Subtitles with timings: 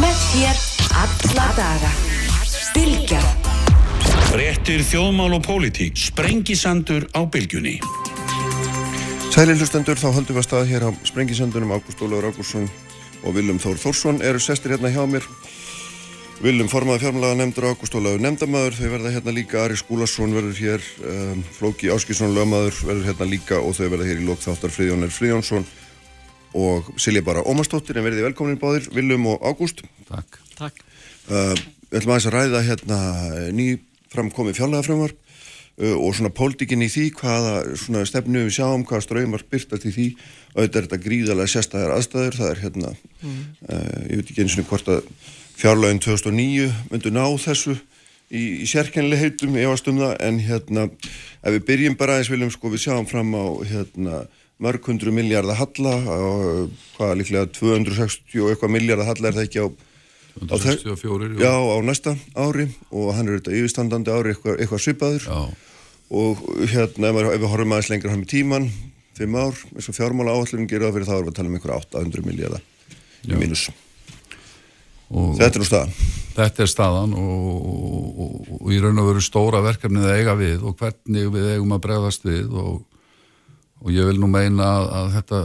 [0.00, 0.60] Með þér
[0.96, 1.88] alla daga.
[2.72, 3.18] Bilgja.
[4.32, 5.98] Réttir þjóðmál og pólitík.
[6.00, 7.74] Sprengisandur á bylgjunni.
[9.30, 11.74] Sæli hlustendur, þá höldum við að stað hér á Sprengisöndunum.
[11.76, 12.70] Ágúst Ólaur Ágústsson
[13.26, 15.26] og Viljum Þór Þórsson eru sestir hérna hjá mér.
[16.40, 18.80] Viljum formaði fjármlaga nefndur Ágúst Ólaur nefndamæður.
[18.80, 23.60] Þau verða hérna líka, Ari Skúlason verður hér, um, Flóki Áskísson lögmaður verður hérna líka
[23.60, 25.68] og þau verða hér í lókþáttar Friðjónir Friðjónsson
[26.56, 29.84] og Silja Bara Ómarsdóttir en verði velkomin báðir, Viljum og Ágúst.
[30.08, 30.40] Takk.
[30.58, 30.82] Takk.
[31.30, 31.54] Uh,
[31.90, 33.00] við ætlum aðeins að ræða hérna
[33.54, 33.66] ný
[34.10, 39.44] framkomið fjárlagafrömmar uh, og svona pólitíkin í því hvaða svona stefnu við sjáum, hvaða ströymar
[39.50, 40.06] byrtast í því
[40.56, 43.38] þetta er þetta gríðarlega sérstæðar aðstæður, það er hérna mm.
[43.68, 45.06] uh, ég veit ekki eins og hvort að
[45.60, 47.76] fjárlagin 2009 myndu ná þessu
[48.30, 52.52] í, í sérkennileg heitum efast um það en hérna ef við byrjum bara aðeins viljum
[52.54, 54.22] sko við sjáum fram á hérna
[54.60, 56.18] mörg hundru miljardar halla á
[56.96, 59.68] hvaða líklega 260 og eitthvað miljardar halla er það ekki á
[60.40, 65.26] 264 Já, á næsta ári og hann er þetta yfirstandandi ári eitthvað, eitthvað svipaður.
[65.26, 65.40] Já.
[66.10, 68.70] og hérna ef, við horfum aðeins lengur hann í tíman,
[69.18, 71.58] fimm ár eins og fjármála áallum gera það fyrir þá erum við að tala um
[71.58, 72.66] einhverja 800 miljardar
[73.26, 73.68] í mínus.
[75.10, 75.94] Og Þetta er nú staðan.
[76.36, 80.36] Þetta er staðan og, og, og, og í raun og veru stóra verkefnið að eiga
[80.38, 82.76] við og hvernig við eigum að bregðast við og,
[83.80, 85.40] og ég vil nú meina að, að þetta,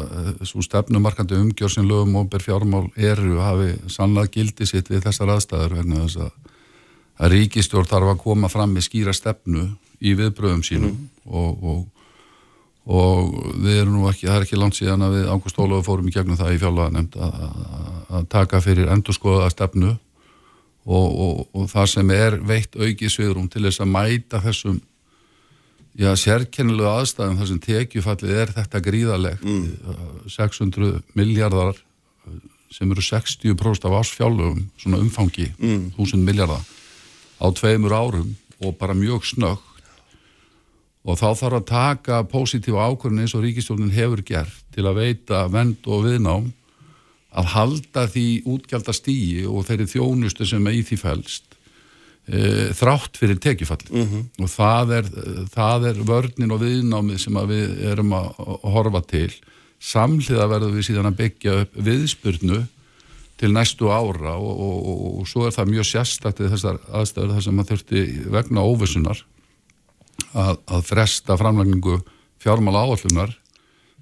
[0.50, 5.32] svo stefnumarkandi umgjör sem lögum og ber fjármál eru hafi sannlega gildi sitt við þessar
[5.36, 6.54] aðstæður vegna þess að,
[7.16, 9.70] að ríkistjórn þarf að koma fram með skýra stefnu
[10.04, 10.98] í viðbröðum sínum.
[11.26, 11.86] Og
[12.86, 16.10] og við erum nú ekki, það er ekki langt síðan að við Ágúst Ólaður fórum
[16.10, 19.96] í gegnum það í fjárlega nefnd að taka fyrir endurskoða stefnu.
[20.86, 24.78] Og, og, og það sem er veitt auki sviðrum til þess að mæta þessum
[25.96, 30.26] já, sérkennilegu aðstæðum þar sem tekjufallið er þetta gríðalegt mm.
[30.32, 31.80] 600 miljardar
[32.74, 35.94] sem eru 60% af ásfjálugum svona umfangi, mm.
[35.96, 36.66] 1000 miljardar
[37.40, 39.72] á tveimur árum og bara mjög snögg
[41.06, 45.46] og þá þarf að taka pósitífa ákvörðin eins og ríkistjórnin hefur gert til að veita
[45.54, 46.48] vend og viðnám
[47.36, 51.55] að halda því útgjaldastígi og þeirri þjónustu sem í því fælst
[52.28, 54.24] e, þrátt fyrir tekjufall mm -hmm.
[54.44, 55.12] og það er,
[55.54, 58.32] það er vörnin og viðnámið sem við erum að
[58.64, 59.32] horfa til
[59.80, 62.66] samhliða verður við síðan að byggja upp viðspurnu
[63.38, 67.48] til næstu ára og, og, og, og svo er það mjög sérstættið þessar aðstæður þar
[67.48, 69.26] sem að þurfti vegna óvissunar
[70.34, 72.00] að, að fresta framlægningu
[72.40, 73.36] fjármála áallunar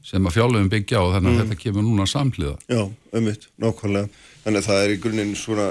[0.04, 1.42] sem að fjárlöfum byggja á þannig að mm.
[1.42, 2.56] þetta kemur núna samhliða.
[2.68, 2.82] Já,
[3.16, 4.10] umvitt, nákvæmlega.
[4.44, 5.68] Þannig að það er í grunninn svona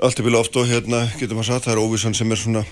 [0.00, 2.64] allt er vilja oft og hérna getur maður sagt það er óvissan sem er svona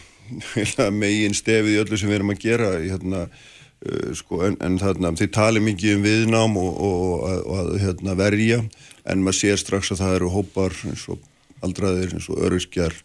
[1.03, 5.15] megin stefið í öllu sem við erum að gera hérna, uh, sko, en, en þarna
[5.19, 8.63] þið tali mikið um viðnám og, og, og, og hérna, verja
[9.09, 11.25] en maður sér strax að það eru hópar eins og
[11.65, 12.97] aldraðir, eins og öryrkjar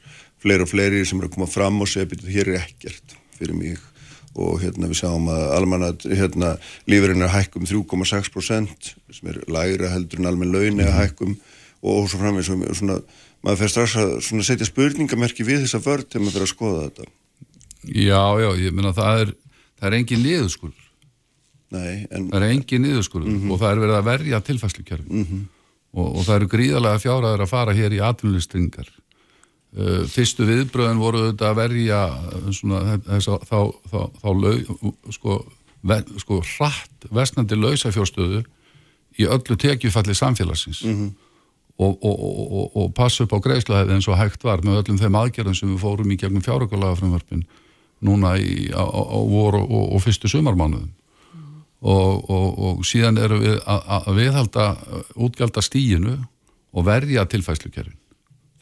[0.43, 3.57] fleiri og fleiri sem eru að koma fram og segja að hér er ekkert fyrir
[3.57, 3.81] mig.
[4.33, 6.55] Og hérna við sáum að almanna hérna
[6.89, 11.35] lífurinn er hækkum 3,6% sem er lægra heldur en almenn launi að hækkum
[11.83, 12.99] og svo framveg svona,
[13.43, 14.13] maður fer strax að
[14.47, 17.09] setja spurningamerki við þessa vörð til maður fyrir að skoða þetta
[17.83, 19.33] Já, já, ég menna það er
[19.79, 20.89] það er engin niðurskurður
[21.73, 23.51] Nei, en það er engin niðurskurður mm -hmm.
[23.51, 25.45] og það er verið að verja tilfæslukerfi mm -hmm.
[25.93, 28.91] og, og það eru gríðarlega fjáraður að fara hér í atvinnulistringar
[29.73, 31.99] Uh, fyrstu viðbröðin voru þetta að verja
[32.53, 33.55] svona, þess, þá,
[33.89, 34.51] þá, þá lau,
[35.15, 35.37] sko,
[35.81, 38.43] ve, sko hratt vestnandi lausafjórstöðu
[39.17, 41.09] í öllu tekjufalli samfélagsins mm -hmm.
[41.77, 45.15] Og, og, og, og passa upp á greiðsluhæði eins og hægt var með öllum þeim
[45.19, 47.45] aðgerðum sem við fórum í gegnum fjárökulagafrömmarpin
[48.03, 51.55] núna í, á, á voru og fyrstu sumarmánuðum mm.
[51.81, 54.67] og síðan eru við að viðhalda
[55.15, 56.19] útgjaldar stíinu
[56.73, 57.97] og verja tilfæslukerfin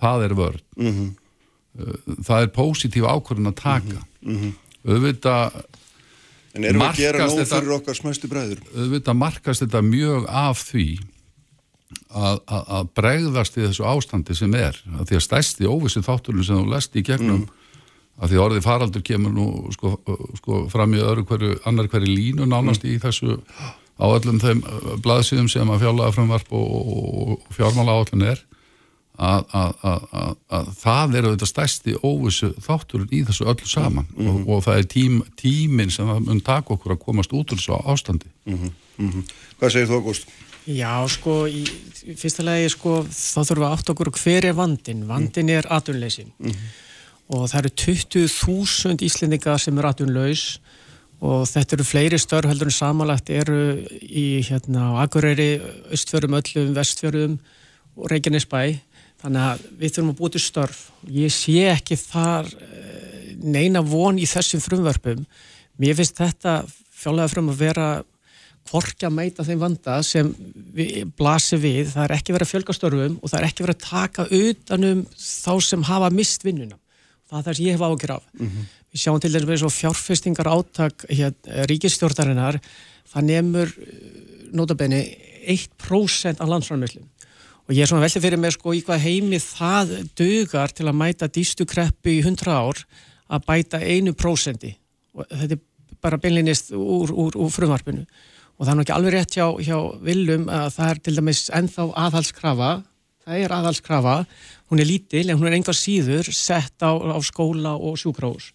[0.02, 2.24] það er vörð mm -hmm.
[2.24, 4.54] það er pósitív ákvörðin að taka mm -hmm.
[4.88, 5.64] auðvitað
[6.54, 8.60] En erum við að gera nóg fyrir okkar smæstu bræður?
[8.76, 11.00] Auðvitað markast þetta mjög af því
[12.14, 16.48] að, að, að bregðast í þessu ástandi sem er að því að stæsti óvissi þátturinn
[16.48, 17.50] sem þú lest í gegnum mm.
[18.22, 19.96] að því orðið faraldur kemur nú sko,
[20.40, 22.94] sko fram í öðru hverju, annar hverju línu nánast mm.
[22.94, 23.40] í þessu
[24.02, 24.64] á öllum þeim
[25.06, 28.48] blaðsíðum sem að fjárlega frumvarp og, og, og fjármála áallin er
[29.22, 34.22] Að, að, að, að það er auðvitað stærsti óvissu þátturinn í þessu öllu saman mm
[34.24, 34.40] -hmm.
[34.48, 37.76] og, og það er tím, tíminn sem mun taka okkur að komast út úr þessu
[37.86, 39.28] ástandi mm -hmm.
[39.60, 40.26] Hvað segir þú Ágúst?
[40.70, 41.64] Já, sko, í,
[42.06, 45.66] í fyrsta legi sko, þá þurfum við að átt okkur hver er vandin vandin er
[45.74, 46.68] atunleysin mm -hmm.
[47.34, 50.60] og það eru 20.000 íslendingar sem er atunlaus
[51.22, 55.62] og þetta eru fleiri störf heldur en samanlagt eru í hérna, Akureyri,
[55.94, 57.40] Östfjörum, Öllum, Vestfjörum
[57.96, 58.80] og Reykjanesbæ.
[59.22, 60.80] Þannig að við þurfum að búið til störf.
[61.06, 65.22] Ég sé ekki þar eh, neina von í þessum frumvörpum.
[65.78, 67.90] Mér finnst þetta fjálega frum að vera
[68.72, 70.30] hvorki að meita þeim vanda sem
[70.76, 73.78] við, blasir við, það er ekki verið að fjölga störfum og það er ekki verið
[73.78, 76.78] að taka utanum þá sem hafa mist vinnuna.
[77.30, 78.24] Það er það sem ég hef ágjur af.
[78.38, 78.70] Mm -hmm.
[78.92, 81.34] við sjáum til þess að fjárfestingar átak hér,
[81.72, 82.60] ríkistjórnarinnar
[83.12, 83.74] það nefnur
[84.56, 85.02] notabenni
[85.48, 87.08] 1% af landsframlöflum
[87.68, 91.00] og ég er svona veltið fyrir mig sko í hvað heimi það dögar til að
[91.02, 92.82] mæta dýstukreppu í 100 ár
[93.32, 94.74] að bæta einu prósendi
[95.16, 95.62] og þetta er
[96.02, 98.06] bara beinlinnist úr, úr, úr frumvarpinu
[98.62, 101.40] og það er nú ekki alveg rétt hjá, hjá Viljum að það er til dæmis
[101.58, 102.72] ennþá aðhalskrafa
[103.26, 104.18] það er aðhalskrafa,
[104.70, 108.52] hún er lítil en hún er enga síður sett á, á skóla og sjúkrós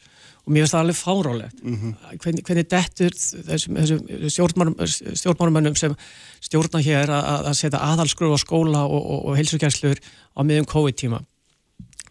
[0.46, 2.18] og mér finnst það alveg fárálegt mm -hmm.
[2.22, 3.12] hvernig, hvernig dettur
[3.50, 5.96] þessum, þessum stjórnmárumönnum sem
[6.40, 9.98] stjórna hér að, að setja aðhalskröfu á skóla og, og, og heilsugjærslur
[10.38, 11.18] á miðum COVID-tíma?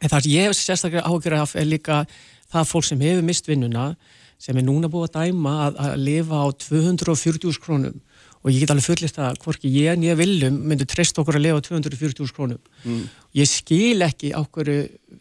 [0.01, 2.05] En það sem ég sérstaklega ágjörði af er líka
[2.51, 3.95] það fólk sem hefur mist vinnuna
[4.41, 7.99] sem er núna búið að dæma að, að lifa á 240.000 krónum
[8.45, 11.47] og ég get alveg fullist að hvorki ég en ég viljum myndu treyst okkur að
[11.47, 13.03] lifa á 240.000 krónum mm.
[13.39, 14.71] ég skil ekki okkur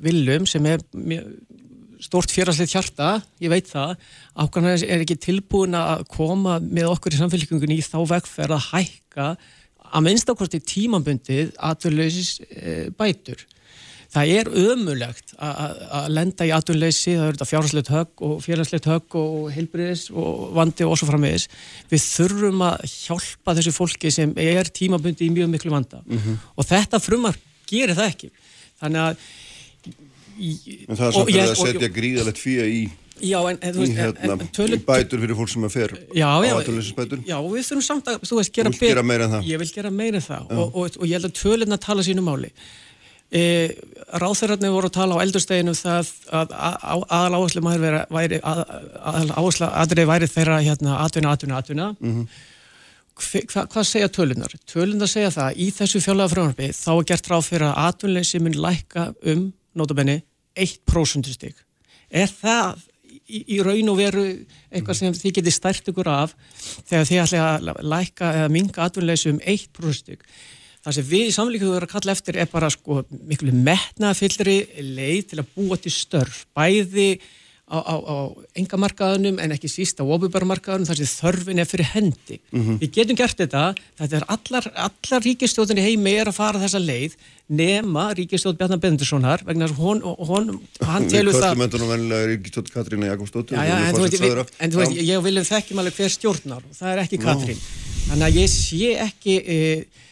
[0.05, 0.83] viljum sem er
[2.05, 3.95] stort fjárhastlegt hjarta, ég veit það
[4.37, 9.29] ákvæmlega er ekki tilbúin að koma með okkur í samfélgjengunni í þá vegferð að hækka
[9.95, 13.45] að minnstakosti tímambundið aðurleysis e, bætur.
[14.15, 19.17] Það er ömulegt að lenda í aðurleysi, það eru þetta fjárhastlegt högg og fjárhastlegt högg
[19.19, 21.49] og heilbriðis og vandi og svo framvegis.
[21.91, 26.37] Við þurfum að hjálpa þessu fólki sem er tímabundið í mjög miklu vanda mm -hmm.
[26.55, 28.31] og þetta frumar gerir það ekki.
[28.79, 29.17] Þannig að
[30.35, 32.81] En það er samt að setja gríðalegt fíja í,
[33.23, 36.27] já, en, en, í, hérna, en, tölur, í bætur fyrir fólk sem að fer já,
[36.27, 37.21] á aðtölusisbætur.
[37.29, 39.47] Já, við þurfum samt að, þú veist, gera, gera meira en það.
[39.53, 42.25] Ég vil gera meira en það og, og, og ég held að tölurna tala sínu
[42.27, 42.51] máli.
[43.33, 43.43] E,
[44.15, 50.11] Ráþurarnir voru að tala á eldursteginu það að aðal áherslu maður væri, aðal áherslu aðrið
[50.11, 51.89] væri þeirra hérna atvinna, atvinna, atvinna.
[51.99, 52.43] Mm -hmm.
[53.15, 54.55] Hva, hvað segja tölunar?
[54.67, 58.57] Tölunar segja það í þessu fjálega fröðanarbi þá er gert ráð fyrir að atvinnleysi mun
[58.59, 60.23] lækka um notabenni
[60.55, 61.55] 1% stygg.
[62.11, 62.83] Er það
[63.29, 64.25] í, í raun og veru
[64.71, 66.35] eitthvað sem þið getið stært ykkur af
[66.89, 70.27] þegar þið ætla að læka eða minga atvinnleysu um 1% stygg?
[70.85, 75.31] Það sem við í samlíkuðu verðum að kalla eftir er bara sko miklu metnafyllri leið
[75.31, 77.15] til að búa til störf, bæði
[77.65, 78.17] á, á, á
[78.61, 82.37] engamarkaðunum en ekki síst á ofubarmarkaðunum þar sem þörfin er fyrir hendi.
[82.53, 82.77] Mm -hmm.
[82.83, 83.65] Við getum gert þetta,
[84.01, 87.17] þetta er allar, allar ríkistjóðinni heimi er að fara þessa leið
[87.49, 91.57] nema ríkistjóð Bjarnar Bendurssonar vegna þess að hún, hann telur það...
[91.65, 93.59] Við nú vennilega ríkistjóð Katrína Jakobsdóttir.
[93.59, 94.05] En þú
[94.73, 97.57] þú veit, ég vil þekkjum alveg hver stjórnar og það er ekki Katrín.
[97.57, 97.85] No.
[98.09, 99.41] Þannig að ég sé ekki...
[99.41, 100.04] E,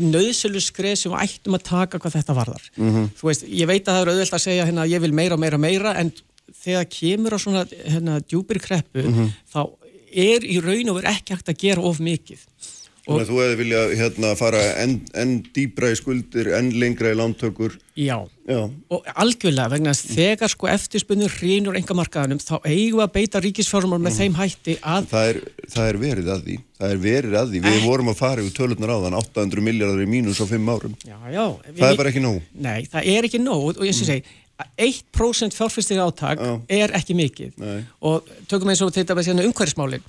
[0.00, 2.70] nöðsölu skreð sem ættum að taka hvað þetta varðar.
[2.76, 3.08] Mm -hmm.
[3.18, 5.40] Þú veist, ég veit að það eru auðvelt að segja hérna ég vil meira og
[5.40, 6.12] meira og meira en
[6.64, 9.30] þegar kemur á svona hérna, djúpir kreppu mm -hmm.
[9.52, 9.60] þá
[10.14, 12.40] er í raun og verið ekki hægt að gera of mikið
[13.04, 17.16] Þannig að þú hefði viljað hérna, fara enn en dýbra í skuldir, enn lengra í
[17.18, 17.74] lántökur.
[18.00, 18.16] Já,
[18.48, 18.62] Já.
[18.64, 24.00] og algjörlega vegna að þegar sko eftirspunni hrýnur engamarkaðanum þá eigum við að beita ríkisfjármál
[24.00, 24.16] með mm.
[24.16, 25.10] þeim hætti að...
[25.12, 25.40] Það er,
[25.74, 27.60] það er verið að því, það er verið að því.
[27.68, 27.84] Við eh.
[27.84, 30.96] vorum að fara yfir tölurnar á þann 800 miljardar í mínus á 5 árum.
[31.04, 31.44] Já, já.
[31.44, 32.40] Það við, er bara ekki nóg.
[32.56, 34.10] Nei, það er ekki nóg og ég sé mm.
[34.14, 34.40] segi
[34.78, 36.38] 1% fjárfyrstir áttak
[36.70, 37.80] er ekki mikið Nei.
[38.06, 40.04] og tökum eins og þetta hérna umhverfismálinn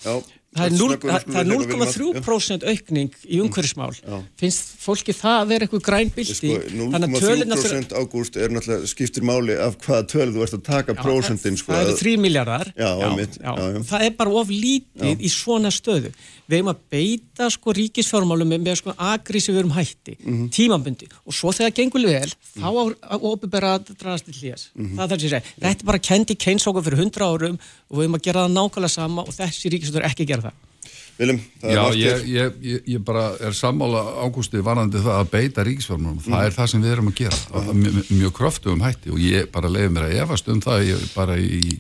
[0.56, 3.92] það er 0,3% aukning í umhverfismál.
[4.40, 9.58] Finnst fólki það að vera eitthvað græn bildi sko, 0,3% ágúst er náttúrulega skiptir máli
[9.60, 14.16] af hvaða töl þú ert að taka prosentin sko, það eru 3 miljardar það er
[14.16, 16.14] bara of lítið í svona stöðu
[16.46, 20.50] við hefum að beita sko ríkisfjármálum með, með sko agrísífurum hætti mm -hmm.
[20.52, 22.70] tímambundi og svo þegar gengur vel mm þá
[23.02, 24.96] á óbyrra að draðast til hljés mm -hmm.
[24.96, 27.58] það þarf að segja, þetta er bara kendi keinsókum fyrir hundra árum
[27.90, 30.56] og við hefum að gera það nákvæmlega sama og þessi ríkisfjármálur ekki gera það.
[31.16, 35.64] Viljum, það Já, ég, ég, ég, ég bara er sammála ágústi varandi það að beita
[35.64, 36.20] ríkisfjármálum.
[36.26, 36.46] Það mhm.
[36.46, 37.38] er það sem við erum að gera.
[37.74, 41.38] Mjög, mjög kröftu um hætti og ég bara leiði mér að efast um það bara
[41.40, 41.80] í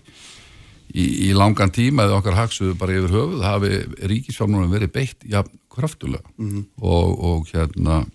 [0.96, 3.72] í, í langan tíma eða okkar hagsuðu bara yfir höfuð hafi
[4.12, 6.66] ríkisfjármúnum verið beitt ja, kraftulega mm -hmm.
[6.82, 8.06] og, og hérna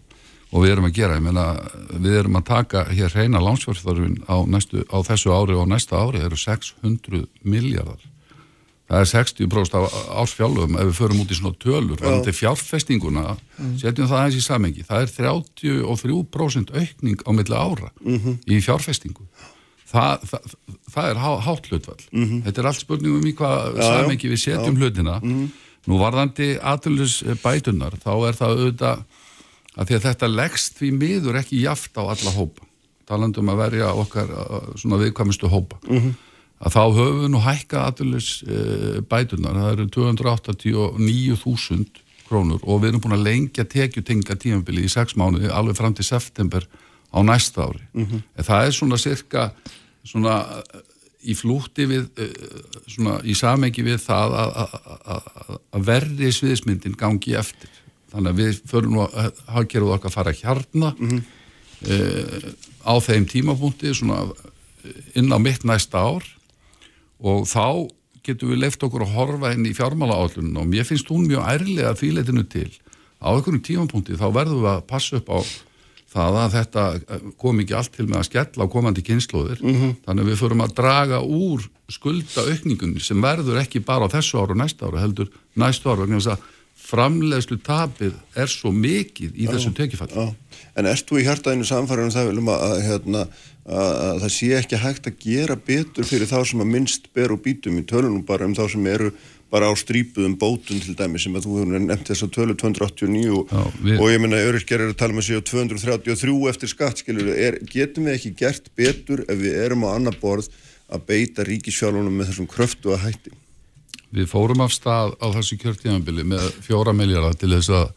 [0.50, 1.44] og við erum að gera, ég meina
[1.92, 6.30] við erum að taka hér reyna lánsfjárþarfin á, á þessu ári og næsta ári það
[6.30, 8.02] eru 600 miljardar
[8.90, 9.80] það er 60% á
[10.24, 13.76] ásfjálfum ef við förum út í svona tölur til fjárfestinguna, mm.
[13.78, 18.38] setjum það aðeins í samengi það er 33% aukning á milli ára mm -hmm.
[18.50, 19.28] í fjárfestingu
[19.90, 20.42] það, það,
[20.94, 22.40] það er há, hátt hlutvall mm -hmm.
[22.46, 24.80] þetta er allt spurningum í hvað samengi við setjum já.
[24.80, 25.46] hlutina mm -hmm.
[25.86, 28.98] nú varðandi aðlunus bætunar þá er það auðvitað
[29.76, 32.62] að því að þetta leggst því miður ekki jaft á alla hópa
[33.10, 34.36] talandum að verja okkar uh,
[34.78, 35.76] svona viðkvæmustu hópa
[36.60, 41.86] að þá höfum við nú hækka aðurlis uh, bætunar, það eru 289.000
[42.28, 46.06] krónur og við erum búin að lengja tekjutinga tímabili í sex mánuði alveg fram til
[46.06, 46.62] september
[47.10, 47.82] á næsta ári.
[47.94, 49.50] En það er svona cirka
[50.04, 50.36] svona
[51.20, 56.96] í flútti við uh, svona í samengi við það að- að- að að verði sviðismyndin
[56.96, 57.68] gangi eftir.
[58.10, 62.50] Þannig að við förum nú að hagkerfið okkar fara hjarna uh,
[62.86, 64.24] á þeim tímapunkti svona
[64.84, 66.24] eh, inn á mitt næsta ár.
[67.20, 67.90] Og þá
[68.24, 70.36] getum við leift okkur að horfa inn í fjármála og
[70.68, 72.70] mér finnst hún mjög ærlega því leitinu til.
[73.20, 75.38] Á einhverjum tímapunkti þá verðum við að passa upp á
[76.10, 80.22] það að þetta eh, kom ekki allt til með að skella á komandi kynnslóðir þannig
[80.24, 84.56] að við förum að draga úr skulda aukningunni sem verður ekki bara á þessu ára
[84.56, 86.48] og næsta ára heldur næstu ára vegna þess að
[86.90, 90.26] framleiðslu tapið er svo mikið í þessu tekifall Já,
[90.80, 93.24] en ert þú í hjartaðinu samfæður um það viljum að, hérna,
[93.66, 97.34] að, að það sé ekki hægt að gera betur fyrir þá sem að minnst ber
[97.34, 99.12] og býtum í tölunum bara um þá sem eru
[99.50, 103.32] bara á strípuðum bótum til dæmi sem að þú hefur nefnt þess að tölu 289
[103.34, 106.70] og, Já, við- og ég menna öryrkjar eru að tala með sig á 233 eftir
[106.70, 110.48] skatt skilur, er, getum við ekki gert betur ef við erum á annar borð
[110.90, 113.34] að beita ríkisfjálunum með þessum kröftu að hætti?
[114.10, 117.92] Við fórum af stað á þessu kjörtíðanbili með fjóra miljardar til þess að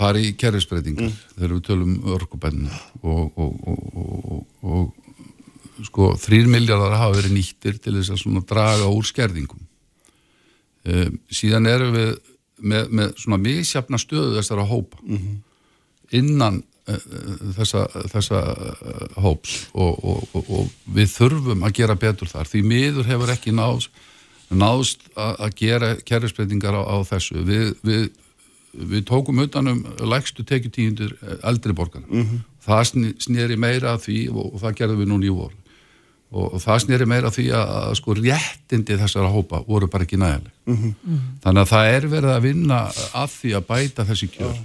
[0.00, 1.10] fara í kerfisbreytingar.
[1.36, 2.70] Þegar við tölum örkubennu
[3.02, 8.86] og, og, og, og, og sko þrýr miljardar hafa verið nýttir til þess að draga
[8.92, 9.66] úr skerðingum.
[10.88, 12.12] Um, síðan erum við
[12.60, 15.00] með, með svona misjafna stöðu þessara hópa.
[16.16, 17.02] Innan uh,
[17.58, 22.48] þessa, þessa uh, hóps og, og, og, og við þurfum að gera betur þar.
[22.48, 23.90] Því miður hefur ekki náðs
[24.50, 27.44] náðst að gera kerfisbreytingar á, á þessu.
[27.46, 28.08] Við, við,
[28.72, 31.12] við tókum utanum lægstu tekjutíundir
[31.46, 32.06] eldri borgarna
[32.64, 35.54] það sn- sneri meira að því og, það gerðum við núna í vor
[36.30, 40.18] og, og það sneri meira því að, að sko réttindi þessara hópa voru bara ekki
[40.20, 40.52] nægileg
[41.42, 42.82] þannig að það er verið að vinna
[43.18, 44.58] að því að bæta þessi kjör.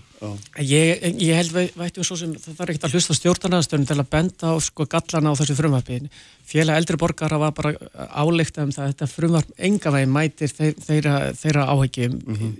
[0.63, 4.51] Ég, ég held vættum svo sem það þarf ekkert að hlusta stjórnarnaðstöðun til að benda
[4.53, 5.99] á sko gallana á þessu frumvarpi.
[6.47, 7.73] Félag eldri borgara var bara
[8.15, 12.53] álíkt um það að þetta frumvarp enga veginn mætir þeir, þeirra, þeirra áhegjum mm -hmm.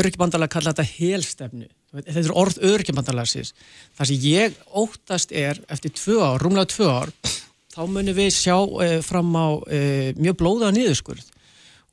[0.00, 3.52] öryggibandalega kalla þetta helstefnu þetta er orð öryggjabandalagsins
[3.94, 7.12] það sem ég óttast er eftir tvö ár, rúmlega tvö ár
[7.74, 11.32] þá munum við sjá eh, fram á eh, mjög blóða niðurskurð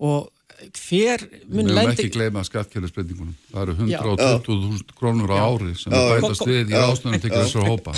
[0.01, 0.29] og
[0.61, 4.00] hver við mun höfum lendi ekki gleyma skattkerfisbreytingunum það eru Já.
[4.01, 5.97] 120.000 krónur á ári sem Já.
[5.97, 6.81] við bætast við í Já.
[6.83, 7.95] ráðstöðunum til þessar hópa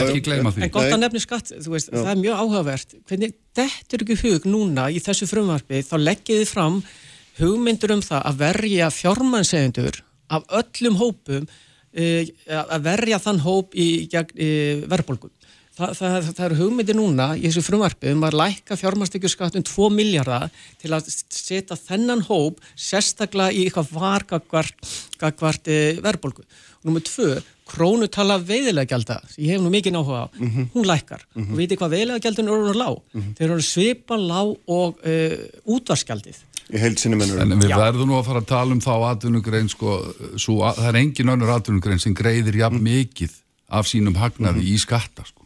[0.00, 2.96] ekki gleyma því En gott að nefni skatt, þú veist, það er mjög áhugavert.
[3.10, 6.80] Hvernig dettur ekki í hug núna í þessu frumvarpi, þá leggið þið fram
[7.40, 10.00] hugmyndur um það að verja fjármannsegendur
[10.32, 14.50] af öllum hópum, uh, að verja þann hóp í, gegn, í
[14.88, 15.35] verðbólgum.
[15.76, 19.90] Þa, það, það eru hugmyndir núna í þessu frumvarpi um að lækka fjármannstykjurskatt um 2
[19.92, 20.48] miljardar
[20.80, 24.88] til að setja þennan hóp sérstaklega í eitthvað vargagvart
[25.20, 26.46] gagvart, e, verðbólgu.
[26.86, 27.28] Nummið tvö,
[27.68, 30.26] krónutala veiðilegjalda, sem ég hef nú mikið náhuga á,
[30.72, 31.24] hún lækkar.
[31.42, 33.00] Og veitir hvað veiðilegjaldin eru hún lág?
[33.36, 35.38] Þeir eru svipa lág og uh,
[35.76, 36.38] útvarskjaldið.
[36.72, 37.78] í heild sinni mennur En við Já.
[37.78, 39.98] verðum nú að fara að tala um þá atvinnugrein sko,
[40.34, 43.34] svo, að, það er engin önnur atvinnugrein sem greiðir jafn mikið
[43.68, 45.45] af sínum hagnaði í skatta sko.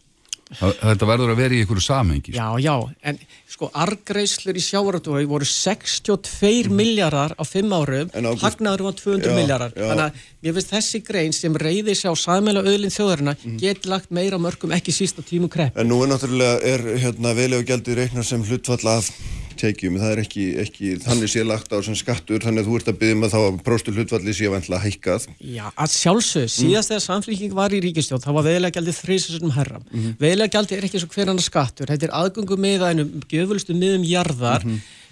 [0.51, 2.39] Það- Þetta verður að vera í einhverju samhengi sko.
[2.41, 2.75] Já, já,
[3.07, 9.37] en sko argreislur í sjávarútvögi voru 62 miljardar á 5 árum, hagnaður var 200 Já,
[9.37, 9.73] miljardar.
[9.77, 9.87] já.
[9.91, 14.11] Þannig að mér finnst þessi grein sem reyði sig á sæmæla auðlinn þjóðarina geti lagt
[14.11, 15.77] meira mörgum ekki síst á tímu krepp.
[15.79, 19.11] En nú er náttúrulega, er hérna velið og gjaldið reiknar sem hlutfall af
[19.59, 22.91] tekjum, það er ekki, ekki þannig sé lagt á sem skattur, þannig að þú ert
[22.93, 25.27] að byggja með þá að próstu hlutfalli sé vantla hækkað.
[25.41, 29.85] Já, að sjálfsög, síðast þegar samfélking var í ríkistjóð, þá var veðilegjaldið þrísessum herram.
[29.91, 30.73] Mm -hmm.
[30.79, 34.65] er ekki svo hver annar skattur, þetta er aðgöngu miðaðinum, gjöfulstu miðum jarðar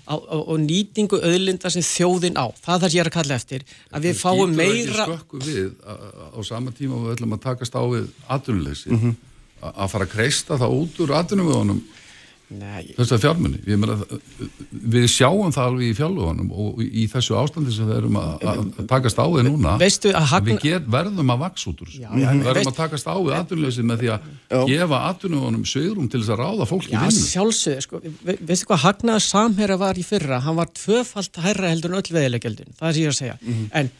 [0.09, 2.47] á, á, og nýtingu auðlinda sem þjóðin á.
[2.65, 5.05] Það það sem ég er að kalla eftir, að við fáum meira...
[5.05, 5.93] skökku við á,
[6.33, 9.17] á sama tíma og við ætlum að takast á við
[9.63, 11.81] a- að fara að kreista það út úr atvinnuvöðunum
[12.49, 13.97] Nei, þessar fjármunni við, meina,
[14.73, 18.87] við sjáum það alveg í fjárlugunum og í þessu ástandi sem við erum að, að
[18.89, 22.01] takast á við núna hagna- við get, verðum að vaks út úr þessu.
[22.01, 25.69] Já, já, við verðum veist- að takast á við atvinnuleysi með því að gefa atvinnuvöðunum
[25.75, 27.29] sögurum til þess að ráða fólki Já, vinnu.
[27.29, 31.93] sjálfsögðu, sko, ve veistu hvað hagnaður samherra var í fyrra, hann var tvöfalt hærra heldur
[31.93, 33.39] en öll veðilegjaldin, það er ég er að segja.
[33.77, 33.91] En,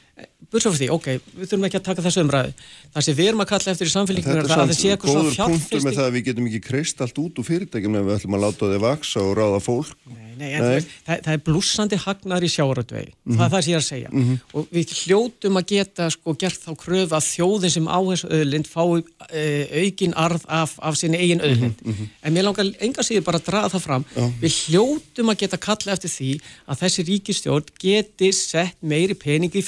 [0.49, 2.53] búrst frá því, ok, við þurfum ekki að taka þessu umræðu.
[2.95, 5.53] Það sem við erum að kalla eftir í samfélgningunum er það að eitthvað svona góður
[5.53, 8.39] punktur með það að við getum ekki kreist allt út úr fyrirtækjum ef við ætlum
[8.39, 9.93] að láta þau vaksa og ráða fólk.
[10.39, 13.73] Nei, nei, þú veist, það, það er blúsandi hagnar í sjáratvegi, það er það sem
[13.73, 14.11] ég er að segja.
[14.55, 18.71] Og við hljótum að geta sko gert þá kröfu að þjóðin sem á þessu öðlind
[18.71, 19.45] fái e,
[19.83, 23.73] aukin arð af, af sinni eigin öðlind en mér langar enga síður bara að draga
[23.75, 24.07] það fram.
[24.39, 26.31] Við hljótum að geta kalla eftir því
[26.71, 29.67] að þessi ríkistjórn geti sett meiri peningi í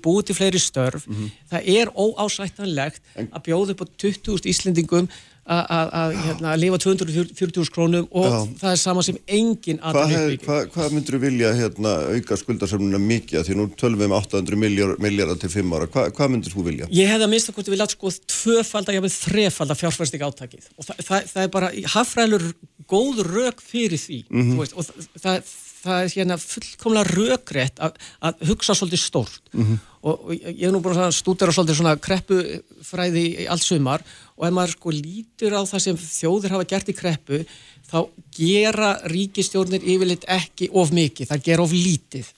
[0.00, 1.06] fjárfinnstingu, búið til fleiri störf
[1.50, 5.08] það er óásættanlegt að bjóða upp á 20.000 Íslendingum
[5.50, 8.58] að- að að, hérna, lifa 240.000 krónum og Já.
[8.60, 10.44] það er sama sem engin hef, atvinnuuppbygging.
[10.46, 13.40] hvað, hvað myndur þú vilja hérna, auka skuldasöfnuna mikið?
[13.40, 14.56] Af Því nú tölum við um 800
[15.00, 15.86] miljardar, til 5 ára.
[15.88, 16.86] Hvað, hvað myndur þú vilja?
[16.92, 20.84] Ég hefði að minnsta hvort við látt sko tvöfalda, ég hefði þrefalda fjárfærsting átakið og
[20.86, 22.46] það, það, það er bara hafræðilur
[22.86, 24.52] góð rök fyrir því Mhm.
[24.54, 25.42] þú veist, og það, það,
[25.80, 27.96] það er hérna fullkomlega rökrétt að,
[28.26, 29.40] að hugsa svolítið stórt.
[29.52, 29.78] Mhm.
[30.02, 34.04] og, og ég hef nú bara stúdera svolítið svona kreppufræði í allt sumar.
[34.38, 37.42] Og ef maður sko lítur á það sem þjóðir hafa gert í kreppu
[37.90, 37.98] þá
[38.36, 42.28] gera ríkistjórnir yfirleitt ekki of mikið, það gera of lítið.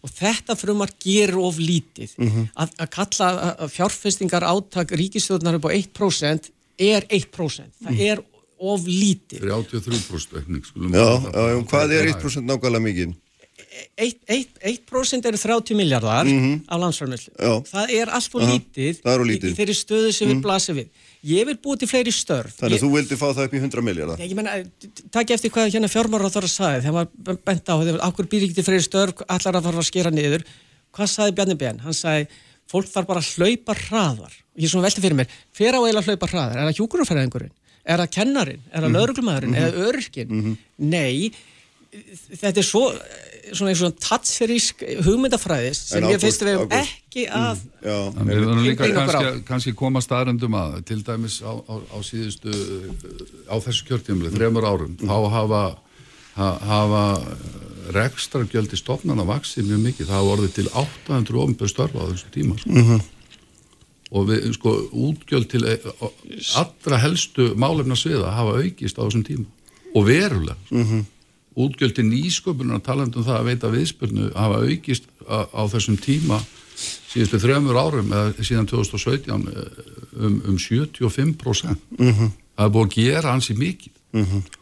[0.00, 2.14] Og þetta frumar gerur of lítið.
[2.56, 8.22] Að, að kalla að- að fjárfestingar átak ríkistjórnar upp á 1% er 1% það er
[8.60, 13.18] of lítið 33% aukning skulum Já, við- já, já, hvað er 1% nákvæmlega mikið?
[14.00, 17.32] 1% eru 30 miljardar af landsframleyslu.
[17.36, 17.44] Mhm.
[17.46, 17.52] Já.
[17.70, 19.50] Það er allt og lítið, er lítið.
[19.50, 19.54] Mhm.
[19.54, 20.88] í þeirri stöðu sem við blasum við.
[21.24, 22.54] Ég vil búið til fleiri störf.
[22.58, 24.18] Þannig að þú vildi fá það upp í 100 miljardar?
[24.18, 24.64] Ég, ég menna,
[25.12, 28.42] takk eftir hvað hérna fjármára þarf að sagði, þegar maður bent á, þegar okkur býr
[28.46, 30.44] ekki til fleiri störf, allar að fara að skera niður.
[30.96, 31.78] Hvað sagði Bjarni Ben?
[31.84, 32.26] Hann sagði,
[32.72, 34.32] fólk þarf bara að hlaupa hraðar.
[34.58, 36.56] Ég er svona veltið fyrir mér, hver á eiginlega að hlaupa hraðar?
[36.56, 37.52] Er það hjúkurumferðingurinn?
[37.90, 38.62] Er það kennarin?
[38.70, 39.56] Er það lauruglumæðurinn?
[39.58, 40.56] Er það öryrkinn?
[40.78, 41.32] Nei,
[41.90, 42.84] þetta er svo
[43.50, 47.62] svona eins og tatsserísk hugmyndafræðis sem En ég finnst Ágúst- við hefum ekki að
[48.28, 52.52] við verðum líka kannski, koma staðrendum að til dæmis á, á, á síðustu
[53.50, 55.62] á þessu kjörtímli, þremur árum þá hafa,
[56.36, 57.02] ha, hafa
[57.96, 62.30] rekstrargjöld í stofnana vaksið mjög mikið, það hafa orðið til 800 ofnbjörn störfa á þessu
[62.36, 63.00] tíma sko.
[64.10, 66.12] Og við, sko, útgjöld til e- o-
[66.58, 69.46] allra helstu málefna sviða hafa aukist á þessum tíma.
[69.94, 71.04] Og verulega sko.
[71.60, 76.40] útgjöld til nýsköpunar talandum það að veita viðspurnu hafa aukist á, á þessum tíma
[77.10, 79.64] síðustu þremur árum eða síðan 2017 eh,
[80.16, 81.76] um, um 75%
[82.56, 83.92] það er búið að gera hansi mikið.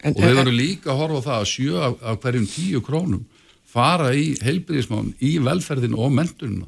[0.03, 3.23] En- og við verðum líka að horfa það að sjö af, af hverjum tíu krónum
[3.69, 6.67] fara í heilbyrðismán í velferðin og mentunina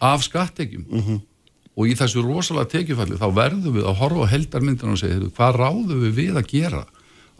[0.00, 0.84] af skattekjum
[1.76, 5.30] og í þessu rosalega tekjufalli þá verðum við að horfa á heldarmyndina og segja "Heyrðu,
[5.36, 6.82] hvað ráðum við við að gera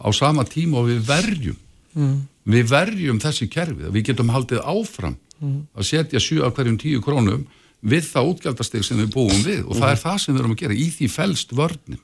[0.01, 1.57] á sama tíma og við verjum?
[2.45, 3.91] Við verjum þessi kerfi.
[3.93, 5.15] Við getum haldið áfram
[5.77, 7.45] að setja sjö af hverjum tíu krónum
[7.83, 9.65] við það útgjaldasteg sem við búum við.
[9.67, 11.99] Og það er það sem við erum að gera í því felst vörnin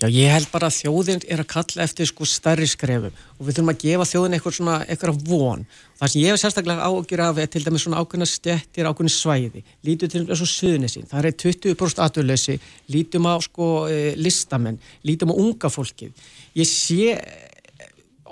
[0.00, 3.58] Já, ég held bara að þjóðin er að kalla eftir sko stærri skrefum og við
[3.58, 5.64] þurfum að gefa þjóðin eitthvað svona, eitthvað von.
[6.00, 9.62] Það sem ég hef sérstaklega ágjur af er til dæmis svona ákveðna stjettir, ákveðna svæði.
[9.84, 12.56] Lítum til eins og suðunisinn, það er 20% aturleysi,
[12.96, 16.16] lítum á sko e, listamenn, lítum á unga fólkið.
[16.56, 17.18] Ég sé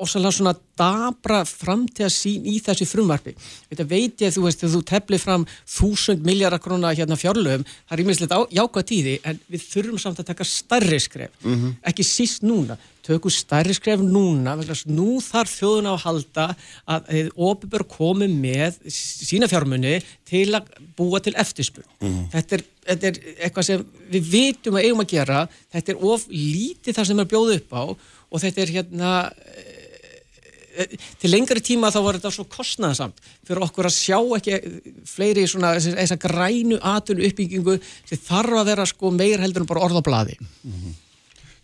[0.03, 3.35] ósæðlega svona dabra framtíða sín í þessi frumvarfi.
[3.71, 7.97] Þetta veit ég, þú veist, þegar þú tefli fram þúsund miljardar krónar hérna fjárlöfum, það
[7.97, 11.35] er ímislegt jákvæð tíði, en við þurfum samt að taka stærri skref,
[11.83, 12.79] ekki síst núna.
[13.09, 16.45] Tökum stærri skref núna, vegna nú þarf þjóðun á að halda
[16.93, 19.95] að óbyrgur komi með sína fjármunni
[20.29, 21.89] til að búa til eftirspurn.
[22.35, 25.41] Þetta, er, þetta er eitthvað sem við vitum að eigum að gera,
[25.73, 27.85] þetta er of lítið það sem er bjóð upp á
[28.29, 29.13] og þetta er hérna
[31.19, 34.61] til lengri tíma þá var þetta svo kostnæðsamt fyrir okkur að sjá ekki
[35.09, 37.77] fleiri svona þess að grænu atun uppbyggingu
[38.09, 40.39] sem þarf að vera sko meir heldur en bara orð á bladi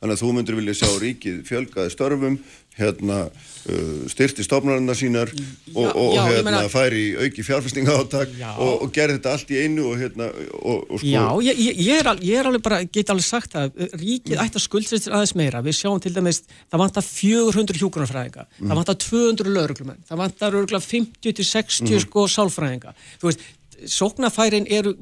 [0.04, 2.34] Þannig að þú myndir vilja sjá ríkið fjölgaði störfum,
[2.74, 5.30] hérna uh, styrti stofnarnar sínar
[5.74, 9.60] og, og já, hérna meina- færi auki fjárfestinga áttak og, og gerði þetta allt í
[9.62, 12.80] einu og hérna og, og sko Já, ég, ég, er al, ég er alveg bara,
[12.84, 15.62] get alveg sagt að ríkið ætti að skuldsetja aðeins meira.
[15.64, 20.84] Við sjáum til dæmis, það vantar 400 hjúgrunarfræðinga, það vantar 200 lauruglumenn, það vantar örgulega
[20.90, 23.46] 50-60 sko sálfræðinga, þú veist
[23.90, 24.94] sóknarfærin eru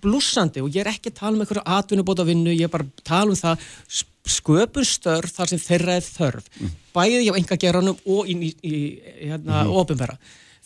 [0.00, 3.02] blúsandi og ég er ekki að tala um einhverju atvinnubóta vinnu, ég er bara að
[3.04, 3.66] tala um það
[4.30, 6.52] sköpun störf þar sem þeirra er þörf
[6.94, 8.76] bæði á enga geranum og í, í, í
[9.30, 10.16] hérna, mm ofinbera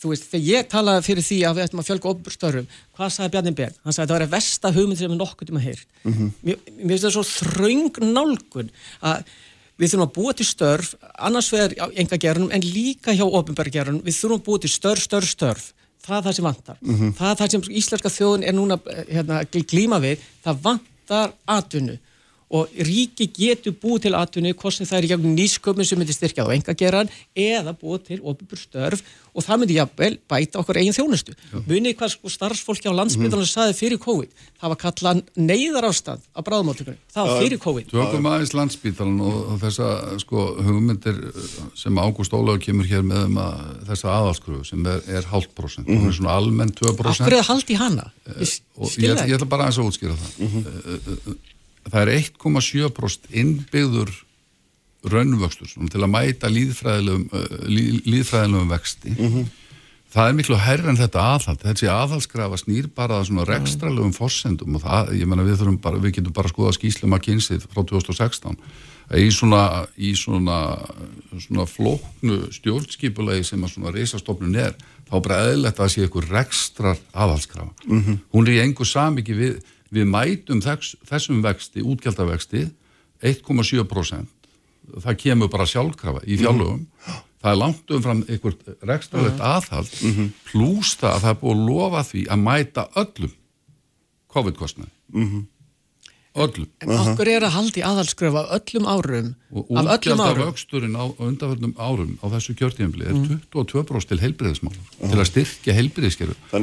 [0.01, 3.33] þú veist, þegar ég talaði fyrir því að við ættum að fjölga ofinbjörnstörum, hvað sagði
[3.33, 3.75] Bjarni Ben?
[3.83, 5.85] Hann sagði að það var að versta hugmynd sem við nokkuð um að heyrt.
[6.05, 9.31] Mér, mér finnst það svo þröng nálgun að
[9.75, 14.03] við þurfum að búa til störf, annars vegar á enga gerunum en líka hjá ofinbjörngerunum,
[14.05, 15.69] við þurfum að búa til störf, störf, störf.
[16.05, 16.81] Það er það sem vantar.
[17.17, 18.77] Það er það sem íslenska þjóðin er núna
[19.09, 21.97] hérna, glíma við, það vantar atvinnu
[22.53, 26.45] og ríki getur búið til atvinni hvort sem það er gegnum nýsköpun sem myndir styrkja
[26.45, 29.01] á engageran eða búið til ofibur störf.
[29.35, 31.33] Og það myndi jafnvel bæta okkur eigin þjónustu.
[31.67, 34.29] Munið hvað sko starfsfólki á landsbytarnar saði fyrir COVID.
[34.61, 37.89] Það var kallað neyðar ástand á bráðmáttökunum, það var fyrir COVID.
[37.91, 39.89] Tökum aðeins landsbítalan og, þessa
[40.23, 41.19] sko hugmyndir
[41.75, 45.91] sem Ágúst Ólaug kemur hér með um að þessa aðalskrufu sem er, er hálft prosent,
[45.91, 46.95] hún er svona almenn 2%.
[46.95, 47.35] Akkur
[51.91, 54.13] það er 1,7% innbyggður
[55.05, 57.27] raunvöxtur til að mæta líðfræðilegum,
[57.69, 59.13] líð, líðfræðilegum vexti.
[60.15, 61.61] Það er miklu herra en þetta aðhald.
[61.61, 65.99] Þessi aðhaldskrafa snýr bara að svona rekstralegum forsendum og það, ég menna við þurfum bara,
[65.99, 68.55] við getum bara skoða skýslu McKinsey frá 2016
[69.11, 70.59] að í svona, í svona,
[71.37, 74.73] svona flóknu stjórnskipulegi sem að svona reysastofnun er,
[75.05, 77.75] þá bara eðlert að það sé ykkur rekstrar aðhaldskrafa.
[78.33, 79.59] Hún er í engu samiki við,
[79.93, 82.67] við mætum þess, þessum vexti, útgjaldavexti
[83.25, 84.35] 1,7%
[85.01, 86.85] það kemur bara sjálfkrafa í fjárlögum.
[87.41, 89.91] Það er langt umfram einhvert rekstralegt aðhald.
[90.49, 93.33] Pluss það að það er búið að lofa því að mæta öllum
[94.35, 94.91] COVID-kostnaði
[96.35, 100.41] öllum En okkur er að haldi aðhalskröfu af öllum árum og af öllum árum.
[100.43, 103.15] útgjaldavöxturinn á undanförnum árum á þessu kjörtíðanbili er
[103.55, 105.73] 22% til heilbriðismál til að styrkja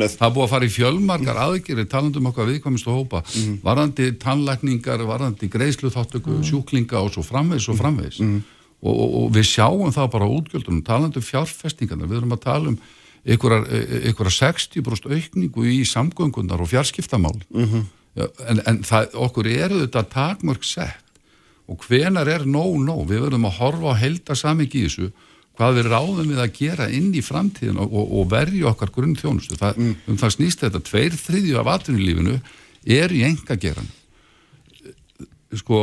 [0.05, 3.23] að- það búið að fara í fjölmargar aðgerið talandum okkar viðkvæmustu hópa
[3.65, 8.21] varðandi tannlækningar, varðandi greiðsluþáttöku, sjúklinga og svo framvegs og framvegs
[8.83, 12.69] og, og, og við sjáum það bara á útgjöldunum talandum fjárfestingarna, við erum að tala
[12.69, 12.79] um
[13.23, 17.39] einhverjar 60% aukningu í samgöngunar og fjarskiptamál
[18.17, 20.99] en, en það, okkur eru þetta takmörg sett.
[21.71, 25.13] Og hvenar er nóg nóg, við verðum að horfa á helda samingi í þessu,
[25.57, 29.17] hvað við ráðum við að gera inn í framtíðin og, og, og verja okkar grunn
[29.17, 32.39] þjónustu, það, um það snýst þetta, tveir þriðju af atvinnulífinu
[32.99, 33.91] er í enga geran
[35.59, 35.79] sko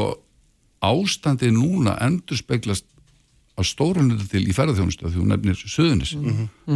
[0.84, 2.88] ástandið núna endur speglast
[3.60, 6.16] að stórunni til í ferðarþjónustu því hún nefnir söðunis.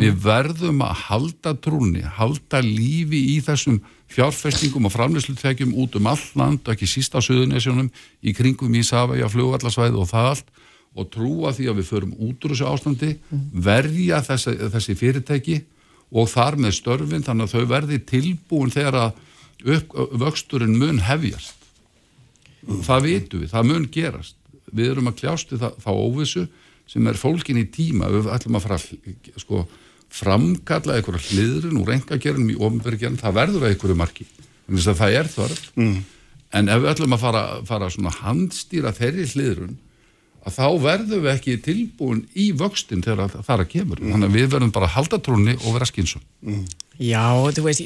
[0.03, 3.79] Við verðum að halda trúni, halda lífi í þessum
[4.13, 7.89] fjárfestingum og framleyslutækjum út um all land og ekki síst á söðunisjónum
[8.21, 10.51] í kringum í Safæja, flugvallarsvæði og það allt
[10.93, 13.11] og trúa því að við förum út úr þessu ástandi,
[13.53, 15.61] verja þessi, þessi fyrirtæki
[16.13, 19.21] og þar með störfin þannig að þau verði tilbúin þegar að
[19.73, 21.57] upp, vöxturinn mun hefjast.
[22.85, 24.37] Það vitum við, það mun gerast.
[24.73, 26.45] Við erum að kljást við það, þá óvissu
[26.89, 28.09] sem er fólkin í tíma.
[28.13, 28.79] Við ætlum að fara
[29.41, 29.63] sko,
[30.13, 34.27] framkalla einhverja hliðrun úr engagerðum í ofnverðgerðin, það verður að einhverju marki.
[34.67, 35.63] Þannig að það er þörf.
[35.79, 35.95] Mm.
[36.53, 37.87] en ef við ætlum að fara, fara
[38.21, 39.77] handstýra þeirri hliðrun
[40.43, 44.39] að þá verðum við ekki tilbúin í vöxtin þegar það er að kemur þannig að
[44.39, 46.23] við verðum bara að halda trúni og vera skinsum
[47.01, 47.81] Já, þú veist,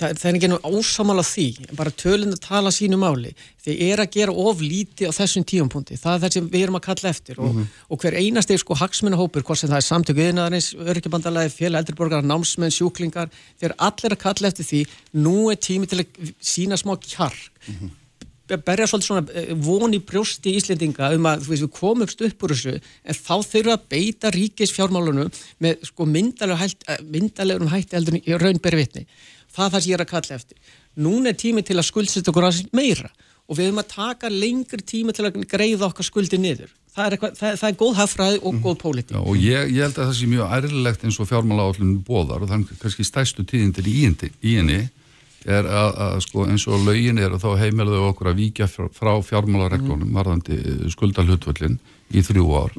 [0.00, 1.44] það, það er ekki nú ásamála því,
[1.76, 3.34] bara tölun að tala sínu máli.
[3.60, 5.98] Þið er að gera of lítið á þessum tíumpunkti.
[6.00, 7.60] Það er það sem við erum að kalla eftir og,
[7.92, 12.72] og hver einasti sko hagsmunahópur, hvort sem það er samtöku yðnaðarins, örkjabandalagi, félag eldriborgar, námsmenn,
[12.72, 13.28] sjúklingar,
[13.60, 14.84] þeir allir að kalla eftir því,
[15.28, 17.50] nú er tími til að sína smá kjark.
[18.60, 22.42] Berja svolítið svona eh, von í brjósti Íslendinga um að þú veist, við komumst upp
[22.46, 25.30] úr þessu en þá þurfa að beita ríkis fjármálunum
[25.64, 29.06] með sko myndalegurum hætti heldur í raun beri vitni.
[29.52, 30.58] Það er það sem ég er að kalla eftir.
[31.02, 33.10] Núna er tími til að skuldsetja okkur aðeins meira
[33.50, 36.70] og við höfum að taka lengri tíma til að greiða okkar skuldi niður.
[36.92, 39.12] Það er, eitthvað, það, það er góð hafraði og góð pólitík.
[39.16, 42.44] Já, og ég, ég held að það sé mjög ærlilegt eins og fjármála átlunum bóðar
[42.44, 44.80] og þannig kannski stæstu í, henni- í henni
[45.46, 49.14] er að, að sko, eins og lögin er að þá heimilaðu okkur að víkja frá,
[49.26, 50.58] fjármálareglunum varðandi
[50.94, 51.80] skuldalhutvöllin
[52.12, 52.76] í þrjú ár.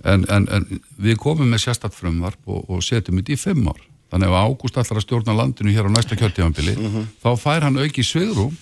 [0.00, 3.80] En, en, en við komum með sérstatt frumvarp og, og setjum þetta í fimm ár.
[4.10, 6.74] Þannig að ef ágúst allar að stjórna landinu hér á næsta kjörtífambili
[7.22, 8.56] þá fær hann auki sviðrúm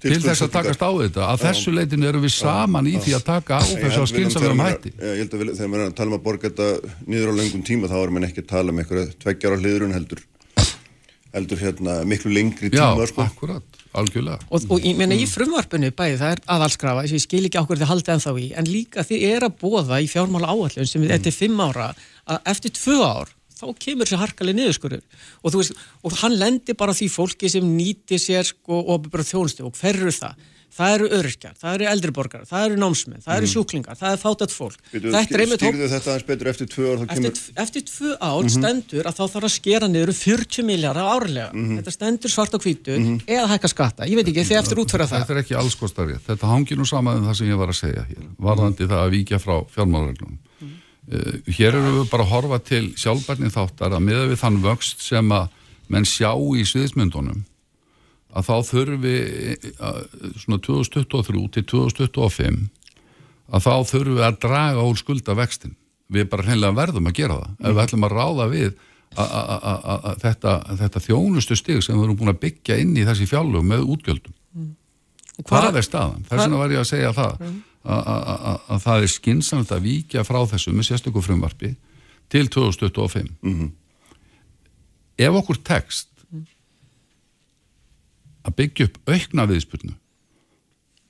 [0.00, 1.26] til þess að takast á þetta.
[1.28, 4.94] Að þessu leitinu erum við saman í því að taka á þessu að skynsamlegum hætti.
[4.96, 7.38] Ég held að við, þegar maður er að tala um að borga þetta niður á
[7.40, 10.24] löngum tíma þá erum við ekki að tala um einhverja tveggjára hliðrun heldur
[11.34, 13.24] heldur hérna miklu lengri Já, tíma sko.
[13.26, 17.26] akkurat, algjörlega Og, og ég meina í frumvarpinu bæði það er aðalskrafa, þess að ég
[17.26, 20.54] skil ekki okkur þið haldið ennþá í, en líka þið er að bóða í fjármála
[20.54, 21.92] áallun sem við eftir fimm ára
[22.26, 25.02] að eftir tvö ár þá kemur sér harkalega niðurskurður
[25.42, 29.26] og, þú veist, og hann lendir bara því fólki sem nýti sér sko, og bara
[29.26, 30.48] þjónustu og hver eru það?
[30.70, 34.52] Það eru öryrkjar, það eru eldriborgar, það eru námsmenn, það eru sjúklingar, það er fátat
[34.54, 34.76] fólk.
[34.92, 37.56] Býtu, Þetta er einmitt hóp- Stýrðu þetta aðeins betur eftir tvö ár þá kemur Eftir,
[37.64, 41.50] eftir tvö ár stendur að þá þarf að skera niður um 40 miljardar árlega.
[41.80, 44.06] Þetta stendur svart á hvítu eða hækka skatta.
[44.06, 45.24] Ég veit ekki, þið eftir útfæra það.
[45.24, 46.22] Þetta er ekki alls kostar rétt.
[46.30, 48.24] Þetta hangir nú saman um það sem ég var að segja hér.
[48.38, 50.38] Varðandi það að víkja frá fjármálareglunum.
[51.10, 55.00] Uh, hér eru við bara að horfa til sjálfbærni þáttar að miða við þann vöxt
[55.02, 55.48] sem að
[55.90, 57.40] menn sjá í sviðismyndunum
[58.30, 59.16] að þá þurfi
[59.82, 59.98] að,
[60.42, 62.60] svona 2023 til 2025
[63.50, 65.74] að þá þurfum við að draga úr skulda vextin.
[66.10, 67.56] Við bara hreinlega verðum að gera það.
[67.58, 68.70] Ef við ætlum að ráða við
[69.18, 73.66] að þetta, þetta þjónustu stig sem við erum búin að byggja inn í þessi fjálug
[73.66, 74.36] með útgjöldum.
[74.54, 74.70] Mm.
[75.48, 76.24] Hvað er staðan?
[76.28, 77.58] Þess vegna var ég að segja það mm.
[77.90, 81.72] að það er skinsamt að víkja frá þessu með sérstöku frumvarfi
[82.30, 83.30] til 2025.
[83.42, 83.70] Mm -hmm.
[85.20, 86.09] Ef okkur tekst
[88.44, 89.94] að byggja upp aukna viðspurnu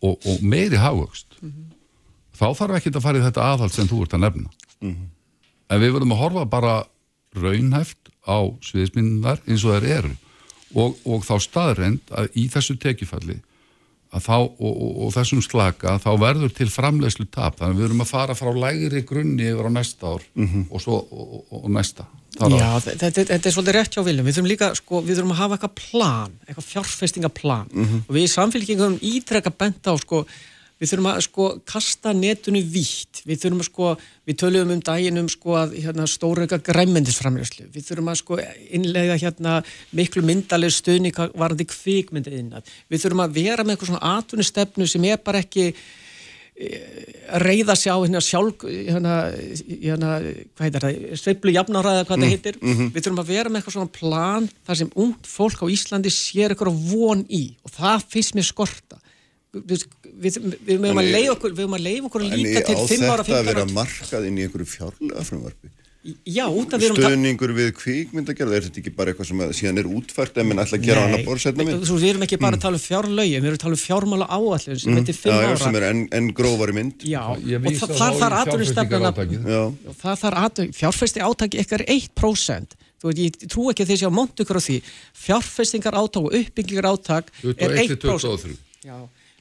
[0.02, 1.70] og, og meiri hafugst -hmm
[2.40, 5.10] þá þarf ekki að fara í þetta aðhald sem þú ert að nefna mm -hmm.
[5.68, 6.74] en við verðum að horfa bara
[7.36, 10.16] raunhæft á sviðisminnar eins og þær eru
[10.74, 13.40] og, og þá staðrend að í þessu tekifalli
[14.10, 18.04] þá, og, og, og þessum slaka þá verður til framlegslu tap þannig að við verðum
[18.06, 20.64] að fara frá lægri grunni yfir á næsta ár mm -hmm.
[20.70, 20.96] og svo
[21.50, 22.06] og næsta
[22.40, 25.42] Já, þetta, þetta er svolítið rétt hjá viljum við þurfum líka, sko, við þurfum að
[25.42, 27.68] hafa eitthvað plan eitthvað fjárfestingaplan.
[27.72, 28.06] Mm -hmm.
[28.06, 30.24] og við í samfélkingum ítrekka benda á sko
[30.80, 33.88] við þurfum að sko kasta netunu vítt, við þurfum að sko
[34.28, 38.38] við töluðum um daginn um sko að hérna, stórauka græmyndisframljöslu, við þurfum að sko
[38.78, 39.58] innlega hérna
[39.96, 45.04] miklu myndaleg stuðning varandi kvikmyndið innat, við þurfum að vera með eitthvað svona atvinnustefnu sem
[45.10, 45.74] er bara ekki
[47.40, 49.14] reyða sjá hérna sjálf hérna,
[49.68, 52.90] hérna hvað heitir það, sveiflu jafnáraða hvað mm, það heitir, mm -hmm.
[52.94, 56.54] við þurfum að vera með eitthvað svona plan þar sem ungd fólk á Íslandi sér
[56.54, 59.00] eitthvað von í og það finnst mér skorta.
[59.50, 62.76] Við, við, við mögum að leiða okkur við mögum að leiða okkur að líta til
[62.76, 65.72] 5 ára 15 ára En á þetta að vera markað inn í einhverju fjárlega frumvarfi
[66.24, 69.50] Já, út af við erum Stöðningur við kvíkmyndagerð er þetta ekki bara eitthvað sem að,
[69.58, 72.56] síðan er útfært en minn ætla að gera annar borðsetna mynd Við erum ekki bara
[72.56, 72.62] að mm.
[72.64, 75.58] tala um fjárlögin, við erum að tala um fjármála áallin sem heitir 5 ára.
[75.60, 77.04] sem er enn en grófari mynd.
[77.04, 79.12] Já, og það þarf aðtunistefna
[80.00, 84.16] það þarf fjárfæsti átaki ykkar 1% Þú veit, ég trú ekki að þið séu að
[84.16, 84.74] monta ykkur á því.
[85.16, 88.96] Fjárfæstingar áttak og uppbyggingar áttak er 1% Já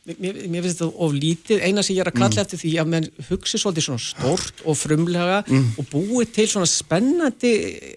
[0.08, 2.42] Mér, mér finnst þetta of lítið, eina sem ég er að kalla mm.
[2.42, 5.66] eftir því að menn hugsi svolítið svona stort og frumlega mm.
[5.82, 7.52] og búið til svona spennandi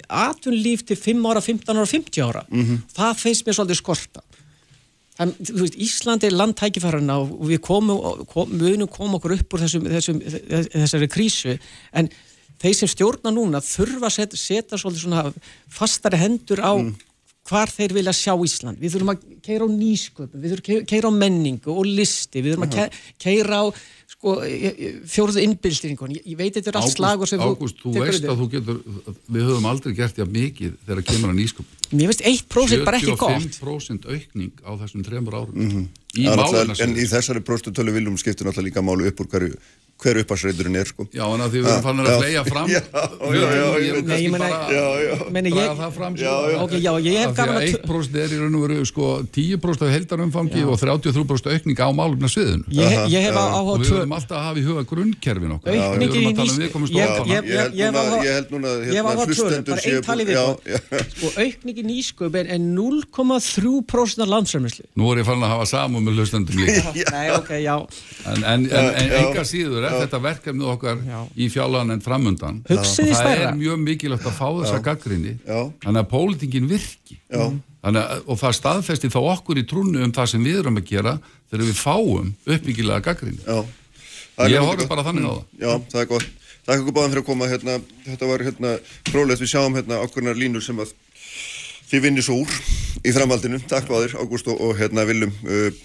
[0.09, 2.43] atunlíf til 5 ára, 15 ára, 50 ára.
[2.51, 2.81] Mm -hmm.
[2.97, 4.25] Það finnst mér svolítið skorta.
[5.17, 9.87] Það, veist, Íslandi er landtækifærarna og við komum, kom, munum koma okkur upp úr þessum,
[9.87, 10.21] þessum,
[10.73, 11.59] þessari krísu
[11.93, 12.09] en
[12.59, 15.33] þeir sem stjórna núna þurfa að setja, setja svolítið svona
[15.69, 17.12] fastari hendur á mm
[17.53, 18.81] hvar þeir vilja sjá Ísland.
[18.81, 22.57] Við þurfum að keira á nýsköpum, við þurfum að keira á menningu og listi, við
[22.57, 23.65] þurfum að keira á
[24.13, 24.35] sko,
[25.13, 26.15] fjóruðu innbylstýringun.
[26.17, 27.93] Ég, ég veit þetta er allt slagur sem Ágúst, þú...
[27.97, 28.81] Ágúst, þú veist að þú getur,
[29.29, 31.81] við höfum aldrei gert já mikið þegar kemur á nýsköpum.
[31.93, 33.49] Mér veist 1% bara ekki gott.
[33.61, 35.57] 75% aukning á þessum trefnur árum.
[35.59, 35.89] Mm -hmm.
[36.13, 36.27] Í
[36.77, 36.89] sem...
[36.89, 39.57] En í þessari próstutölu viljum skiptu náttúrulega líka málu upp úr hverju
[40.03, 41.07] hver uppasreiturinn er sko.
[41.15, 42.71] Já, en að því við erum fannir að flega fram.
[42.73, 42.81] Já,
[43.33, 43.47] já,
[43.79, 46.33] já Nei, ég menna Draða það fram Já,
[46.83, 50.63] já, ég hef gaman að 1% er í raun og veru sko 10% af heldarumfangi
[50.67, 54.59] og 33% aukning á málumna sviðinu Ég hef á Og við höfum alltaf að hafa
[54.61, 55.79] í huga grunnkerfin okkar.
[55.87, 60.37] Aukningin í nýsköpun Ég held núna Ég var á tvölu, bara einn tali við
[61.15, 66.03] Sko, aukningin í nýsköpun er 0,3% af landsræmisli Nú er ég fann að hafa samum
[66.09, 66.81] með hlustendum líka
[69.93, 71.19] Er þetta verkefni okkar Já.
[71.37, 72.63] í fjálagan en framundan.
[72.71, 77.21] Hugsiði það er mjög mikilvægt að fá þessa gaggrinni þannig að pólitingin virki.
[77.83, 77.99] Að,
[78.31, 81.17] og það staðfesti þá okkur í trúnu um það sem við erum að gera
[81.51, 83.43] þegar við fáum uppbyggilega gaggrinni
[84.49, 85.45] ég horfum bara þannig á það.
[85.61, 86.31] Já, það er gott.
[86.63, 87.77] Takk okkur báðan fyrir að koma hérna,
[88.07, 88.73] þetta var hérna
[89.11, 90.93] frólægt við sjáum hérna okkurnar línur sem að
[91.91, 92.59] þið vinnir svo úr
[93.03, 93.59] í framhaldinu.
[93.69, 95.83] Takk báðir Ágúst og, og hérna Viljum uh,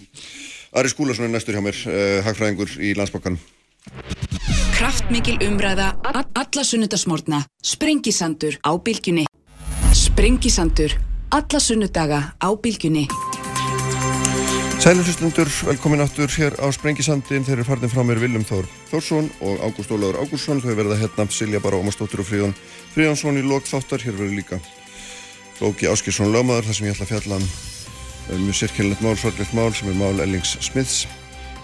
[0.77, 3.41] Ari Skúlason er næstur hjá mér uh, hagfræðingur í landsbakkanum
[4.77, 9.25] Kraftmikil umræða, alla sunnudasmórna, Sprengisandur á bylgjunni.
[9.93, 10.93] Sprengisandur,
[11.31, 13.07] alla sunnudaga á bylgjunni.
[14.77, 17.43] Sæluhlustundur, velkomin áttur hér á Sprengisandin.
[17.43, 20.61] Þeir eru farnir frá mér Viljum Þór Þórsson og Ágúst Ólaður Ágússon.
[20.61, 22.53] Þau verða hérna Silja Bara Ómarsdóttir og Fríðan
[22.93, 24.05] Fríðansson í lok þáttar.
[24.05, 24.61] Hér verður líka
[25.59, 29.73] Lóki Áskilsson Lámaður, þar sem ég ætla að fjalla um mjög sérkjörnlegt mál, sorglegt mál
[29.73, 31.07] sem er mál Ellings Smiths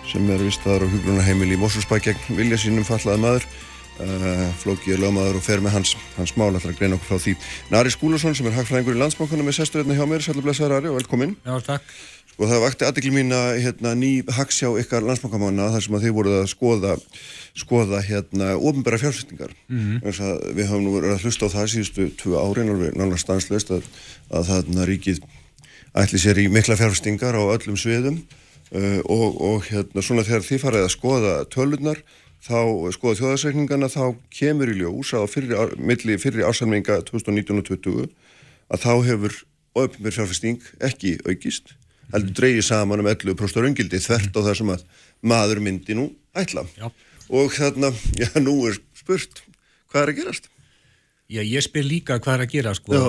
[0.10, 3.48] sem er vistaður á hugrunarheimil í Mósusbæ gegn vilja sínum fallaði maður.
[3.94, 7.22] Uh, Flóki er lögmaður og fer með hans, hans mál ætlar að greina okkur frá
[7.22, 7.36] því.
[7.70, 10.89] Nari Skúlason sem er hagfræðingur í landsbánkunum með sestur hérna hjá mér, sætlu blessaður Ari
[10.89, 11.36] og velkomin.
[11.46, 11.94] Já, takk.
[12.34, 16.16] Sko það vakti aðdekli mín að hérna, ný hagsjá ykkar landsbánkamanna þar sem að þið
[16.18, 16.96] voruð að skoða
[17.54, 19.54] skoða hérna ofinbæra fjárfestingar.
[19.70, 20.56] Mm -hmm.
[20.58, 23.70] við höfum nú verið að hlusta á það síðustu tvö árin og við náttúrulega stanslist
[23.70, 23.84] að,
[24.34, 25.22] að þarna ríkið
[25.94, 28.24] ætli sér í mikla fjárfestingar á öllum sviðum
[28.74, 32.04] uh, og, og hérna svona þegar þið farið að skoða tölunar
[32.44, 32.60] þá
[32.96, 38.12] skoða þjóðarsreikningana þá kemur í ljós að á fyrri, milli fyrri ásamlinga 2019 og 2020
[38.74, 39.40] að þá hefur
[39.84, 41.74] öfnir fjárfesting ekki aukist
[42.14, 44.84] heldur dreigir saman um 11% raungildi þvert á það sem að
[45.24, 46.66] maður myndi nú ætla.
[46.78, 46.90] Já.
[47.34, 49.44] Og þarna, já, nú er spurt,
[49.92, 50.50] hvað er að gerast?
[51.32, 52.94] Já, ég spyr líka hvað er að gera sko.
[52.94, 53.06] Já.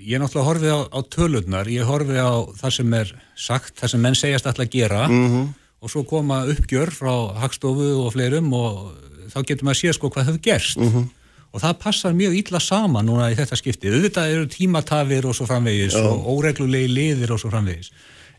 [0.00, 3.92] Ég er náttúrulega horfið á, á tölurnar, ég horfið á það sem er sagt, það
[3.92, 5.46] sem menn segjast alltaf að gera -hmm.
[5.80, 8.94] og svo koma uppgjör frá Hagstofu og fleirum og
[9.30, 11.08] þá getur maður að sé sko hvað hefur gerst -hmm.
[11.52, 13.88] og það passar mjög ítla saman núna í þetta skipti.
[13.88, 16.04] Auðvitað eru tímatafir og svo framvegis Já.
[16.06, 17.90] og óreglulegi liðir og svo framvegis.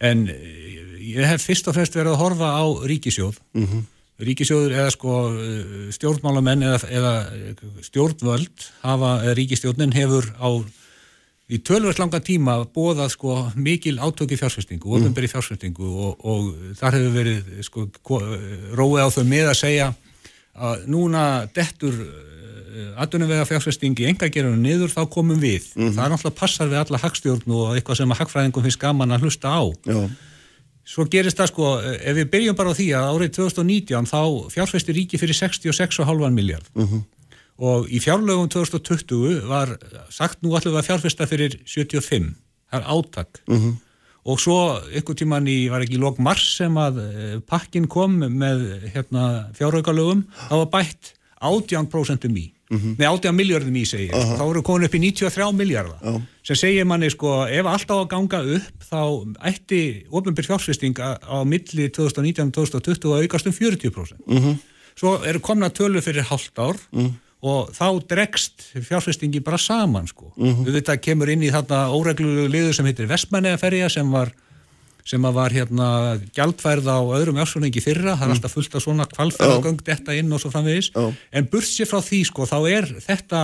[0.02, 3.38] En eh, ég hef fyrst og fremst verið að horfa á ríkisjóð
[4.21, 10.50] ríkisjóður eða sko eh, stjórnmálamenn eða, eða eh, stjórnvöld hafa, eða ríkisstjórnin hefur á
[11.51, 15.01] í tölvöld langa tíma bóðað sko mikil átöki fjárfestingu, mm.
[15.01, 18.23] ofinberi fjárfestingu og, og þar hefur verið sko ko-
[18.79, 19.89] róið á þau með að segja
[20.55, 21.97] að núna dettur
[23.01, 25.65] aðdunumvega fjárfesting í engagerunum niður þá komum við.
[25.75, 29.25] Það er náttúrulega passar við alla hagstjórn og eitthvað sem að hagfræðingum finnst gaman að
[29.27, 29.61] hlusta á.
[29.91, 30.01] Já,
[30.91, 34.21] Svo gerist það sko, ef við byrjum bara á því að árið 2019 þá
[34.55, 36.65] fjárfesti ríki fyrir 66,5 miljard
[37.62, 39.76] og í fjárlögum 2020 var
[40.10, 42.34] sagt nú að fjárfesta fyrir 75,
[42.71, 43.41] það er átak.
[44.21, 48.19] Og svo ykkur tíman í, var ekki í lok mars sem að eh, pakkin kom
[48.21, 52.52] með hérna, fjáraukalögum, þá var bætt 18% í.
[52.71, 57.10] Nei 18 miljardum í segir, þá voru komin upp í 93 miljardar sem segir manni
[57.12, 59.02] sko ef allt á að ganga upp þá
[59.50, 64.56] ætti ofnbjörn fjárfesting á, milli 2019-2020 að aukast um 40% -hmm.
[64.95, 66.80] svo eru komna tölu fyrir hálft ár.
[66.95, 70.32] Og þá dregst fjárfestingi bara saman sko.
[70.38, 74.32] Mm þetta kemur inn í þarna óreglulegu liður sem heitir Vestmanneaferja sem var
[75.08, 75.88] sem að var hérna
[76.36, 80.43] gjaldfærð á öðrum ársvöningi fyrra, það er alltaf fullt af svona kvalfærðagöng þetta inn og
[80.43, 80.91] svo framvegis.
[80.93, 81.13] Já.
[81.32, 83.41] en burt sér frá því sko, þá er þetta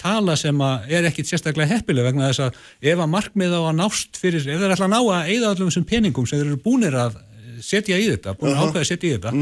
[0.00, 2.58] tala sem að er ekkit sérstaklega heppileg vegna þess að
[2.92, 5.70] ef að markmið á að nást fyrir, ef þeir ætla að ná að eigða öllum
[5.70, 7.20] þessum peningum sem þeir eru búnir að
[7.62, 9.32] setja í þetta, búin að ákveða að setja í þetta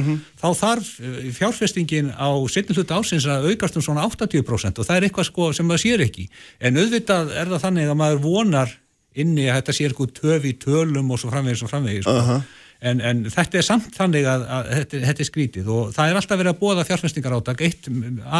[0.42, 4.96] þá þarf eh, fjárfestingin á setni hluta ásins að aukast um svona 80% og það
[4.96, 6.28] er eitthvað sko sem maður sér ekki.
[6.60, 8.74] En auðvitað er það þannig að maður vonar
[9.14, 12.40] inni að þetta sé eitthvað töf í tölum og svo framvegis og framvegis sko.
[12.82, 16.18] En, en þetta er samt þannig að, að þetta, þetta er skrítið og það er
[16.20, 17.88] alltaf verið að bóða fjárfestingar átak eitt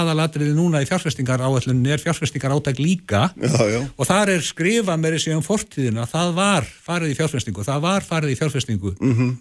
[0.00, 3.24] aðalatriði núna í fjárfestingar áallun er fjárfestingar átak líka.
[3.38, 3.80] Já, já.
[3.96, 8.06] og þar er skrifað með þessi um fortíðina, það var farið í fjárfestingu, það var
[8.06, 8.94] farið í fjárfestingu.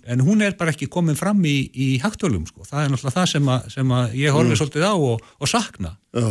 [0.05, 3.29] En hún er bara ekki komin fram í, í hagtölum, sko, það er náttúrulega það
[3.35, 5.95] sem að, sem að ég horfið svolítið á og, og sakna.
[6.11, 6.29] Já,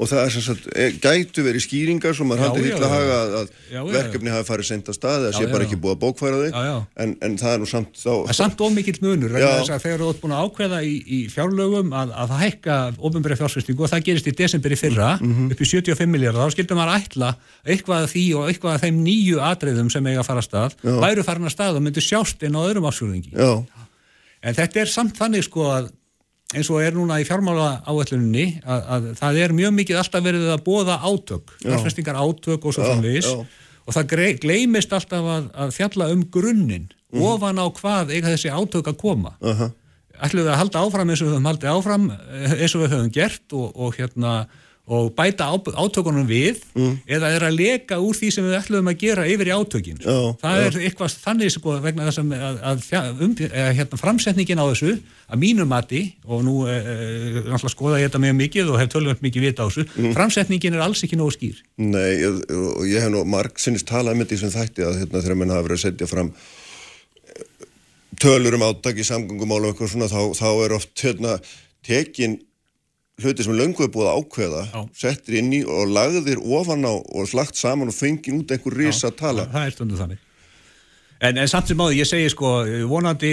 [0.00, 3.16] og það er sem sagt, e, gætu verið skýringar sem maður já, hitt að haga
[3.40, 6.70] að, Já, verkefni hafi farið senda stað eða sé bara ekki búið að bókfæra þau.
[7.04, 10.08] En, en það er nú samt þá Það er samt of mikill munur þegar þú
[10.14, 12.78] ert búin að ákveða í, í fjárlögum að, að það hækka
[13.10, 15.50] ofinbæri fjárfestingu og það gerist í desember í fyrra Mhm.
[15.52, 17.30] upp í 75 miljardar, þá skildum maður ætla
[17.66, 21.24] eitthvað því og eitthvað af þeim nýju atriðum sem eiga að fara að stað, væru
[21.28, 23.36] farin að stað og myndu sjást inn á öðrum ásfjörðingi.
[23.36, 23.52] Já,
[24.40, 25.90] En þetta er samt þannig sko að
[26.54, 30.48] eins og er núna í fjármála áætluninni að, að það er mjög mikið alltaf verið
[30.54, 33.28] að bóða átök, fjárfestingar átök og svo framvegis.
[33.86, 37.22] og það gleymist alltaf að, að fjalla um grunninn Mhm.
[37.26, 39.32] ofan á hvað eiga þessi átök að koma.
[39.42, 39.66] Aha,
[40.22, 42.92] ætlum við að halda áfram eins og við höfum haldið áfram eh, eins og við
[42.94, 44.34] höfum gert og, og hérna
[44.90, 46.58] og bæta átökunum við
[47.06, 50.00] eða er að leka úr því sem við ætlum að gera yfir í átökin.
[50.02, 53.36] Já, það er eitthvað þannig sko, vegna þess að, að, að um,
[53.78, 54.96] hérna, framsetningin á þessu
[55.30, 59.22] að mínu mati og nú e, e, skoða ég þetta mjög mikið og hef tölvöld
[59.22, 61.62] mikið vita á þessu framsetningin er alls ekki nógu skýr.
[61.78, 65.22] Nei, ég- og ég hef nú marg sinnist talað með því sem þætti að hérna,
[65.22, 67.48] þegar menn hafa verið að setja fram eh,
[68.18, 71.38] tölur um átak í samgöngumálum eitthvað svona, þá, þá er oft hérna,
[71.86, 72.40] tekin
[73.22, 74.80] hluti sem löngu er búið að ákveða Já.
[75.04, 79.10] settir inn í og lagðir ofan á og slagt saman og fengið út einhver risa
[79.14, 79.46] tala.
[79.52, 80.26] Það er stundu þannig.
[81.20, 82.50] En, en samt sem áður, ég segi sko
[82.88, 83.30] vonandi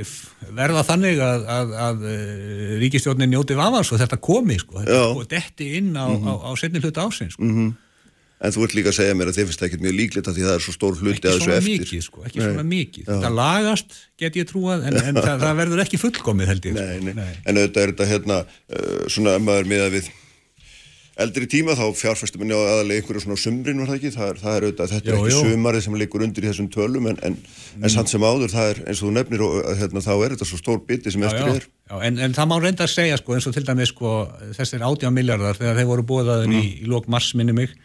[0.00, 0.14] eh,
[0.54, 5.26] verða þannig að, að, að eh, ríkistjórnin njóti vafans og þetta komi sko, þetta ko-
[5.30, 7.50] detti inn á, á, á setni hluta ásins sko.
[8.44, 10.34] En þú ert líka að segja mér að þið finnst það ekkert mjög líklegt að
[10.38, 11.78] því það er svo stór hluti að þessu eftir.
[11.84, 15.84] mikið sko, ekki svona mikið þetta lagast, get ég trúað en, en það, það verður
[15.86, 17.14] ekki fullkomið held ég Nei, sko.
[17.22, 17.32] nei.
[17.48, 20.10] En auðvitað er þetta hérna uh, svona maður miða við
[21.24, 24.38] eldri tíma þá fjárfæstum minni á aðalega einhverju svona sumrin var það ekki, það er,
[24.42, 27.36] það er auðvitað, þetta er ekki sumarið sem leikur undir í þessum tölum en, en,
[27.78, 30.34] en samt sem áður það er eins og þú nefnir og uh, hérna, þá er
[30.34, 31.68] þetta svo stór biti sem Já, eftir já, er.
[31.70, 34.14] já, en, en það má reynda að segja sko, eins og til dæmis sko,
[34.58, 37.76] þessir 18 miljardar þegar þeir voru búiðaðin í, í lók mars minni mig,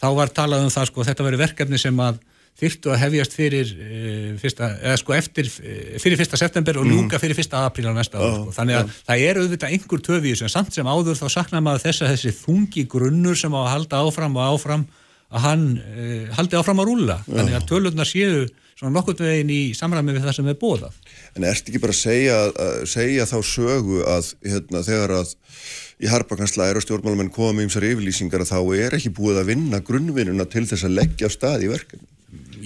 [0.00, 2.18] þá var talað um það sko, þetta veri verkefni sem að
[2.56, 7.20] þyrftu að hefjast fyrir uh, fyrsta, eða sko eftir, uh, fyrir fyrsta september og ljúka
[7.20, 8.54] fyrir fyrsta apríl á næsta ári sko.
[8.56, 12.04] þannig að það er auðvitað einhver töfi sem samt sem áður þá saknar maður þess
[12.04, 14.86] að þessi þungi grunnur sem á að halda áfram og áfram
[15.26, 19.60] að hann uh, haldi áfram að rúla þannig að tölurnar séu svona nokkurt veginn í
[19.76, 20.98] samræmi við það sem er bóðað
[21.36, 25.32] En ertu ekki bara að segja, að segja þá sögu að hérna, þegar að
[25.96, 29.80] í harpakanslæðir og stjórnmálamenn koma með ymsar yfirlýsingar að þá er ekki búið að vinna
[29.84, 32.08] grunnvinnuna til þess að leggja stað í verkefni?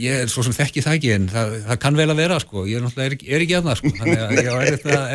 [0.01, 2.63] Ég er svo sem þekki það ekki en það, það kann vel að vera sko,
[2.67, 4.49] ég er náttúrulega er, er ekki að það sko, þannig að ég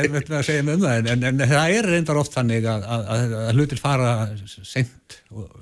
[0.03, 2.67] er með að segja mig um það en, en, en það er reyndar oft þannig
[2.71, 4.35] að, að, að, hlutir fara að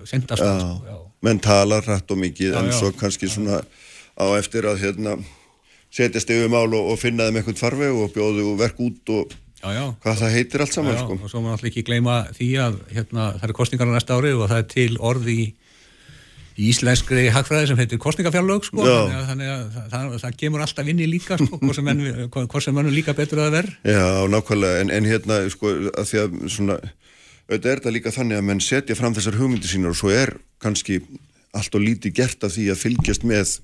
[0.03, 0.97] stað sko, já.
[1.23, 2.75] Menn talar rætt og mikið en já.
[2.81, 3.61] svo kannski svona
[4.18, 5.16] á eftir að hérna,
[5.93, 9.34] setjast yfir mál og, og finna þeim eitthvað farveg og bjóðu verk út og
[9.64, 9.84] Já, já.
[10.03, 11.16] hvað það heitir allt saman Já, sko.
[11.16, 14.34] og svo má náttúrulega ekki gleyma því að hérna, það eru kostningar á næsta ári
[14.36, 15.45] og það er til orði í,
[16.59, 20.66] í íslenskri hagfræði sem heitir kostningafjárlög sko, þannig að, þannig að það, það, það kemur
[20.66, 24.84] alltaf inn í líka sko, hvort sem mannum líka betur að það verð Já, nákvæmlega,
[24.84, 28.64] en, en hérna sko, að því að svona auðvitað er þetta líka þannig að menn
[28.64, 30.99] setja fram þessar hugmyndir sínar og svo er kannski
[31.55, 33.57] allt og lítið gert af því að fylgjast með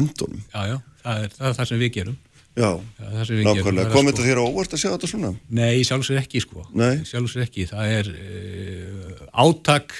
[0.00, 0.40] endunum.
[0.54, 2.16] Já, já, það er það, er það sem við gerum
[2.54, 2.68] Já,
[3.02, 3.82] nákvæmlega.
[3.82, 5.30] er Kom sko- þetta þér á óvart að sjá þetta svona?
[5.58, 7.00] Nei, sjálfsög ekki sko Nei.
[7.08, 9.94] sjálfsög ekki, það er uh, átak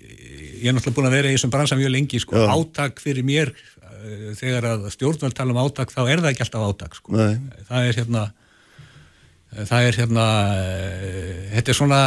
[0.00, 2.46] ég er náttúrulega búin að vera í þessum bransa mjög lengi sko, Já.
[2.56, 6.66] átak fyrir mér uh, þegar að stjórnvöld tala um átak þá er það ekki alltaf
[6.70, 7.36] átak sko Nei.
[7.68, 8.24] það er hérna
[9.68, 12.00] það er hérna uh, þetta er svona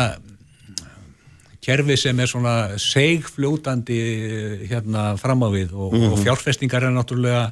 [1.67, 4.01] kerfi sem er svona segfljótandi
[4.69, 7.49] hérna fram á við og, og fjárfestingar er náttúrulega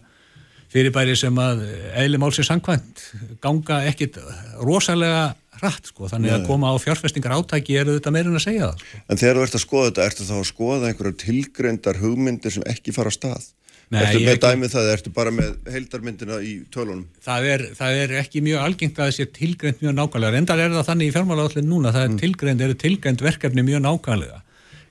[0.71, 1.65] fyrirbæri sem að
[2.03, 3.03] eðli málsins sangkvæmt
[3.43, 4.19] ganga ekkit
[4.63, 8.81] rosalega hratt sko, þannig að koma á fjárfestingar átæki er þetta meirinn að segja það
[8.81, 9.03] sko.
[9.07, 12.65] En þegar þú ert að skoða þetta, ertu þá að skoða einhverjar tilgreindar hugmyndir sem
[12.71, 13.45] ekki fara á stað?
[13.93, 17.03] Nei, ertu með dæmið það, ertu bara með heildarmyndina í tölunum?
[17.21, 20.73] það er, það er ekki mjög algengt að það sé tilgreint mjög nákvæmlega, reyndar er
[20.73, 24.41] það þannig í fjármálaállin núna, það er tilgreint, eru tilgreint verkefni mjög nákvæmlega.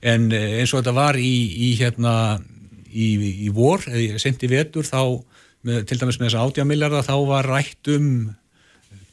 [0.05, 1.33] En eh, eins og þetta var í,
[1.67, 2.15] í hérna
[2.87, 3.11] í,
[3.47, 5.01] í vor, eða sent í vetur þá,
[5.67, 8.09] með, til dæmis með þessa 80 miljardar þá var rætt um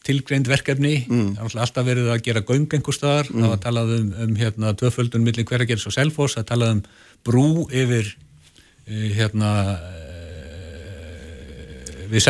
[0.07, 1.39] tilgreind verkefni, mm.
[1.43, 5.47] alltaf verið að gera göng einhver staðar, það var talað um, um hérna tvöföldun millir
[5.47, 6.81] hverjargeris og selfos, það talað um
[7.27, 8.11] brú yfir
[8.87, 10.03] hérna uh,
[12.13, 12.25] við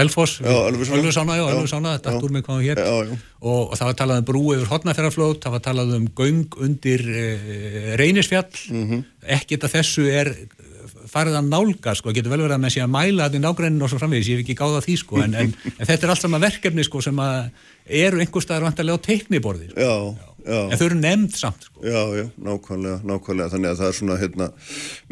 [1.38, 2.16] já, Já, Ölfusána, þetta já.
[2.16, 5.56] dættur mig hvað hún hér og, og það var talað um brú yfir hotnaferðarflót, það
[5.56, 8.52] var talað um göng undir uh, reynisfjall.
[8.70, 9.02] Mhm.
[9.22, 10.32] ekkert að þessu er
[11.12, 13.90] farið að nálga, sko, getur vel verið að með að mæla þetta í nágræninu og
[13.92, 16.44] svo framvegis, ég hef ekki gáða því, sko, en, en, en þetta er allt saman
[16.44, 17.50] verkefni, sko, sem að
[18.02, 19.82] eru einhver staðar vantarlega á teikniborði, sko.
[19.82, 19.94] Já,
[20.44, 20.60] já.
[20.68, 21.82] en þau eru nefnd samt, sko.
[21.86, 24.46] Já, já, nákvæmlega, nákvæmlega, þannig að það er svona, hérna,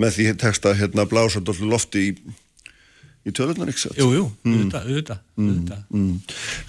[0.00, 2.10] með því texta, hérna, blása dóllu lofti í,
[3.26, 3.98] í tölunar, ekki satt?
[4.00, 5.80] Jú, jú, auðvitað, auðvitað, auðvitað.
[5.92, 6.16] Mm.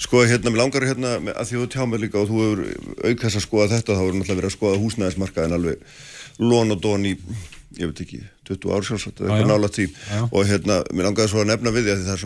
[0.05, 2.59] Sko, hérna, mér langar hérna, að því þú tjá mig líka og þú hefur
[3.07, 5.77] auk þess að skoða þetta, þá hefur náttúrulega verið að skoða húsnæðismarkaðin alveg
[6.41, 7.13] lón og dón í,
[7.79, 9.85] ég veit ekki, 20 ár sjálfsagt, eitthvað nála tí.
[9.87, 10.23] Já, já.
[10.27, 12.21] Og hérna, mér langaði svo að nefna við því að það er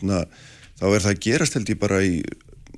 [0.00, 0.28] svo
[0.80, 2.14] þá, er það að gerast held ég bara í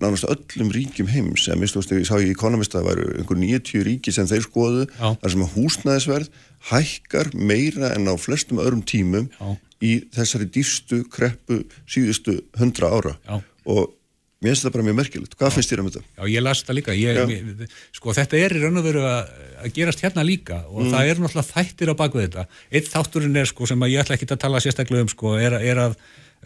[0.03, 4.29] nánast öllum ríkjum heims ég sá í Economist að það væru einhver 90 ríki sem
[4.31, 5.09] þeir skoðu Já.
[5.23, 9.57] þar sem að húsnæðisverð hækkar meira en á flestum öðrum tímum Já.
[9.83, 13.43] í þessari dýrstu kreppu síðustu 100 ára Já.
[13.71, 13.99] og
[14.43, 16.03] mér finnst það bara mjög merkilegt hvað finnst þér um þetta?
[16.17, 16.97] Já, ég las þetta líka.
[16.99, 19.31] Ég, mér, sko, þetta er í raun og veru að,
[19.63, 22.45] að gerast hérna líka og það er náttúrulega þættir á bakvið þetta.
[22.73, 25.83] Eitt þátturinn er, sko, sem ég ætla ekki að tala sérstaklega um, sko, er, er
[25.85, 25.95] að,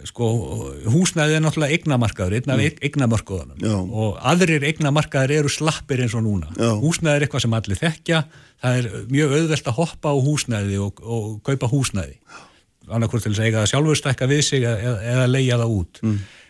[0.05, 0.27] sko,
[0.93, 2.81] húsnæðið er náttúrulega eignamarkaður, einn af mm.
[2.85, 3.93] eignamarkaðunum.
[3.97, 6.51] Og aðrir eignamarkaður eru slappir eins og núna.
[6.53, 6.75] Já.
[6.83, 8.23] Húsnæðið er eitthvað sem allir þekkja,
[8.63, 12.19] það er mjög auðvelt að hoppa á húsnæði og, og kaupa húsnæði.
[12.87, 16.03] Annarkvort til þess að eiga það sjálfur stækka við sig eða, eða leigja það út.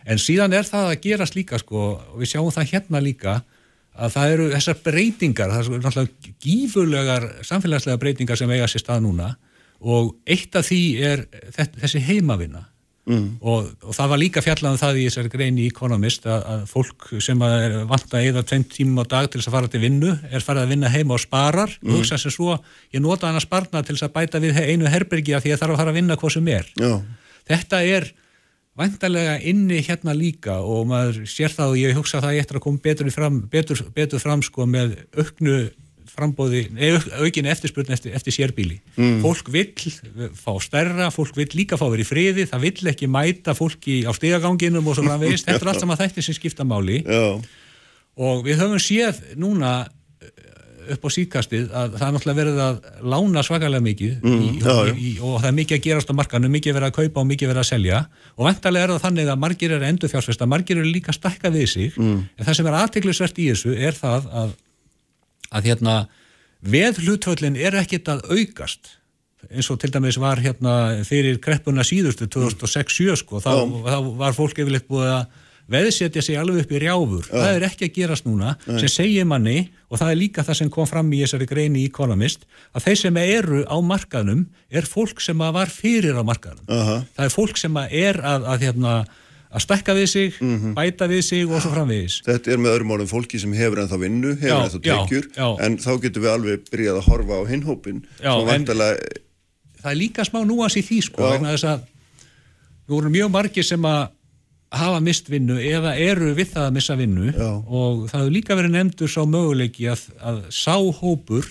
[0.07, 3.39] En síðan er það að gerast líka sko, og við sjáum það hérna líka
[3.97, 9.07] að það eru þessar breytingar það eru náttúrulega gífurlegar samfélagslega breytingar sem eiga sér stað
[9.07, 9.33] núna.
[9.81, 11.25] Og eitt af því er
[11.55, 12.67] þess- þessi heimavinna
[13.07, 13.27] mm.
[13.41, 16.67] og, og það var líka fjallað um það í þessari grein í Economist að, að
[16.71, 19.83] fólk sem er vant að eða tveim tímum á dag til þess að fara til
[19.83, 21.73] vinnu er farið að vinna heima og sparar.
[21.85, 22.59] Og hugsa sem svo,
[22.95, 25.63] ég nota hann að sparna til þess að bæta við einu herbergi að því að
[25.63, 26.71] þarf að fara að vinna hvað sem er.
[26.77, 26.93] Já,
[27.51, 28.09] þetta er
[28.77, 32.65] væntalega inni hérna líka og maður sér það og ég hugsa það ég eftir að
[32.67, 35.57] koma betur, fram, betur, betur fram sko með auknu
[36.17, 38.79] frambóði, nei, auk- aukinni eftirspurn eftir, eftir sérbíli.
[39.23, 39.69] Fólk vill
[40.37, 44.11] fá stærra, fólk vill líka fá verið í friði, það vill ekki mæta fólki á
[44.17, 47.03] stigaganginum og svo framvegist, þetta er allt saman þættir sem skipta máli.
[47.05, 47.37] Já,
[48.17, 49.71] og við höfum séð núna
[50.23, 52.77] eh, upp á síðkastið að það er náttúrulega verið að
[53.13, 56.77] lána svakalega mikið í, já, í, og það er mikið að gerast á markanu, mikið
[56.79, 57.99] verið að kaupa og mikið verið að selja.
[58.39, 61.51] Og vantarlega er það þannig að margir eru endur fjárfesta, margir eru líka að stækka
[61.53, 61.91] við sig.
[61.99, 62.23] Mm.
[62.39, 64.55] en það sem er aðteglisvert í þessu er það að,
[65.53, 65.97] að hérna
[66.61, 68.95] veð hlutvöllin er ekkit að aukast.
[69.47, 73.51] Eins og til dæmis var hérna fyrir kreppuna síðustu 2006-7 sko, þá,
[73.85, 77.27] þá var fólk yfirleitt búið að veðsetja sig alveg upp í rjáfur.
[77.27, 80.71] Það er ekki að gerast núna sem segir manni og það er líka það sem
[80.73, 85.21] kom fram í þessari greini í Economist að þeir sem eru á markaðnum er fólk
[85.23, 86.65] sem var fyrir á markaðnum.
[86.71, 86.97] Aha.
[87.17, 88.93] það er fólk sem er að, að, hérna,
[89.53, 90.73] að stekka við sig, Mhm.
[90.75, 93.99] bæta við sig og svo framvegis Þetta er með öðrum orðum fólki sem hefur ennþá
[94.01, 95.47] vinnu, hefur Já, ennþá já, tekjur, já.
[95.65, 98.99] en þá getum við alveg byrjað að horfa á hinhópin Já, sem vandalega,
[99.81, 101.31] það er líka smá núans í því sko, Já.
[101.37, 101.79] vegna þess að
[102.87, 104.09] við vorum mjög margir sem að
[104.71, 107.51] hafa mist vinnu eða eru við það að missa vinnu Já.
[107.71, 111.45] og það hefur líka verið nefndur sá möguleiki að, að sá hópur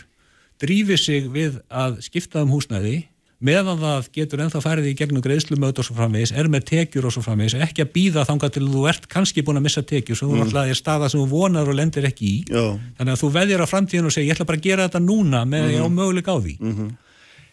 [0.61, 3.07] drífi sig við að skipta um húsnæði
[3.45, 7.13] meðan það getur ennþá farið í gegnum greiðslumöð og svo framvegis, er með tekjur og
[7.13, 10.31] svo framvegis, ekki að býða þangað til þú ert kannski búin að missa tekjur, svo
[10.31, 12.39] þú náttúrulega er staða sem þú vonar og lendir ekki í.
[12.49, 12.79] Já.
[12.97, 15.43] þannig að þú veðir á framtíðin og segir ég ætla bara að gera þetta núna
[15.49, 16.57] með ég á möguleik á því.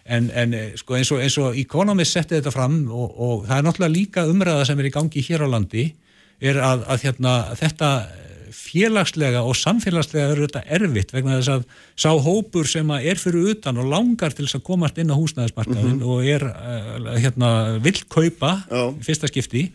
[0.03, 3.57] En, en eh, sko, eins, og, eins og Economist setti þetta fram og, og það
[3.57, 5.85] er náttúrulega líka umræða sem er í gangi hér á landi
[6.43, 7.91] er að, að hérna, þetta
[8.53, 11.67] félagslega og samfélagslega eru þetta erfitt vegna þess að
[12.05, 15.19] sá hópur sem að er fyrir utan og langar til þess að komast inn á
[15.19, 18.83] húsnæðismarkaðin og er uh, hérna, vill kaupa Já.
[19.03, 19.67] fyrsta skipti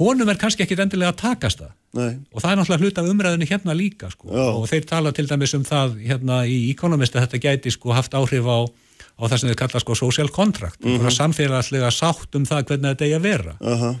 [0.00, 3.10] honum er kannski ekkit endilega að takast það nei, og það er náttúrulega hlut af
[3.12, 4.30] umræðinu hérna líka sko.
[4.30, 8.16] Og þeir tala til dæmis um það hérna í Economist að þetta gæti sko haft
[8.16, 11.16] áhrif á, á það sem þeir kalla sko social contract, mm -hmm.
[11.18, 13.92] samfélagslega sátt um það hvernig þetta eigi að vera aha,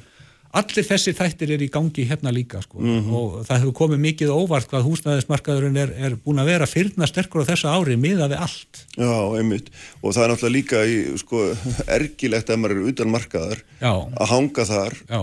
[0.52, 2.78] allir þessi þættir er í gangi hérna líka sko.
[2.82, 7.46] og það hefur komið mikið óvart hvað húsnæðismarkaðurinn er, er búin að vera fyrna sterkur
[7.46, 8.82] á þessu ári miða við allt.
[8.96, 9.70] Já, einmitt.
[10.02, 11.44] Og það er náttúrulega líka í, sko,
[11.98, 13.92] ergilegt ef maður er utan markaðar Já.
[13.92, 14.98] að hanga þar.
[15.08, 15.22] Já,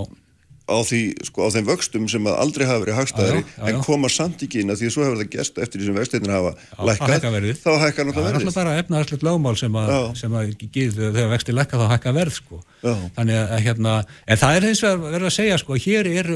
[0.70, 4.72] á, því, sko, á þeim vöxtum sem aldrei hafa verið hagstæðari en koma samt inn
[4.72, 7.62] að því að svo hefur það gest eftir því sem vexteitin hafa þá lækkað, verðið.
[7.64, 11.00] þá hækkar það er náttúrulega alltaf verðið bara efnaðarslegt lögmál sem að, sem að gíð,
[11.00, 12.62] þegar vexti lækka þá hækka verð sko.
[12.80, 16.30] Þannig að hérna en það er eins og verið að segja sko hér er,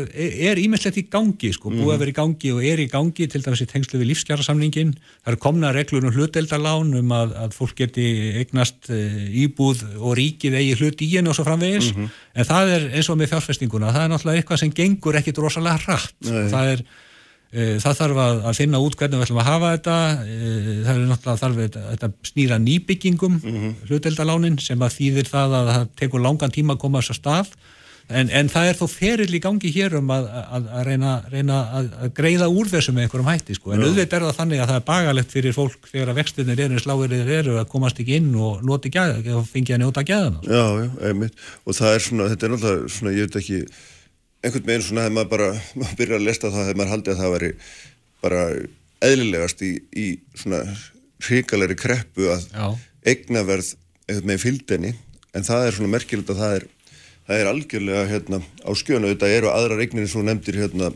[0.49, 3.43] er ímestlegt í gangi sko, búið að vera í gangi og er í gangi til
[3.45, 4.43] dæmis í tengslu við lífskjara
[5.23, 8.05] það er komna reglur um hluteldarlán um að, að fólk geti
[8.41, 8.99] eignast e,
[9.43, 11.91] íbúð og ríkið eigi hlut í henni og svo framvegis.
[12.33, 15.81] En það er eins og með fjárfestinguna það er náttúrulega eitthvað sem gengur ekkit rosalega
[15.83, 16.15] hratt.
[16.23, 16.83] Það er
[17.51, 19.99] e, það þarf að, að finna út hvernig við ætlum að hafa þetta.
[20.23, 23.39] E, það er náttúrulega þarf þetta, þetta snýra nýbyggingum
[23.89, 27.55] hluteldalánin sem að þýðir það að það tekur langan tíma að koma þess að stað.
[28.11, 31.59] En, en það er þó ferill í gangi hér um að, að, að reyna, reyna
[31.77, 33.71] að, að greiða úr þessu með einhverjum hætti sko.
[33.71, 36.81] en auðvitað er það þannig að það er bagalegt fyrir fólk þegar að vextinir eru
[36.83, 40.43] sláir þeir eru að komast ekki inn og noti gæða og fengi að njóta gæðana
[40.43, 41.47] Já, já, einmitt.
[41.63, 43.61] Og það er svona, þetta er náttúrulega svona, ég veit ekki
[44.43, 47.21] einhvern veginn svona hefur maður bara maður byrjar að lesta það hefur maður haldið að
[47.23, 47.51] það væri
[48.23, 48.43] bara
[49.03, 50.07] eðlilegast í, í
[50.39, 50.61] svona
[51.23, 52.67] hrikalegri kreppu að Já.
[53.13, 53.73] eignaverð
[54.07, 54.93] einhvern veginn fylgdeni
[55.33, 56.69] en það er svona merkilegt að það er
[57.23, 60.89] það er algjörlega hérna á skjönu þetta eru aðrar eignir sem þú nefndir hérna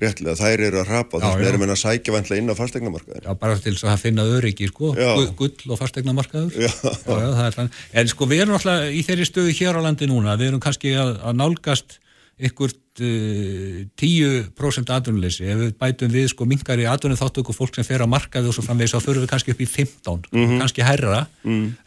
[0.00, 1.48] réttlega, þær eru að rapa þess að já.
[1.50, 4.90] erum að sækja vantlega inn á fastegnamarkaðin Já, bara til þess að finna öryggi, sko,
[4.98, 5.10] Já.
[5.18, 6.56] Gu- gull og fastegnamarkaður.
[6.58, 6.70] Já.
[6.70, 7.68] já, það er.
[8.02, 10.94] En sko, við erum alltaf í þeirri stöðu hér á landi núna, við erum kannski
[10.98, 11.98] að, að nálgast
[12.38, 17.86] ykkurt uh, 10% atvinnuleysi, ef við bætum við sko minkar í atvinnu þáttöku fólk sem
[17.86, 20.26] fer á markaði og svo framvegis, þá förum við kannski upp í 15,
[20.58, 21.24] kannski herra.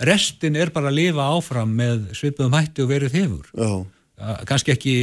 [0.08, 3.52] Restin er bara að lifa áfram með svipuðum hætti og verið hefur.
[4.18, 4.93] Ja, kannski ekki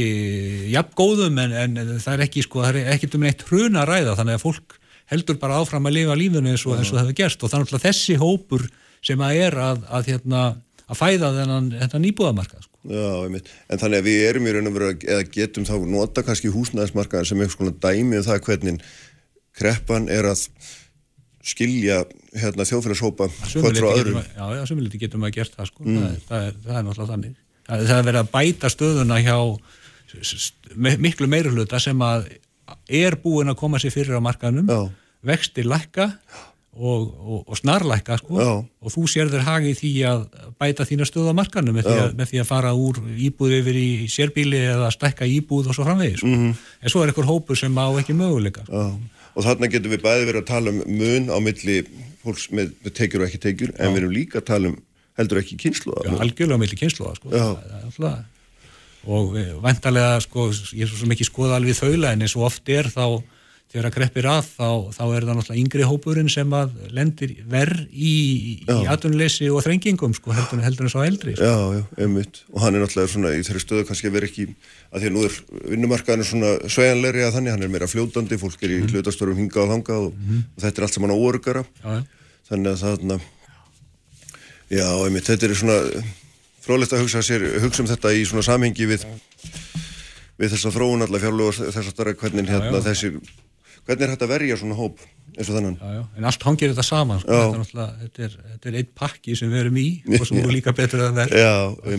[0.73, 3.91] jafn góðum en, en það er ekki sko, það er ekkert um neitt hruna að
[3.93, 4.75] ræða þannig að fólk
[5.13, 7.75] heldur bara áfram að lifa lífinu eins og, eins og það hefur gerst og þannig
[7.77, 8.65] að þessi hópur
[9.05, 10.41] sem að er að, að, hérna,
[10.89, 12.74] að fæða þennan, þennan nýbúðamarkað sko.
[12.85, 13.41] Já.
[13.69, 16.51] En þannig að við erum í raun og veru að- eða getum þá nota kannski
[16.53, 18.81] húsnæðismarkaðin sem eitthvað svona dæmi um það hvernig
[19.55, 20.43] kreppan er að
[21.45, 22.03] skilja
[22.35, 24.19] hérna þjóðfélagshópa hvort frá öðrum.
[24.19, 25.83] Getum, já, já, sumiliti getum að gert það sko.
[25.85, 29.19] það, er, það, er, það er náttúrulega þannig það, það er verið að bæta stöðuna
[29.25, 29.37] hjá
[31.01, 32.27] miklu meiri hluta sem að
[32.89, 34.79] er búin að koma sér fyrir á markaðnum Já.
[35.25, 38.35] vexti lækka og, og, og snarlækka sko.
[38.39, 38.51] Já.
[38.81, 40.23] og þú sér þér hagi í því að
[40.59, 43.77] bæta þína stöð á markaðnum með, því að- með því að fara úr íbúð yfir
[43.79, 46.27] í sérbíli eða stækka íbúð og svo framvegis sko.
[46.27, 46.55] Mhm.
[46.83, 48.73] en svo er einhver hópur sem á ekki möguleika sko.
[48.75, 48.97] Já.
[49.35, 51.77] Og þarna getum við bæði verið að tala um mun á milli
[52.23, 54.77] fólks með, tekjur og ekki tekjur en við erum líka að tala um
[55.17, 57.29] heldur ekki kynslu Já, algjörlega milli kynsluða sko.
[57.99, 58.23] Það
[59.05, 62.89] og væntalega sko, ég er svo ekki skoða alveg þaula en eins og oft er
[62.89, 63.21] þá
[63.75, 67.81] þegar að kreppir að þá, þá er það náttúrulega yngri hópurinn sem að lendir verð
[67.91, 68.11] í,
[68.63, 71.43] í atvinnuleysi og þrengingum sko, heldur, en svo eldri sko.
[71.43, 72.39] Já, já, einmitt.
[72.55, 74.47] Og hann er náttúrulega svona í þeirri stöðu kannski að vera ekki,
[74.95, 75.37] að því að nú er
[75.75, 78.93] vinnumarkaðinu svona svejanlegri að þannig, hann er meira fljótandi, fólk er í Mhm.
[78.95, 80.13] hlutastörum hingað og þangað og,
[80.55, 81.15] og þetta er allt saman.
[81.83, 82.03] Já, já.
[82.49, 83.19] þannig að þarna
[84.71, 85.79] já, einmitt, þetta er svona
[86.65, 89.03] frólægt að hugsa, sér, hugsa um þetta í svona samhengi við
[90.35, 93.11] við þess að þróun allar fjárlög og þess að hvernig hérna þessi
[93.85, 95.03] hvernig er þetta að verja svona hóp
[95.35, 96.01] eins og þannan já, já.
[96.17, 97.37] en allt hangir þetta saman sko.
[97.41, 99.87] þetta, er þetta, er, þetta er eitt pakki sem við erum í
[100.19, 101.53] og sem er líka betur að verja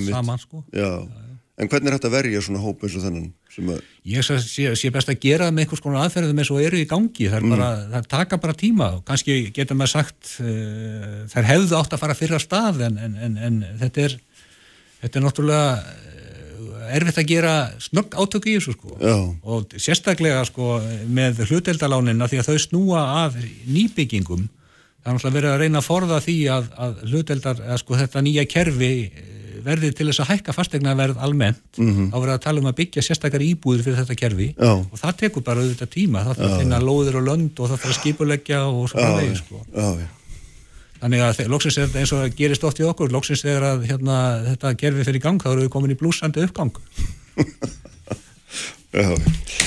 [0.08, 0.62] saman sko.
[0.76, 3.84] en hvernig er þetta að verja svona hóp eins og þannan að...
[4.04, 4.38] ég sé,
[4.76, 7.54] sé best að gera með einhvers konar aðferðum eins og eru í gangi það, mm.
[7.54, 12.02] bara, það taka bara tíma og kannski getur maður sagt uh, þær hefðu átt að
[12.02, 14.18] fara fyrra stað en, en, en, en þetta er
[15.02, 15.70] þetta er náttúrulega
[16.96, 18.96] erfitt að gera snögg átök í þessu sko.
[19.00, 19.16] Já.
[19.42, 24.48] og sérstaklega sko með hluteldaláninna því að þau snúa af nýbyggingum
[25.06, 28.22] það er náttúrulega verið að reyna að forða því að, að hluteldar, að sko þetta
[28.26, 29.32] nýja kerfi eh,
[29.66, 31.62] verði til þess að hækka fastegna verð almennt.
[31.78, 32.08] Mm -hmm.
[32.10, 34.48] á verið að tala um að byggja sérstakar íbúður fyrir þetta kerfi.
[34.58, 34.72] Já.
[34.82, 37.80] og það tekur bara auðvitað tíma, það þarf að finna lóðir og lönd og það
[37.82, 39.62] þarf að skipuleggja og svona vegið sko.
[39.74, 39.88] Já,
[41.00, 44.16] Þannig að loksins er eins og gerist oft í okkur, loksins þegar að hérna,
[44.50, 46.72] þetta gerfi fyrir gang, þá eru við komin í blúsandi uppgang.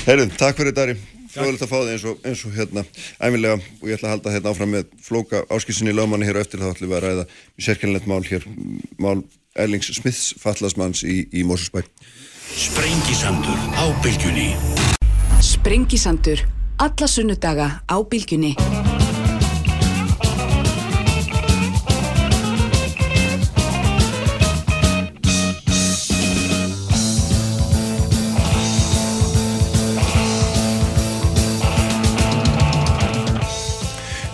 [0.07, 0.97] Herðin, takk fyrir Dari.
[1.29, 2.83] Fráðilegt að fá þig eins og, eins og hérna
[3.21, 6.63] æmilega og ég ætla að halda hérna áfram með flóka áskilsinni lögmanni hér og eftir
[6.63, 8.47] þá ætlum við að ræða í sérkjörnlegt mál hér,
[8.97, 9.21] mál
[9.53, 11.89] Erlings Smiths fallasmanns í, í Mósusbæk.
[12.49, 14.49] Sprengisandur á bylgjunni.
[15.45, 16.41] Sprengisandur,
[16.81, 18.55] alla sunnudaga á bylgjunni.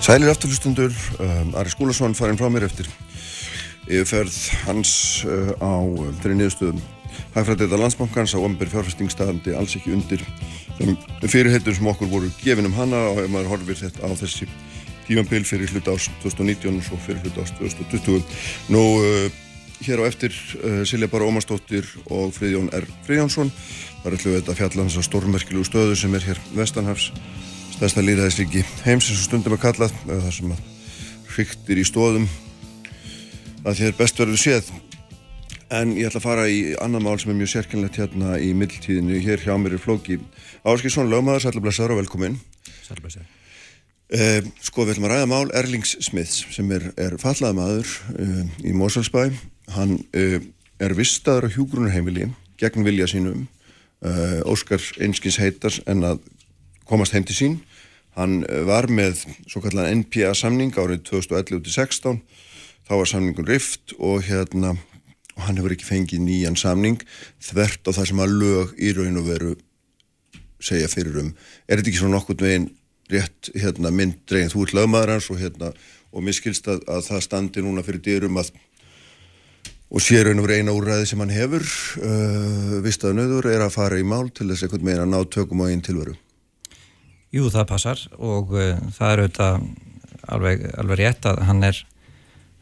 [0.05, 2.85] Sælir afturlustundur, um, Ari Skúlason farinn frá mér eftir
[3.89, 4.35] yfirferð
[4.67, 4.91] hans
[5.25, 6.83] uh, á um, þeirri niðurstöðum
[7.33, 10.21] Hægfræðdeita landsbankans á ombur fjárfestingstafandi alls ekki undir
[11.25, 14.45] fyrirheitur sem okkur voru gefin um hana og ef maður horfir þetta á þessi
[15.07, 18.37] tímambil fyrir hlut ás 2019 og svo fyrir hlut ás 2020.
[18.75, 19.25] Nú uh,
[19.87, 22.85] hér á eftir uh, Silja Bara Ómarsdóttir og Friðjón R.
[23.09, 23.49] Friðjónsson
[24.05, 27.09] ætlum við þetta að fjalla um þessa stórmerkilugu stöðu sem er hér vestanhafs
[27.75, 30.59] stærsta líðræðisríki heims eins og stundum að kalla það sem að
[31.33, 32.27] hryktir í stóðum
[33.67, 34.69] að þér best verður séð.
[35.75, 39.19] En ég ætla að fara í annan mál sem er mjög sérkynlegt hérna í mildtíðinu
[39.25, 40.19] hér hjá mér er Flóki
[40.63, 42.37] Áskilsson, lögmaður, sælublesaður og velkomin
[42.85, 43.27] Sælublesaður
[44.13, 48.69] eh, Sko við ætlum að ræða mál Erlings Smiths sem er, er fallað maður eh,
[48.69, 49.25] í Mosalsbæ
[49.75, 50.37] hann eh,
[50.79, 52.29] er vistaður á hjúgrunarheimili
[52.61, 53.47] gegn vilja sínum.
[54.05, 56.23] Eh, Óskar einskins heitar en að
[56.89, 57.59] komast heim til sín.
[58.15, 62.21] Hann eh, var með svo kallan NPA samning árið 2011-16,
[62.87, 64.75] þá var samningun rift og hérna
[65.43, 67.01] hann hefur ekki fengið nýjan samning
[67.43, 69.55] þvert á það sem að lög í raun og veru
[70.63, 71.33] segja fyrir um.
[71.67, 72.69] Er þetta ekki svona nokkur veginn
[73.11, 75.73] rétt hérna, mynd dreginn þú ert lögmaður hans og, hérna,
[76.15, 78.53] og miskilst að, að það standi núna fyrir dyrum að
[79.95, 81.65] og sér raun og veru eina úrræði sem hann hefur
[82.01, 85.83] uh, vistaðu nöður er að fara í mál til þess að ná tökum á einn
[85.85, 86.15] tilveru.
[87.35, 89.67] Jú, það passar og uh, það er auðvitað
[90.35, 91.81] alveg, alveg rétt að hann er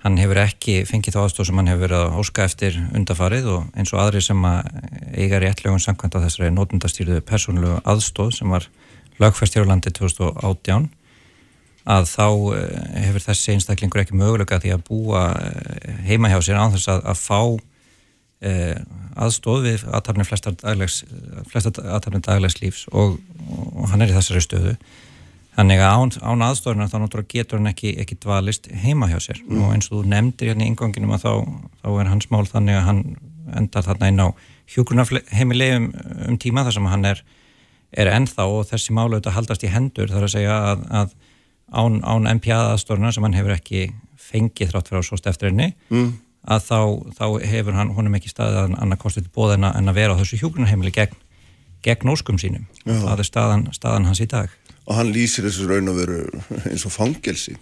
[0.04, 3.78] hann hefur ekki fengið þá aðstóð sem hann hefur verið að óska eftir undafarið og
[3.80, 4.74] eins og aðri sem að
[5.16, 8.68] eiga réttlegun samkvæmt að þessari nótundastýrðu persónulegu aðstóð sem var
[9.22, 10.90] lagfæst hér á landi 2018
[11.94, 12.58] að þá uh,
[13.06, 17.06] hefur þessi einstaklingur ekki möguleika því að búa uh, heima hjá sér á þess að,
[17.14, 17.40] að fá
[18.44, 23.18] aðstóð við aðtapni flestar aðtapni daglegs lífs og,
[23.50, 24.76] og hann er í þessari stöðu.
[25.54, 29.44] Þannig að án, án aðstofna þá náttúrulega getur hann ekki, ekki dvalist heima hjá sér.
[29.46, 29.60] Mm.
[29.62, 31.34] og eins og þú nefndir hérna í inganginum að þá,
[31.84, 33.04] þá er hans mál þannig að hann
[33.54, 34.28] endar þarna inn á
[34.74, 35.90] hjókunarheimilegum
[36.32, 37.22] um tíma þar sem hann er,
[37.94, 40.10] er ennþá og þessi mál auðvitað haldast í hendur.
[40.10, 41.14] Þar að segja að, að
[41.70, 43.92] án, án MPA aðstofna sem hann hefur ekki
[44.24, 46.14] fengið þrátt fyrir á svo stefturinni mm
[46.44, 46.80] að þá,
[47.18, 50.20] þá hefur hann honum ekki staðið að annað kostið til bóðina en að vera á
[50.20, 51.20] þessu hjúgrunarheimili gegn,
[51.86, 52.66] gegn óskum sínum.
[52.84, 52.98] Já.
[53.00, 54.52] Það er staðan, staðan hans í dag.
[54.84, 56.26] Og hann lýsir þessu raun og veru
[56.72, 57.56] eins og fangelsi.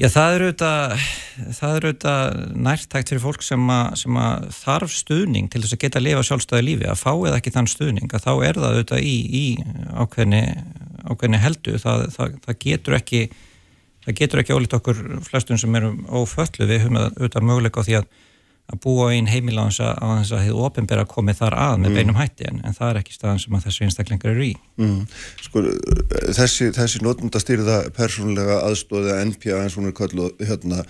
[0.00, 0.92] Já, það eru auðvitað,
[1.58, 5.82] það eru auðvitað nærtækt fyrir fólk sem, a, sem að þarf stuðning til þess að
[5.84, 8.68] geta að lifa sjálfstæði lífi, að fá eða ekki þann stuðning, að þá er það
[8.70, 9.44] auðvitað í, í
[10.00, 10.40] ákveðni,
[11.12, 13.22] ákveðni heldu, það, það, það getur ekki
[14.06, 17.96] það getur ekki ólít okkur flestun sem eru óföllu við höfum auðvitað möguleika á því
[18.00, 18.08] að,
[18.72, 21.88] að búa einn heimil á þess að þess að hefur ofinbæra komið þar að með
[21.90, 21.96] mm.
[21.98, 25.00] beinum hætti en, en það er ekki staðan sem að þessu einstaklingar eru í mm.
[25.46, 25.64] Sko
[26.38, 30.84] þessi, þessi notundastýrða persónulega aðstóða NPA eins og hún er kalluð hérna,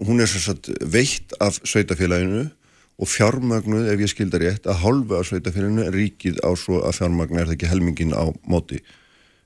[0.00, 2.46] hún er satt veitt af sveitafélaginu
[2.94, 7.40] og fjármagnuð ef ég skildar rétt að hálfa af sveitafélaginu ríkið á svo að fjármagnu
[7.42, 8.78] er það ekki helmingin á móti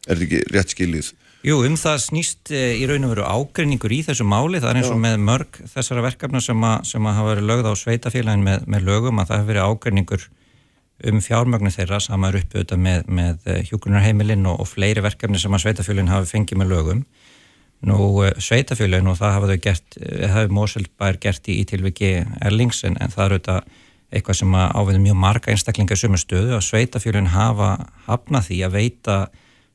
[0.07, 1.15] er það ekki rétt skilið
[1.47, 4.79] Jú, um það snýst e, í raun og veru ágreiningur í þessu máli, það er
[4.81, 8.43] eins og með mörg þessara verkefna sem að, sem að hafa verið lögð á sveitafélagin
[8.43, 10.27] með, með lögum að það hefur verið ágreiningur
[11.07, 15.39] um fjármögnu þeirra sem er uppið auðvitað með, með e, hjúkunarheimilinn og, og fleiri verkefni
[15.39, 17.07] sem að sveitafélagin hafi fengið með lögum.
[17.87, 20.03] Nú, e, sveitafélagin og það hafa þau gert,
[20.35, 23.77] hafi Móselbær gert í, í tilviki Erlings en, en það er auðvitað
[24.09, 26.57] eitthvað sem áviður mjög marga einstaklinga í sumu stöðu.
[26.59, 27.77] Að sveitafélagin hafa
[28.09, 29.27] hafnað því að veita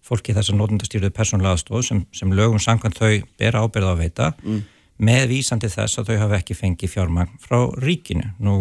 [0.04, 4.02] fólki þess að nótundastýruðu persónulega aðstóð sem, sem lögum samkvæmt þau bera ábyrða á að
[4.04, 4.62] veita mm.
[5.08, 8.34] með vísandi þess að þau hafa ekki fengið fjármagn frá ríkinu.
[8.44, 8.58] Nú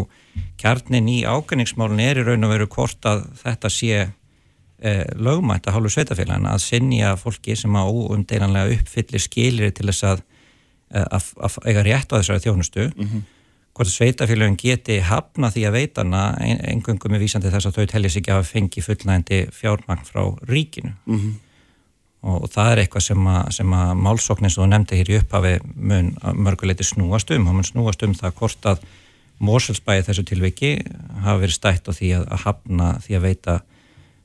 [0.60, 5.78] kjarnin í ágæningsmálun er í raun og veru hvort að þetta sé eh, lögmætt að
[5.78, 10.24] hálfu sveitafélagina að sinja fólki sem á umdeilanlega uppfyllir skilir til þess að,
[10.94, 13.30] eh, að, að eiga rétt á þessari þjónustu mm -hmm
[13.72, 18.34] hvort sveitafélagin geti hafna því að veitana engungum er vísandi þess að þau tellis ekki
[18.34, 21.34] að fengi fullnægandi fjármagn frá ríkinu mm -hmm.
[22.22, 25.18] og, og það er eitthvað sem að, sem að málsóknin sem þú nefndi hér í
[25.20, 28.84] upphafi mun mörguleiti snúast um og mun snúast um það hvort að
[29.42, 30.68] Mórselsbæði þessu tilviki
[31.24, 33.60] hafa verið stætt á því að, að hafna því að veita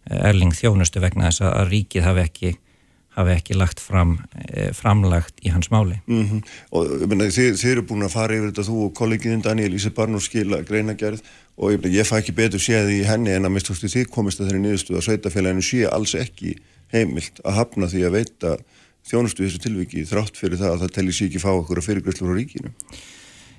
[0.06, 2.52] erling þjónustu vegna þess að ríkið hafi ekki
[3.18, 4.15] hafi ekki lagt fram
[4.45, 5.99] eh, framlagt í hans máli.
[6.05, 6.55] Mm -hmm.
[6.78, 9.89] Og meni, þið, þið eru búin að fara yfir þetta þú og kollegiðin Daniel Íse
[9.89, 11.22] Barnur skila greinagerð
[11.57, 14.51] og ég, ég fæ ekki betur séð í henni en að hústu þið komist að
[14.51, 16.57] þeirri niðurstuð að sveitafélaginu sé alls ekki
[16.93, 18.57] heimilt að hafna því að veita
[19.07, 22.28] þjónustu þessu tilviki þrátt fyrir það að það telli sér ekki fá okkur að fyrirgröðslu
[22.28, 22.74] frá ríkinu.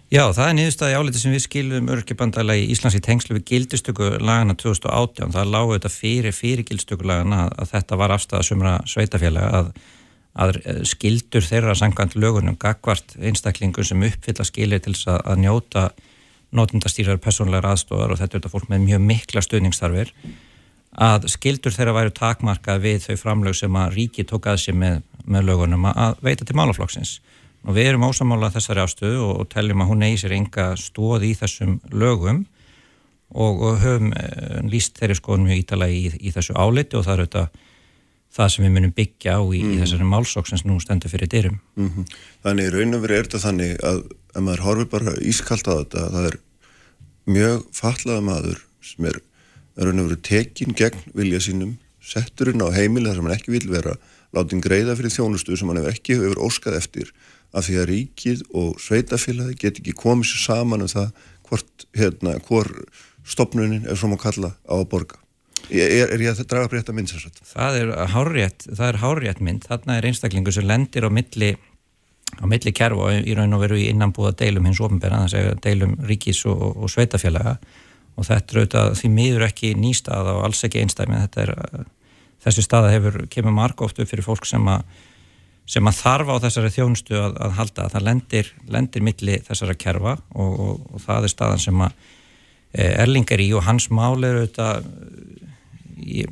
[0.09, 4.07] Já, það er niðurstaði áliti sem við skilum örkjabandalagi í Íslands í tengslu við gildistöku
[4.23, 5.35] lagana 2018.
[5.35, 9.69] Það lágu þetta fyrir fyrir gildistöku lagana að þetta var afstæða sumra sveitafélaga að,
[10.33, 15.85] að skildur þeirra sangant lögunum gagvart einstaklingu sem uppfylla skilir til þess að, að njóta
[16.57, 20.17] notundastýrar personlegar aðstofar og þetta er þetta fólk með mjög mikla stuðningstarfir
[21.05, 25.03] að skildur þeirra væru takmarkað við þau framlög sem að ríki tók að sér með,
[25.29, 27.19] með lögunum að veita til málaflokksins
[27.67, 31.27] og við erum ósamála þessari ástöðu og, og teljum að hún eigi sér enga stóð
[31.29, 32.45] í þessum lögum
[33.35, 34.27] og, og höfum e,
[34.71, 37.65] líst þeirri skoðum mjög ítala í, í þessu áliti og það er auðvitað
[38.39, 39.73] það sem við munum byggja á í, mm.
[39.73, 41.61] í þessari málsók sem nú stendur fyrir dyrum.
[41.81, 42.17] Mm -hmm.
[42.45, 44.03] Þannig raun og verið er þetta þannig að
[44.35, 46.39] ef maður horfið bara ískalt á þetta það er
[47.29, 49.21] mjög fallaða maður sem er
[49.77, 53.97] raun og verið tekin gegn vilja sínum setturinn á heimilega sem hann ekki vil vera
[54.37, 57.13] látin greiða fyrir þjónustu sem hann hefur ekki hefur óskað eftir
[57.59, 61.09] af því að ríkið og sveitafélagi get ekki komið sér saman um það
[61.49, 65.19] hvort, hérna, hvort stopnunin er svona að kalla á að borga.
[65.69, 67.33] Er, er ég að draga breytta mynd sér svo?
[67.51, 69.67] Það er hárrétt, það er hárrétt mynd.
[69.69, 71.51] Þarna er einstaklingu sem lendir á milli,
[72.41, 75.61] á milli kerfa og í raun og veru í innanbúða deilum hins ofnbæra, þannig að
[75.67, 77.59] deilum ríkis og, og sveitafélaga
[78.19, 81.21] og þetta er auðvitað því miður ekki nýstað og alls ekki einstæmi.
[81.27, 81.85] Þetta
[82.45, 84.87] þessi staða hefur, kemur marg oft upp fyrir fólk sem að
[85.69, 89.77] sem að þarfa á þessari þjónustu að, að halda að það lendir, lendir milli þessara
[89.77, 91.97] kerfa og, og, og það er staðan sem að
[92.73, 94.89] e, Erlingar í og hans mál er auðvitað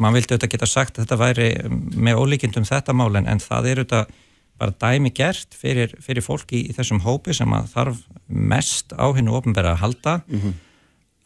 [0.00, 3.82] mann vildi auðvitað geta sagt að þetta væri með ólíkindum þetta málin en það er
[3.82, 4.14] auðvitað
[4.56, 9.34] bara dæmi gert fyrir, fyrir fólki í þessum hópi sem að þarf mest á hennu
[9.36, 10.54] ofnbæra að halda mm -hmm.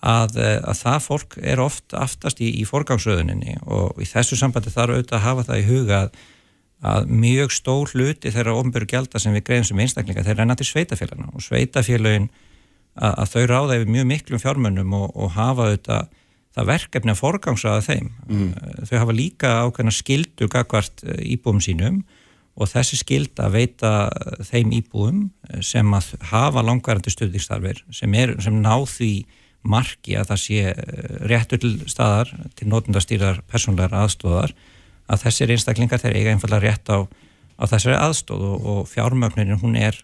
[0.02, 4.74] að, e, að það fólk er oft aftast í, í forgangsröðuninni og í þessu sambandi
[4.74, 6.20] þarf auðvitað að hafa það í huga að
[6.80, 10.68] að mjög stór hluti þeirra ofnbjörg gælda sem við greiðum sem einstaklinga þeir reyna til
[10.68, 12.30] sveitafélagina og sveitafélagin
[12.96, 16.08] að, að þau ráða yfir mjög miklum fjármönnum og, og hafa auðvitað
[16.56, 18.48] það verkefni að forgangsaða þeim mm.
[18.88, 22.00] þau hafa líka ákveðna skildu gagvart eh, íbúum sínum
[22.60, 23.92] og þessi skild að veita
[24.48, 25.20] þeim íbúum
[25.50, 29.12] eh, sem að hafa langvarandi stuðningstarfir sem, sem ná því
[29.62, 34.56] marki að það sé eh, réttur til staðar til nótundastýrar persónlegar aðstóðar
[35.10, 36.98] að þessir einstaklingar þeir eiga einfallega rétt á,
[37.60, 39.98] á þessari aðstóð og, og fjármögnunin hún er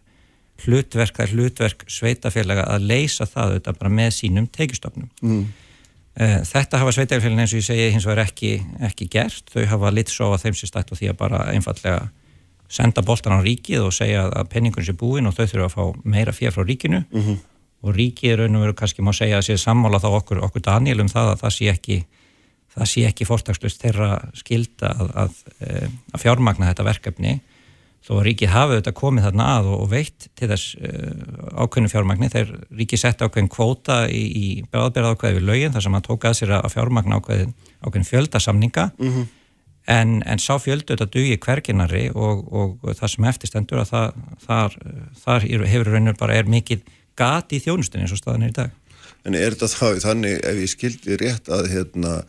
[0.65, 5.09] hlutverk, það er hlutverk sveitafélaga að leysa það auðvitað bara með sínum teikistofnum.
[5.21, 5.43] Mm.
[6.17, 8.55] Eh, þetta hafa sveitafélagin eins og ég segi hins vegar ekki,
[8.89, 12.07] ekki gert, þau hafa að þeim sé stætt og því að bara einfallega
[12.73, 16.01] senda boltan á ríkið og segja að penningun sé búin og þau þurfa að fá
[16.05, 17.37] meira fér frá ríkinu mm -hmm.
[17.83, 21.01] og ríkið raun og veru kannski má segja að sé sammála þá okkur, okkur Daniel
[21.01, 22.05] um það að það sé ekki
[22.77, 27.37] það sé ekki fórtakslust þeirra skilda að, að, eh, að fjármagna þetta verkefni.
[28.07, 31.23] Þó að ríkið hafi þetta komið þarna að og veitt til þess eh,
[31.59, 32.29] ákveðinu fjármagni.
[32.31, 36.31] Þegar ríkið sett ákveðin kvóta í, í bráðberða ákveði við lögin þar sem að tóka
[36.31, 39.27] að sér að fjármagna ákveðin, ákveðin fjöldasamninga mm -hmm.
[39.97, 44.79] en, en sá fjöldu þetta dugi hverginari og, og það sem eftirstendur að það, þar,
[45.25, 48.71] þar hefur raunir bara er mikið gati í þjónustinni eins og staðan er í dag.
[49.27, 52.21] En er þetta þá þannig ef ég skildi rétt að hérna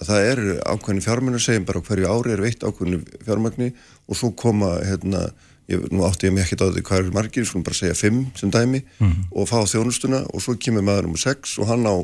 [0.00, 3.72] að það eru ákveðni fjármennir segjum bara hverju ári er veitt ákveðni fjármagni
[4.08, 5.26] og svo koma hérna,
[5.68, 8.24] ég, nú átti ég mig ekkert á því hvað eru margir, skulum bara segja fimm
[8.38, 8.82] sem dæmi
[9.30, 11.96] og fá þjónustuna og svo kemur maður um sex og hann á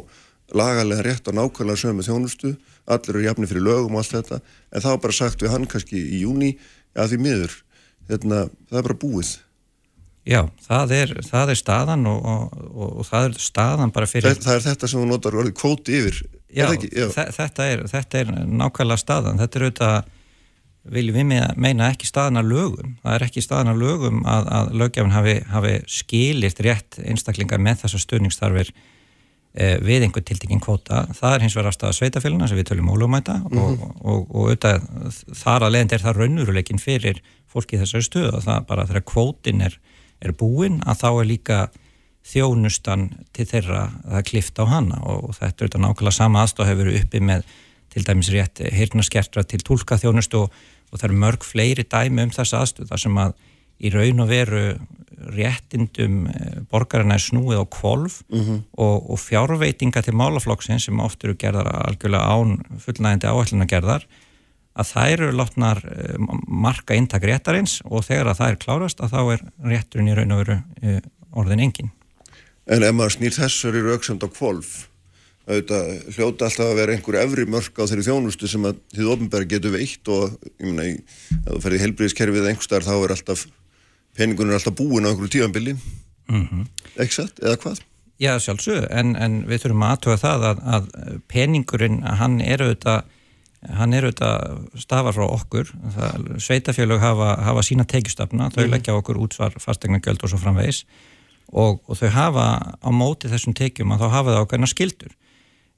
[0.52, 2.54] lagalega rétt á nákvæmlega sömu þjónustu
[2.88, 4.40] allir eru jafni fyrir lögum og allt þetta
[4.72, 6.54] en þá bara sagt við hann kannski í júni
[6.96, 7.52] að því miður,
[8.08, 9.34] hérna, það er bara búið
[10.28, 14.28] Já, það er, það er staðan og, og, og, og það er staðan bara fyrir
[14.34, 16.18] það, það er þetta sem þú notar orðið kvóti yfir
[16.48, 16.90] Já, er það ekki?
[16.98, 17.06] Já.
[17.14, 20.14] þe- Þetta, er, þetta er nákvæmlega staðan þetta er auðvitað
[20.88, 24.70] viljum við meina- ekki staðan að lögum það er ekki staðan að lögum að, að
[24.82, 31.34] lögjafin hafi, hafi skilit rétt einstaklingar með þessar stöðningstarfir e, við einhver tiltekinn kvóta það
[31.38, 34.88] er hins vegar afstæða sveitafélina sem við tölum ólögumæta og, og, og auðvitað
[35.42, 37.20] þar að leiðandi er það raunuruleikin fyrir
[37.52, 39.76] fólki þessari stöðu og það bara þegar kvótin er,
[40.24, 41.58] er búinn að þá er líka
[42.28, 45.00] þjónustan til þeirra að klifta á hana.
[45.08, 47.46] Og þetta er auðvitað nákvæmlega sama aðstof hefur verið uppi með
[47.88, 50.56] til dæmis rétt heyrnaskertra til tólka þjónustu og,
[50.92, 53.36] og það eru mörg fleiri dæmi um þessa aðstöð þar sem að
[53.78, 54.62] í raun og veru
[55.34, 58.20] réttindum eh, borgarina er snúið á kvolf
[58.76, 64.06] og, og fjárveitinga til málaflokksins sem oft eru gerðar algjörlega án fullnægindi áætluna gerðar
[64.78, 66.18] að þær eru látnar eh,
[66.48, 70.34] marka inntak réttarins og þegar að það er klárast að þá er rétturinn í raun
[70.36, 71.00] og veru eh,
[71.38, 71.90] orðin engin.
[72.68, 74.72] En ef maður snýr þessari rauksamt á kvolf,
[75.48, 79.48] auðvitað hljóta alltaf að vera einhver efri mörk á þeirri þjónustu sem að þið ofnbæra
[79.48, 80.98] getur veitt og ég meina, í-
[81.38, 83.44] ef þú ferði heilbriðiskerfið einhverstaðar þá er alltaf,
[84.18, 85.76] peningun er alltaf búin á einhverju tíðanbili,
[86.28, 86.66] Mm
[87.00, 87.78] ekki satt, eða hvað?
[88.20, 90.88] Já, sjálfsög, en, en við þurfum að aðtöga það að, að
[91.30, 93.04] peningurinn, hann er auðvitað
[93.66, 95.70] hann er auðvitað stafar frá okkur.
[96.42, 100.84] Sveitafélög hafa, hafa sína tekjustafna, þau leggja á okkur útsvar fastegna gjöld og svo framvegis.
[101.48, 102.46] Og, og þau hafa
[102.78, 105.14] á móti þessum tekjum að þá hafa það ákveðna skildur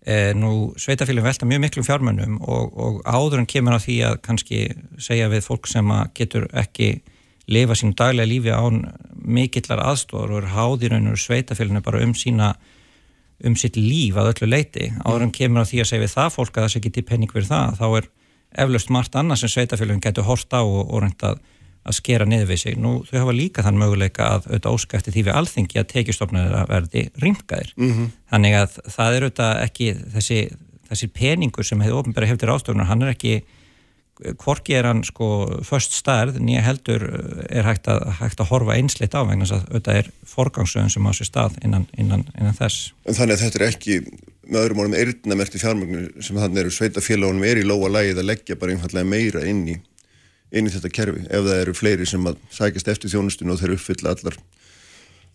[0.07, 4.18] e, nú sveitafélög velta mjög miklum fjármönnum og, og áður en kemur á því að
[4.24, 4.61] kannski
[4.99, 7.01] segja við fólk sem getur ekki
[7.51, 8.83] lifa sínu daglega lífi án
[9.20, 12.55] mikillar aðstofar og er háðir raunur sveitafélaginu bara um sína
[13.45, 16.34] um sitt líf að öllu leiti áður en kemur á því að segja við það
[16.34, 18.09] fólk að það sé ekki til penning fyrir það, þá er
[18.64, 21.38] eflaust margt annað sem sveitafélagin getur hort á og, og reynd að,
[21.86, 22.78] að skera niður við sig.
[22.80, 26.57] Nú þau hafa líka þann möguleika að auðvitað óska eftir því við alþingi að tekjustofnir
[26.59, 27.72] að verði rýmkaðir.
[27.78, 28.11] -hmm.
[28.32, 30.41] Þannig að það er auðvitað ekki þessi,
[30.91, 33.36] þessi peningur sem hefur ofnbæra hefðir ástofnur, hann er ekki
[34.41, 35.29] hvorki er hann sko
[35.66, 39.57] först stærð nýja heldur eh, er hægt að, hægt að horfa einsleitt á vegna þess
[39.57, 42.93] að auðvitað er forgangsöðun sem á sér stað innan, innan, innan þess.
[43.07, 43.99] En þannig að þetta er ekki
[44.51, 48.59] með öðrum orðum eyrnamerti fjármögnu sem þannig eru sveitafélagunum er í lóa lægið að leggja
[48.61, 49.77] bara einfallega meira inn í,
[50.51, 53.77] inn í þetta kerfi ef það eru fleiri sem að sækast eftir þjónustinu og þeir
[53.77, 54.41] uppfylla allar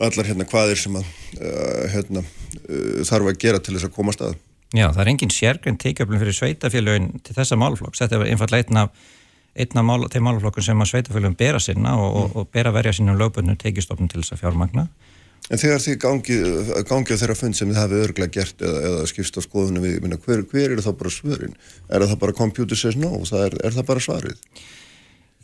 [0.02, 1.06] allar hérna hvaðir sem að
[1.40, 2.24] uh, hérna,
[2.66, 4.36] uh, þarf að gera til þess að koma að.
[4.76, 8.02] Já, það er engin sérgrein teikjöflun fyrir sveitafélögin til þessa málflokks.
[8.02, 9.12] Þetta er einfallega einn af,
[9.56, 12.96] einn af mál, þeim málflokkun sem að sveitafélögin bera sinna og, og, og bera verja
[12.98, 14.88] sínum lögbundnu teikjustofnum til þess að fjármagna.
[15.54, 16.38] En þegar þið gangi,
[16.90, 20.00] gangi á þeirra fund sem þið hafið örglega gert eða, eða skipst á skoðunum við,
[20.02, 21.54] minna, hver, hver eru þá bara svörin?
[21.86, 23.12] Er það bara computer says no?
[23.30, 24.42] Það er, er það bara svarið?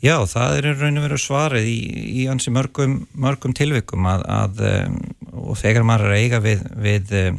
[0.02, 1.78] Já, það er raun og veru svarið í,
[2.18, 4.96] í ansi mörgum, mörgum tilvikum að, að um,
[5.44, 7.38] og þegar maður er eiga við, við, um,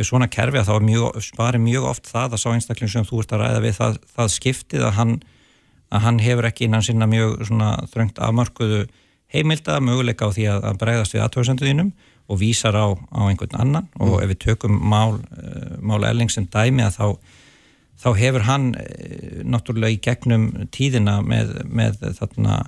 [0.00, 3.22] við svona kerfi að þá mjög, spari mjög oft það að sá einstakling sem þú
[3.22, 5.16] ert að ræða við það, það skiptið að hann,
[5.90, 7.44] að hann hefur ekki innan sinna mjög
[7.92, 8.86] þröngt afmörkuðu
[9.30, 11.92] heimilda möguleika á því að, að bregðast við aðtöðsenduðinum
[12.30, 13.86] og vísar á, á einhvern annan.
[14.02, 17.06] Og ef við tökum mál, uh, mál Erling sem dæmi að þá
[18.00, 18.84] þá hefur hann e,
[19.44, 22.62] náttúrulega í gegnum tíðina með, með þarna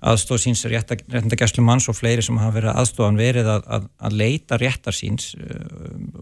[0.00, 4.58] aðstóð síns réttindagæslu manns og fleiri sem hafa verið aðstofan verið að, að, að leita
[4.60, 5.60] réttar síns e,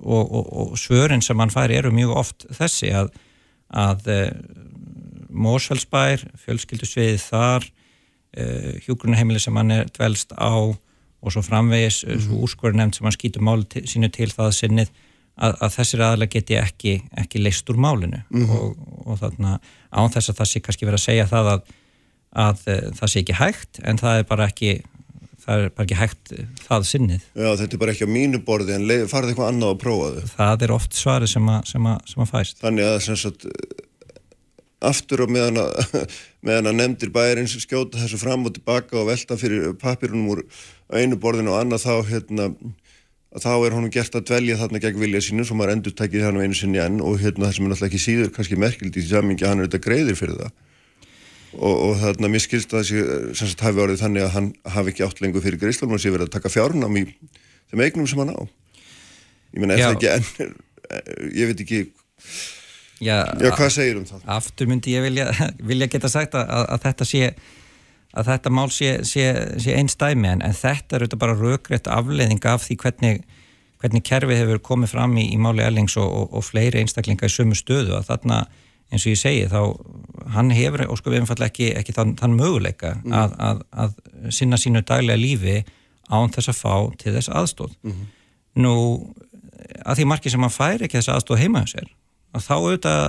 [0.02, 3.12] og, og, og svörin sem hann fær eru mjög oft þessi að,
[3.70, 4.20] að e,
[5.28, 8.44] Mósfellsbær, fjölskyldusviðið þar e,
[8.86, 10.74] hjúgrunarheimili sem hann er dvelst á
[11.18, 12.40] og svo framvegis, mm -hmm.
[12.42, 14.90] úrskurður nefnd sem hann skýtur máli sínu til það sinnið
[15.38, 18.58] að, að þessir aðalega geti ekki, ekki leist úr málinu mm -hmm.
[18.58, 18.76] og,
[19.06, 19.58] og þarna
[19.90, 21.60] án þess að það sé kannski verið að segja það að,
[22.38, 24.72] að, að það sé ekki hægt en það er bara ekki
[25.48, 26.32] það er bara ekki hægt
[26.66, 27.26] það sinnið.
[27.32, 30.32] Já, þetta er bara ekki á mínu borði en farið eitthvað annað að prófa þau.
[30.36, 32.58] það er oft svarið sem að, sem að, sem að fæst.
[32.64, 33.46] Þannig að sem sagt
[34.88, 36.04] aftur og meðan að,
[36.46, 40.44] meðan að nefndir bæjarins skjóta þessu fram og tilbaka og velta fyrir papirunum úr
[40.94, 42.52] einu borðinu og annað þá hérna
[43.36, 46.38] þá er honum gert að dvelja þarna gegn vilja sínu sem maður endur tækið hann
[46.40, 49.48] einu sinni enn og hérna það sem er náttúrulega ekki síður kannski merkild í samingi
[49.48, 50.54] hann er þetta greiðir fyrir það
[51.56, 55.22] og, og þarna mér skilst að þessi hafi orðið þannig að hann hafi ekki átt
[55.24, 57.04] lengur fyrir greiðslunum og sé verið að taka fjárnám í
[57.70, 59.86] þeim eignum sem hann á ég menna er Já.
[59.88, 60.56] það ekki enn
[61.38, 61.80] ég veit ekki
[62.98, 64.22] Já, Já hvað segir um það?
[64.34, 65.28] Aftur myndi ég vilja,
[65.70, 67.32] vilja geta sagt að, að þetta sé
[68.18, 69.26] að þetta mál sé, sé,
[69.60, 73.20] sé einstæmi en, en þetta er auðvitað bara raugrætt afleiðing af því hvernig,
[73.82, 77.34] hvernig kerfið hefur komið fram í, í máli Erlings og, og, og fleiri einstaklinga í
[77.34, 78.40] sömu stöðu að þarna
[78.88, 79.60] eins og ég segi þá
[80.34, 83.14] hann hefur og við einfallega ekki, ekki þann, þann möguleika mm.
[83.14, 85.60] að, að, að sinna sínu daglega lífi
[86.08, 87.76] án þess að fá til þess aðstóð.
[87.84, 88.02] Mm.
[88.64, 88.74] Nú
[89.84, 91.94] að því marki sem hann fær ekki þess aðstóð heima hjá sér
[92.36, 93.04] að þá auðvitað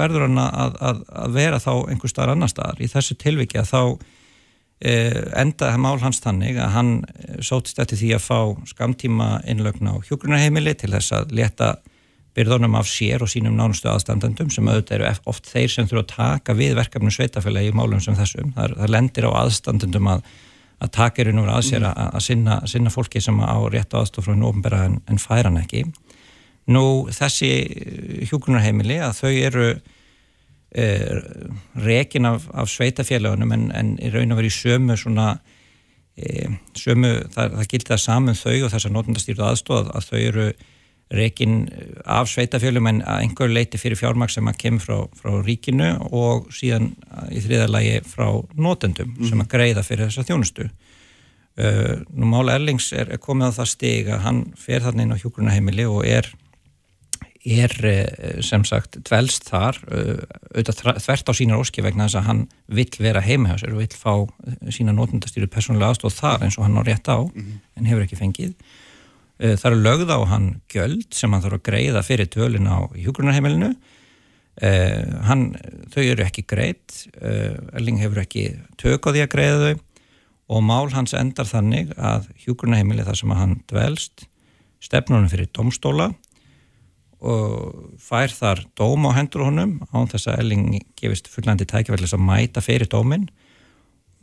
[0.00, 0.78] verður hann að,
[1.22, 3.82] að vera þá einhver starf annar staðar í þessu tilviki að þá
[4.84, 9.86] Eh, endaði mál hans þannig að hann eh, sótist eftir því að fá skamtíma innlögn
[9.88, 11.68] á hjógrunarheimili til þess að leta
[12.34, 16.10] byrðunum af sér og sínum nánustu aðstandendum sem auðvitað eru oft þeir sem þurfa að
[16.14, 18.52] taka við verkefnum sveitafélagi í málum sem þessum.
[18.56, 20.24] Það, það lendir á aðstandendum að,
[20.82, 24.26] að taka erinn úr að sér að, að sinna, sinna fólki sem á rétt aðstof
[24.26, 25.84] frá einn ofnbæra en, en færan ekki.
[26.74, 27.50] Nú þessi
[28.30, 29.68] hjógrunarheimili að þau eru
[30.74, 31.22] Eh,
[31.74, 35.26] rekin af, af sveitafélagunum en, en í raun og verið í sömu svona
[36.18, 40.18] e, sömu, það, það gildi það saman þau og þess að nótundastýrðu aðstóð að þau
[40.18, 40.48] eru
[41.12, 41.68] rekin
[42.04, 46.48] af sveitafélagum en að einhver leiti fyrir fjármaks sem að kemur frá, frá ríkinu og
[46.54, 46.92] síðan
[47.30, 48.26] í þriðalagi frá
[48.56, 49.28] nótendum mm.
[49.28, 50.70] sem að greiða fyrir þessa þjónustu.
[51.54, 55.14] Uh, Nú Mála Erlings er, er komið á það stig að hann fer þarna inn
[55.14, 56.32] á hjókurunaheimili og er
[57.44, 60.22] er eh, sem sagt dvelst þar eh,
[60.54, 62.40] auðvitað þvert á sínar óski vegna þess að hann
[62.72, 66.56] vill vera heima hjá sér og vill fá eh, sína nótundastýru persónulega aðstóð þar eins
[66.58, 68.52] og hann á rétt á mm en hefur ekki fengið
[69.38, 73.72] það eru lögð á hann göld sem hann þarf að greiða fyrir tölin á hjógrunarheimilinu
[75.26, 75.48] hann,
[75.90, 78.44] þau eru ekki greitt Erling hefur ekki
[78.78, 79.82] tök á því að greiða þau.
[80.54, 84.26] Og mál hans endar þannig að hjógrunarheimili þar sem hann dvelst
[84.84, 86.10] stefnunum fyrir domstóla
[87.24, 92.26] og fær þar dóm á hendur honum án þess að Elling gefist fullandi tækifærlis að
[92.26, 93.24] mæta fyrir dómin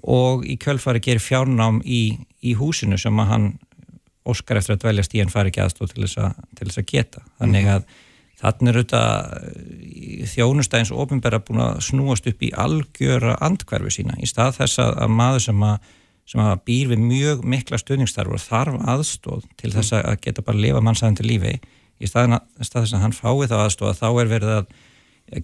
[0.02, 3.56] og í kjölfari gerir fjárnám í, í húsinu sem hann
[4.28, 6.90] óskar eftir að dveljast í en fari ekki aðstóð til þess að, til þess að
[6.92, 7.76] geta þannig mhm.
[7.76, 8.10] að
[8.42, 14.30] þannig er auðvitað þjónustæðins og ofinbæra búin að snúast upp í algjöra andkverfi sína í
[14.30, 15.92] stað þess að, að maður sem að,
[16.32, 20.66] sem að býr við mjög mikla stöðningstarfur þarf aðstóð til þess að geta bara að
[20.66, 21.54] lifa mannsæðandi lífi
[22.02, 24.74] í stað þess að hann fái þá aðstofa þá er verið að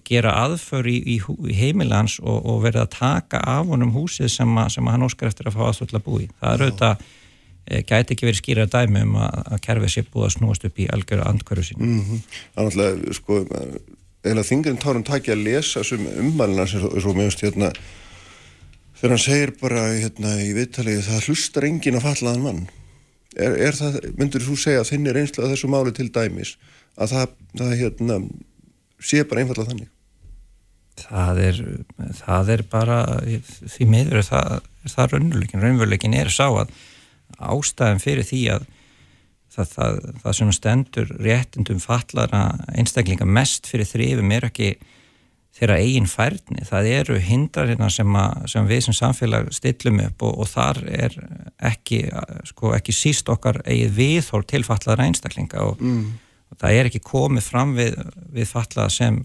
[0.04, 4.60] gera aðför í, í, í heimilans og, og verið að taka af honum húsið sem,
[4.72, 6.26] sem hann óskar eftir að fá aðstöld að búi.
[6.40, 7.06] Það er auðvitað e,
[7.68, 10.88] gæti ekki verið skýrað dæmi um að, að kerfið sé búið að snúast upp í
[10.94, 11.82] algjörðu andkverðu sín.
[11.82, 12.22] Mm -hmm.
[12.54, 13.40] Er náttúrulega, sko,
[14.26, 17.70] eða þingurinn tárum takja að lesa ummælina sem svo meðust hérna
[18.98, 22.64] þegar hann segir bara hérna í viðtalið það hlustar engin að fallaðan mann
[23.36, 26.56] er, er það, myndur þú segja að þinn er einslega þessu máli til dæmis
[26.98, 28.18] að það, það hérna,
[28.98, 29.94] sé bara einfallega þannig?
[30.98, 31.58] Það er,
[32.18, 32.96] það er bara,
[33.70, 36.72] því miður það, það raunveruleikin, raunveruleikin er sá að
[37.36, 38.68] ástæðan fyrir því að
[39.54, 44.72] það, það, það sem stendur réttindum fallara einstaklinga mest fyrir þrifum er ekki
[45.58, 50.36] þeirra eigin færni, það eru hindrarina sem, að, sem við sem samfélag stillum upp og,
[50.44, 51.16] og þar er
[51.70, 52.04] ekki,
[52.46, 56.04] sko, ekki síst okkar eigið viðhór til fallaðra einstaklinga og, mm.
[56.52, 57.98] og það er ekki komið fram við,
[58.36, 59.18] við fallaða sem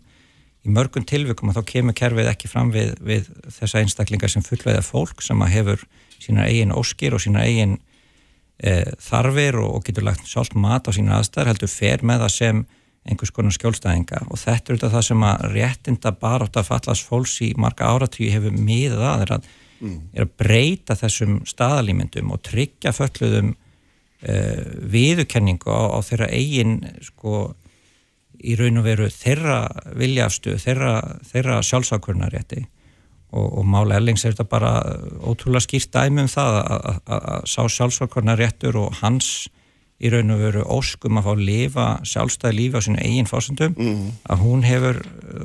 [0.64, 3.30] í mörgum tilvikum að þá kemur kerfið ekki fram við, við
[3.60, 5.88] þessa einstaklingar sem fullveiða fólk sem að hefur
[6.24, 7.78] sína eigin óskir og sína eigin
[9.02, 12.64] þarfir og, getur lagt sjálf mat á sína aðstæðar heldur fer með það sem
[13.04, 17.34] einhvers konar skjólstæðinga og þetta er auðvitað það sem að réttinda barótt að fallast fólks
[17.44, 19.50] í marga áratvíu hefur miðað að er að,
[19.82, 19.98] mm.
[20.14, 24.64] er að breyta þessum staðalímyndum og tryggja fölluðum uh,
[24.96, 27.50] viðukenningu á, á þeirra eigin sko
[28.44, 29.58] í raun og veru þeirra
[30.00, 30.96] viljafstu, þeirra,
[31.28, 32.64] þeirra sjálfsakvörnarétti
[33.34, 34.72] og, og mála erlings er þetta bara
[35.26, 39.50] ótrúlega skýrt dæmi um það að sá sjálfsakvörnaréttur og hans
[40.04, 43.76] í raun og veru óskum að fá að lifa sjálfstæði lífi á sínu eigin fórsöndum
[43.78, 44.10] mm.
[44.34, 45.00] að hún hefur,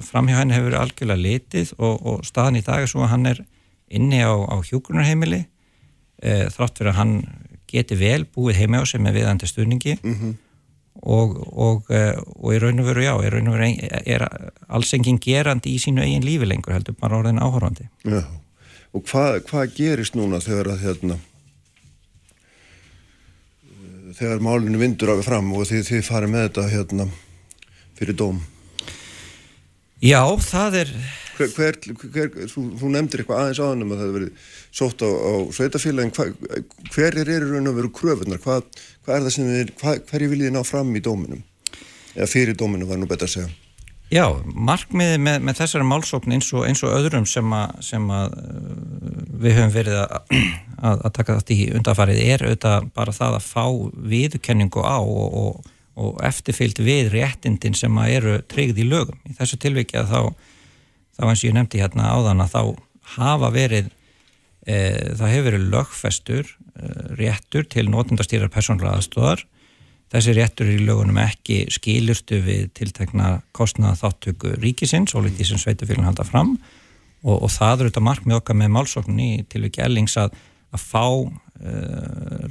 [0.04, 3.42] framhjá henni hefur algjörlega litið og, og staðan í dag er svo að hann er
[3.88, 7.14] inni á, á hjúgrunarheimili e, þrátt fyrir að hann
[7.68, 10.36] geti vel búið heima á sig með viðandi stuðningi mm -hmm.
[11.02, 13.70] Og, og, e, og í raun og veru já, í raun og veru
[14.02, 14.26] er,
[14.68, 17.88] alls enginn gerandi í sínu eigin lífi lengur heldur bara orðin áhórandi.
[18.04, 18.22] Já,
[18.92, 21.18] og hvað hva gerist núna þegar að hérna
[24.18, 27.08] þegar málinu vindur af fram og þið, þið farið með þetta hérna
[27.98, 28.40] fyrir dóm
[29.98, 30.92] Já, það er
[31.38, 31.76] Hver, hver,
[32.34, 34.48] hver þú, þú nefndir eitthvað aðeins aðanum að það hefur verið
[34.80, 36.32] sótt á, á sveitafélagin hver,
[36.96, 38.66] hver er raun og veru kröfunar hvað,
[39.06, 39.72] hvað er það sem við,
[40.10, 41.46] hverju viljið ná fram í dóminum?
[42.16, 43.56] Eða fyrir dóminum var nú betur að segja.
[44.08, 48.36] Já, markmiði með, með þessari málsókn eins og, eins og öðrum sem, a, sem að
[48.40, 48.68] uh,
[49.42, 50.14] við höfum verið að,
[50.80, 53.64] að, að taka þetta í undafarið er auðvitað bara það að fá
[54.14, 59.20] viðkenningu á og, og, og eftirfyllt við réttindin sem að eru tryggð í lögum.
[59.28, 60.47] Í þessu tilvikið þá,
[61.18, 62.62] þá eins og ég nefndi hérna áðan að þá
[63.18, 63.92] hafa verið,
[64.64, 64.76] e,
[65.18, 69.44] það hefur verið lögfestur e, réttur til notendastýrar persónlega aðstóðar
[70.12, 76.08] þessi réttur í lögunum ekki skilurstu við tiltekna kostnaða þáttöku ríkisins og litið sem sveitufélagin
[76.08, 76.54] halda fram.
[77.26, 80.36] Og, og það eru þetta markmið okkar með málsóknni til við gælings að,
[80.72, 81.30] að fá uh,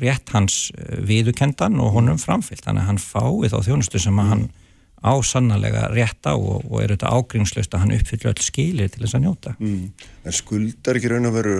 [0.02, 0.60] rétt hans
[1.08, 4.48] viðukendan og honum framfyllt þannig að hann fái þá þjónustu sem að hann
[5.04, 9.04] á sannlega rétt á og, og er þetta ágrímslust að hann uppfyllir öll skilir til
[9.04, 9.84] þess að njóta mm.
[10.26, 11.58] En skuldar ekki raun að veru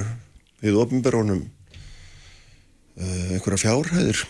[0.64, 4.24] við ofnbærónum uh, einhverja fjárhæðir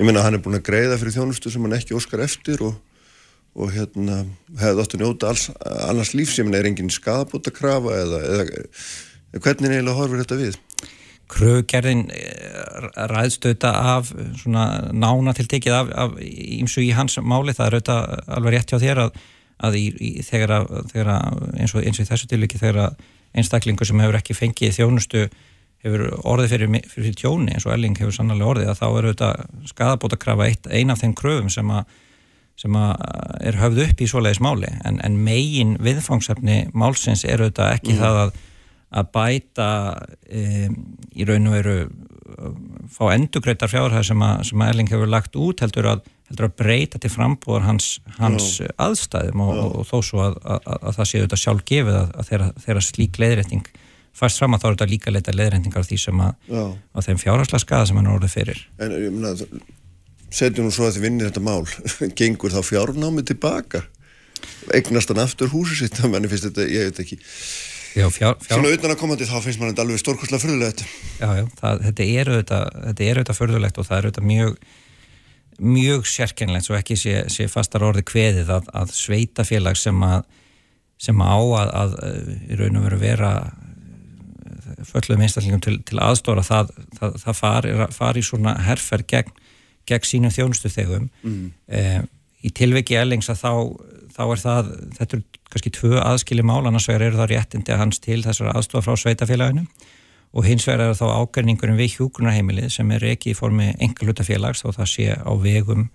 [0.00, 2.74] ég minna hann er búin að greiða fyrir þjónustu sem hann ekki óskar eftir og,
[3.54, 4.24] og hérna
[4.58, 5.46] hefði átt að njóta alls,
[5.86, 8.64] annars lífs, ég minna er enginn skadabóta krafa eða, eða,
[9.38, 10.58] hvernig eiginlega horfur þetta við?
[11.30, 14.10] Krögerðin eh, ræðstöta af
[14.40, 18.74] svona nána til tekið af, af ímsu í hans máli, það er auðvitað alveg rétt
[18.74, 19.22] hjá þér að,
[19.68, 22.82] að í, í, þegar, að, þegar að, eins og eins og í þessu tilviki þegar
[22.88, 23.08] að
[23.40, 25.28] einstaklingu sem hefur ekki fengið þjónustu
[25.84, 29.30] hefur orðið fyrir, fyrir tjóni eins og Elling hefur sannlega orðið að þá eru þetta
[29.70, 31.98] skadabóta krafa eina af þeim kröfum sem að
[32.60, 33.04] sem að
[33.48, 38.00] er höfð upp í svoleiðis máli en, en megin viðfangsefni málsins eru þetta ekki mm.
[38.02, 38.34] það að,
[38.90, 39.68] að bæta
[40.26, 40.68] e,
[41.14, 41.76] í raun og veru
[42.90, 47.00] fá endugreitar fjárhæð sem, sem að Erling hefur lagt út heldur að, heldur að breyta
[47.02, 51.40] til frambúðar hans, hans aðstæðum og, og, og þó svo að, að það séu þetta
[51.42, 53.70] sjálf gefið að þeirra, þeirra slík leiðrétting
[54.20, 57.62] fast fram að þá er þetta líka leita leðrendingar því sem að, að þeim fjárhagslega
[57.62, 58.64] skada sem hann orðið fyrir.
[58.82, 59.32] En ég meina,
[60.34, 61.62] setjum nú svo að þið vinnir þetta mál
[62.18, 63.84] gengur þá fjárnámi tilbaka
[64.74, 66.00] eignast hann aftur húsi sitt?
[66.30, 67.20] Finnst þetta, ég veit ekki
[67.96, 68.58] Já, fjár, fjár...
[68.60, 70.84] Svona utan að komandi þá finnst mann þetta alveg stórkoslega förðulegt
[71.18, 72.30] Já, já, það, þetta er
[73.20, 74.60] auðvitað förðulegt og það er auðvitað mjög
[75.60, 80.22] mjög sérkennlegt svo ekki sé, sé fastar orði kveðið að, að sveita félag sem að
[81.00, 81.92] sem á að, að
[82.52, 83.32] í raun og veru vera
[84.88, 89.32] föllum einstaklingum til, til aðstóra það, það, það fari, fari svona herfer gegn,
[89.88, 91.46] gegn sínum þjónustu þegum mm.
[91.72, 92.00] eh,
[92.44, 93.52] í tilviki ellings að þá,
[94.16, 97.82] þá er það þetta er kannski tvö aðskili mál annars vegar eru það réttindi að
[97.82, 99.66] hans til þessar aðstofa frá sveitafélaginu
[100.30, 104.62] og hins vegar er þá ágærningurinn við hjúgrunarheimilið sem er ekki í formi enga hlutafélags
[104.62, 105.88] þá það sé á vegum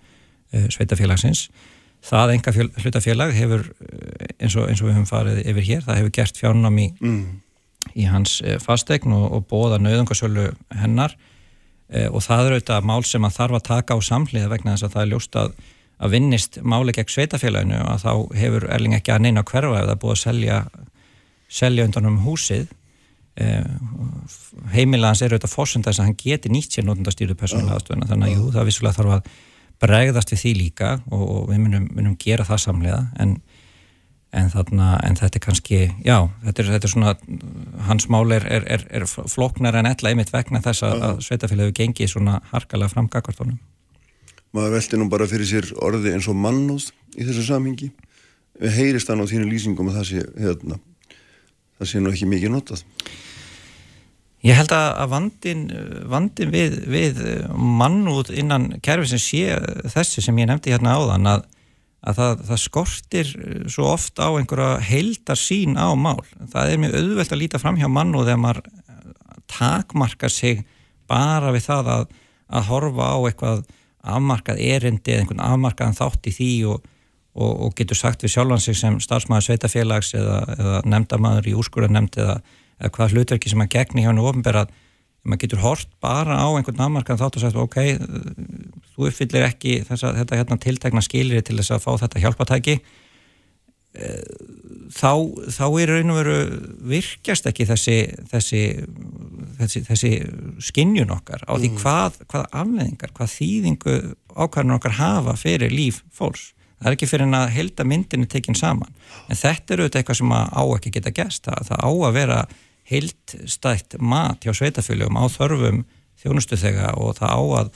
[0.52, 1.46] eh, sveitafélagsins
[2.06, 6.00] það enga hlutafélag hefur eh, eins og, eins og við höfum farið yfir hér, það
[6.00, 7.22] hefur gert fjárnám í mm.
[7.94, 10.50] í hans eh, fastegn og, og bóða nauðungarsölu
[10.82, 11.16] hennar.
[11.86, 14.86] E, og það eru auðvitað mál sem að þarf að taka á samhliða vegna þess
[14.88, 15.36] að það er ljóst
[15.96, 19.86] að, að vinnist máli gegn sveitafélaginu og þá hefur Erling ekki að neina hverfa ef
[19.86, 20.60] það er búið að selja,
[21.60, 22.70] selja undan um húsið.
[23.36, 23.50] E,
[24.72, 28.38] heimilans er auðvitað fórsönda þess að hann geti nýtt sér nótundastýru persónulega aðstöðuna þannig að
[28.38, 29.34] jú, það vissulega þarf að
[29.84, 33.36] bregðast við því líka og, og við munum, munum gera það samlega en
[34.36, 37.14] en, þarna, en þetta er kannski, já, þetta er, þetta er svona,
[37.88, 41.78] hans mál er, er, er floknar en ella einmitt vegna þess að, að sveitafélagi hefur
[41.80, 43.58] gengið svona harkalega fram gagvartónum.
[44.56, 47.90] Maður veldi nú bara fyrir sér orði eins og mannúð í þessu samhengi.
[48.56, 50.78] Heyrist þann á þínu lýsingum að það sé, hérna,
[51.76, 52.84] það sé nú ekki mikið notað.
[54.46, 55.66] Ég held að vandin,
[56.08, 57.20] vandin við, við
[57.52, 59.58] mannúð innan kerfi sem sé
[59.92, 61.46] þessi sem ég nefndi hérna áðan að
[62.06, 63.30] að það, það skortir
[63.72, 66.20] svo oft á einhverja heildar sín á mál.
[66.52, 68.60] Það er mjög auðvelt að líta fram hjá mann og þegar maður
[69.50, 70.62] takmarkar sig
[71.10, 72.06] bara við það að,
[72.46, 73.64] að horfa á eitthvað
[74.06, 76.88] afmarkað erindi eða einhvern afmarkaðan þátt í því og,
[77.36, 82.18] og, og getur sagt við sjálfan sig sem starfsmæður sveitafélags eða, eða nefndamæður í úrskurðarnemnd
[82.22, 82.40] eða,
[82.80, 84.74] eða hvað hlutverki sem að gegni hjá hennu ofinberað
[85.26, 87.78] maður getur hort bara á einhvern afmarkan þátt og sagt ok,
[88.94, 92.76] þú uppfyllir ekki þessa, þetta hérna, tiltegna skilir til þess að fá þetta hjálpatæki
[93.96, 95.12] þá,
[95.56, 96.36] þá er raun og veru
[96.92, 97.96] virkjast ekki þessi
[98.30, 98.60] þessi,
[99.60, 100.10] þessi, þessi
[100.68, 101.80] skinnjun okkar á því mm.
[101.80, 103.96] hvað, hvað afleðingar, hvað þýðingu
[104.36, 106.52] ákvarðan okkar hafa fyrir líf fólks.
[106.76, 108.92] Það er ekki fyrir að helda myndinu tekinn saman.
[109.32, 111.46] En þetta eru eitthvað sem á ekki geta gæst.
[111.46, 112.40] Það, það á að vera
[112.86, 115.86] heildstætt mat hjá sveitafélögum á þörfum
[116.20, 117.70] þjónustu þegar og það á að,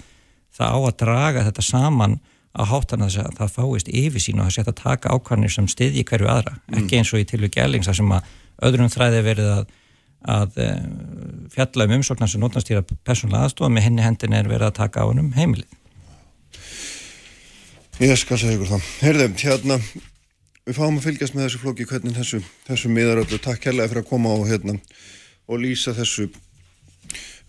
[0.59, 2.19] það á að draga þetta saman
[2.51, 6.05] að hátan að það fáist yfir sín og það setja að taka ákvarnir sem stiðji
[6.09, 6.79] hverju aðra, mm.
[6.81, 8.33] ekki eins og í tilvík gælings sem að
[8.67, 9.75] öðrum þræði verið að,
[10.35, 10.81] að eh,
[11.55, 15.09] fjalla um umsóknar sem nótnastýra persónulega aðstofa með henni hendin er verið að taka á
[15.09, 15.71] hennum heimilið
[18.01, 19.77] Ég skal segja ykkur það Herðum, hérna
[20.71, 23.39] við fáum að fylgjast með þessu flóki hvernig þessu, þessu miðar öllu.
[23.43, 24.77] Takk kærlega fyrir að koma og, hérna,
[25.51, 26.29] og lýsa þessu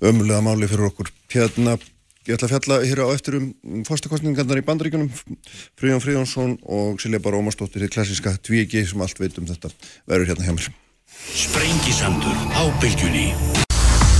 [0.01, 1.11] ömulega máli fyrir okkur.
[1.33, 1.77] Hérna,
[2.27, 5.09] ég ætla að fjalla hér á eftir um fórstakostningarnar í bandaríkunum.
[5.79, 9.71] Fríðan Fríðansson og Silja Bara Ómarsdóttir í klassiska Tvíegi sem allt veit um þetta
[10.09, 10.69] verður hérna hjá mér.
[11.33, 13.31] Sprengisandur á bylgjunni.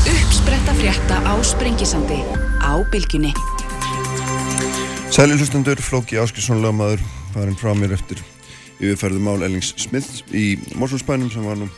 [0.10, 2.20] Uppspretta frétta á Sprengisandi
[2.66, 3.34] á bylgjunni.
[5.12, 7.04] Sæli hlustundur, Flóki Áskilsson lagmaður
[7.36, 8.22] farin frá mér eftir
[8.82, 11.70] yfirferðu mál Ellings Smith í Mórsfjölsbænum sem var nú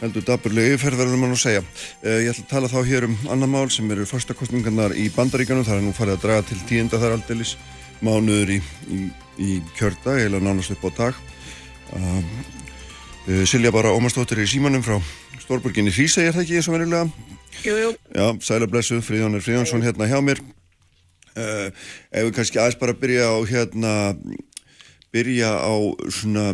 [0.00, 1.64] heldur daburlega yfirferðverðum að segja.
[2.02, 5.66] Uh, ég ætla að tala þá hér um annan mál sem eru fastakostningarnar í bandaríkanum,
[5.66, 7.56] það er nú farið að draga til tíunda þar aldeilis
[8.00, 9.00] mánuður í, í,
[9.40, 11.24] í kjörda, eða nánast upp á dag.
[11.92, 12.22] Uh,
[13.28, 14.96] uh, Silja bara ómastóttir í símanum frá
[15.42, 17.28] Stórburginni Hrísei, er það ekki eins og venilega?
[17.64, 17.92] Jú, jú.
[18.14, 20.40] Já, sæla blessu, Fríðjónir Fríðjónsson hérna hjá mér.
[21.30, 21.68] Uh,
[22.10, 23.92] ef við kannski aðeins bara byrja á hérna
[25.14, 25.74] byrja á
[26.12, 26.50] svona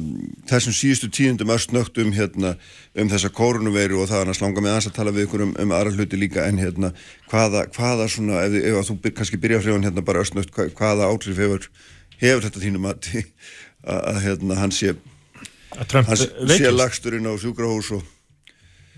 [0.49, 2.55] þessum síðustu tíundum östnögt um hérna
[2.97, 5.53] um þessa kórunuveiru og það er að slanga með aðeins að tala við ykkur um,
[5.61, 6.93] um aðra hluti líka en hérna
[7.29, 11.11] hvaða, hvaða svona ef, ef þú byr, kannski byrja frá hérna bara östnögt hvað, hvaða
[11.13, 11.69] átrif hefur,
[12.23, 13.11] hefur þetta þínum að,
[13.93, 14.97] að, að hérna hann sé
[15.77, 18.13] hann sé lagsturinn á sjúkrahús og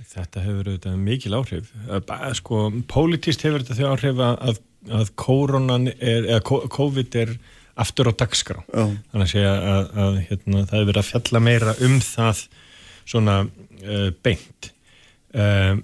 [0.08, 1.72] Þetta hefur auðvitað mikil áhrif.
[2.38, 2.58] Sko,
[2.88, 6.40] politist hefur þetta þau áhrif að að koronan er, eða
[6.72, 7.32] COVID er
[7.84, 8.84] aftur á dagskrá Já.
[9.12, 12.42] þannig að að, að hérna, það hefur verið að fjalla meira um það
[13.08, 14.70] svona uh, beint
[15.34, 15.82] um,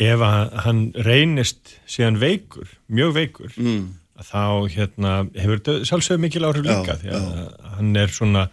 [0.00, 3.84] ef að hann reynist síðan veikur, mjög veikur mm.
[4.24, 4.42] þá
[4.72, 8.46] hérna, hefur þetta sjálfsögur mikil áhrif líka Já, því að hann er svona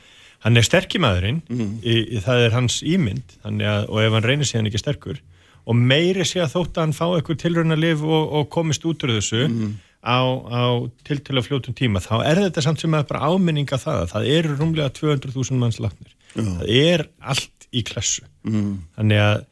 [0.46, 1.80] hann er sterkimæðurinn Mm.
[2.24, 5.22] það er hans ímynd að, og ef hann reynir síðan ekki sterkur
[5.68, 9.04] og meiri sé að þótt að hann fá eitthvað tilröna liv og, og komist út
[9.04, 9.74] úr þessu Mm.
[10.08, 10.64] Á, á
[11.08, 14.56] tiltölu fljótum tíma, þá er þetta samt sem að bara áminninga það að það eru
[14.62, 16.14] rúmlega 200.000 manns látnir.
[16.38, 18.24] Það er allt í klassu.
[18.48, 18.72] Mm.
[18.96, 19.44] Þannig að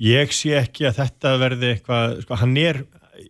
[0.00, 2.82] ég sé ekki að þetta verði eitthvað, sko, hann er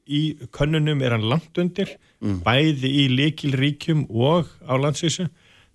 [0.06, 0.22] í
[0.54, 1.96] könnunum er hann langt undir
[2.44, 5.24] bæði í likilríkjum og á landsvísu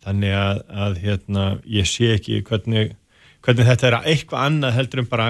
[0.06, 2.94] þannig að, að hérna, ég sé ekki hvernig,
[3.44, 5.28] hvernig þetta er eitthvað annað heldur en bara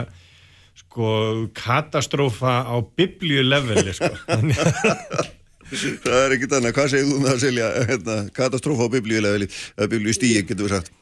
[0.76, 1.08] sko
[1.56, 4.12] katastrófa á biblíuleveli sko.
[4.30, 5.32] Þannig að-
[5.72, 9.90] það er ekkit annað, hvað segir þú um það Silja hérna, katastrófa á biblíulega eða
[9.92, 10.94] biblíu stíi, getur við sagt?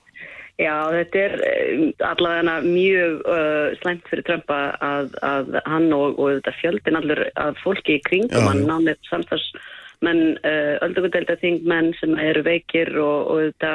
[0.62, 6.36] Já, þetta er eh, allavega mjög uh, slæmt fyrir Trump að, að, hann og, og
[6.38, 12.46] þetta fjöldin allur að fólki í kringum hann nánir samstagsmenn, uh, öldugundelda þingmenn sem eru
[12.46, 13.74] veikir og, og þetta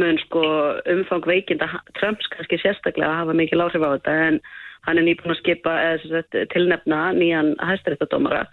[0.00, 0.42] mun sko
[0.88, 1.68] umfang veikinda
[2.00, 4.40] Trumps kannski sérstaklega að hafa mikil áhrif á þetta en
[4.88, 8.46] hann er nýbúin að skipa eða sem sagt, tilnefna nýjan hæstaréttadómara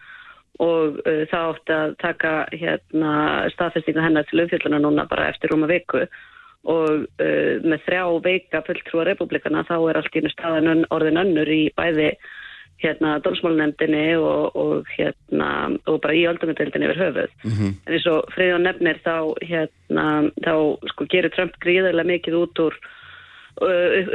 [0.59, 3.13] og uh, það átti að taka hérna
[3.55, 6.03] staðfestingu hennar til umfjölduna núna bara eftir rúma viku
[6.67, 11.49] og uh, með þrjá veika fulltrúa republikana þá er allt í einu staðan orðin önnur
[11.55, 12.11] í bæði
[12.79, 15.49] hérna dómsmálunemdini og, og hérna
[15.87, 17.73] og bara í öldungadeildinni yfir höfuð Mhm.
[17.85, 20.05] en eins og Freyðjón nefnir þá hérna
[20.45, 20.53] þá
[20.93, 22.77] sko gerir Trump gríðarlega mikið út úr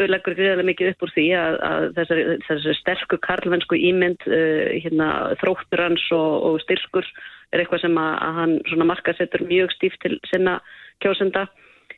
[0.09, 5.09] leggur gríðarlega mikið upp úr því að, að þessari, þessari sterku karlvennsku ímynd uh, hérna,
[5.43, 7.09] þróttur hans og, og styrkur
[7.53, 10.59] er eitthvað sem að, að hann markasettur mjög stíft til sinna
[11.05, 11.47] kjósenda.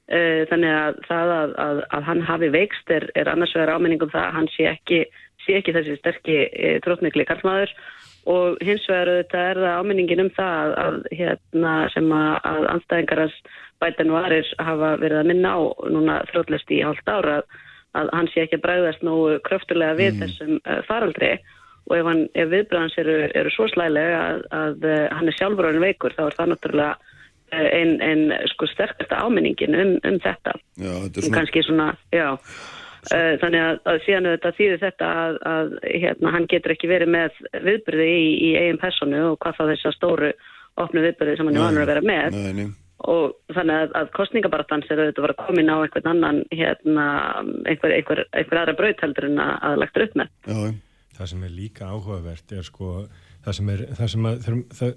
[0.07, 4.29] Uh, þannig að það að, að, hann hafi veikst er, er annars vegar áminningum það
[4.29, 5.01] að hann sé ekki,
[5.43, 7.75] sé ekki þessi sterki uh, þróttmikli karlmaður
[8.27, 13.23] og hins vegar auðvitað er það áminningin um það að, hérna sem að, að anstæðingar
[13.23, 13.37] hans
[13.83, 15.61] bætan og aðrir hafa verið að minna á
[15.95, 17.59] núna þrótlist í hálft ára að,
[18.01, 21.35] að hann sé ekki að bræðast nógu kröftulega við þessum uh, faraldri.
[21.87, 25.79] Og ef, hann, ef viðbröðans eru, eru svo slælega að, að uh, hann er sjálfur
[25.85, 30.57] veikur þá er það náttúrulega uh, einn ein, sko sterkasta áminningin um, um þetta.
[30.75, 32.27] Já, þetta er svona kannski svona, já
[33.07, 37.13] Uh, þannig að, að síðan þetta þýðir þetta að, að hérna, hann getur ekki verið
[37.15, 40.33] með viðbyrði í, í eigin personu og hvað þá þessar stóru
[40.83, 42.67] opnu viðbyrði sem hann er vanur að vera með Nei, nei.
[43.13, 47.07] og þannig að, að kostningabaratans er auðvitað að vera komin á einhvern annan hérna,
[47.69, 50.75] einhver, einhver, einhver aðra brautheldur en að, að lagt upp með Já, já.
[51.21, 52.91] það sem er líka áhugavert er sko
[53.47, 54.51] það sem er, það sem að,
[54.81, 54.93] það,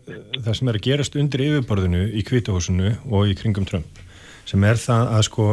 [0.48, 4.04] það sem er að gerast undir yfirborðinu í kvítahúsinu og í kringum Trump
[4.50, 5.48] sem er það að sko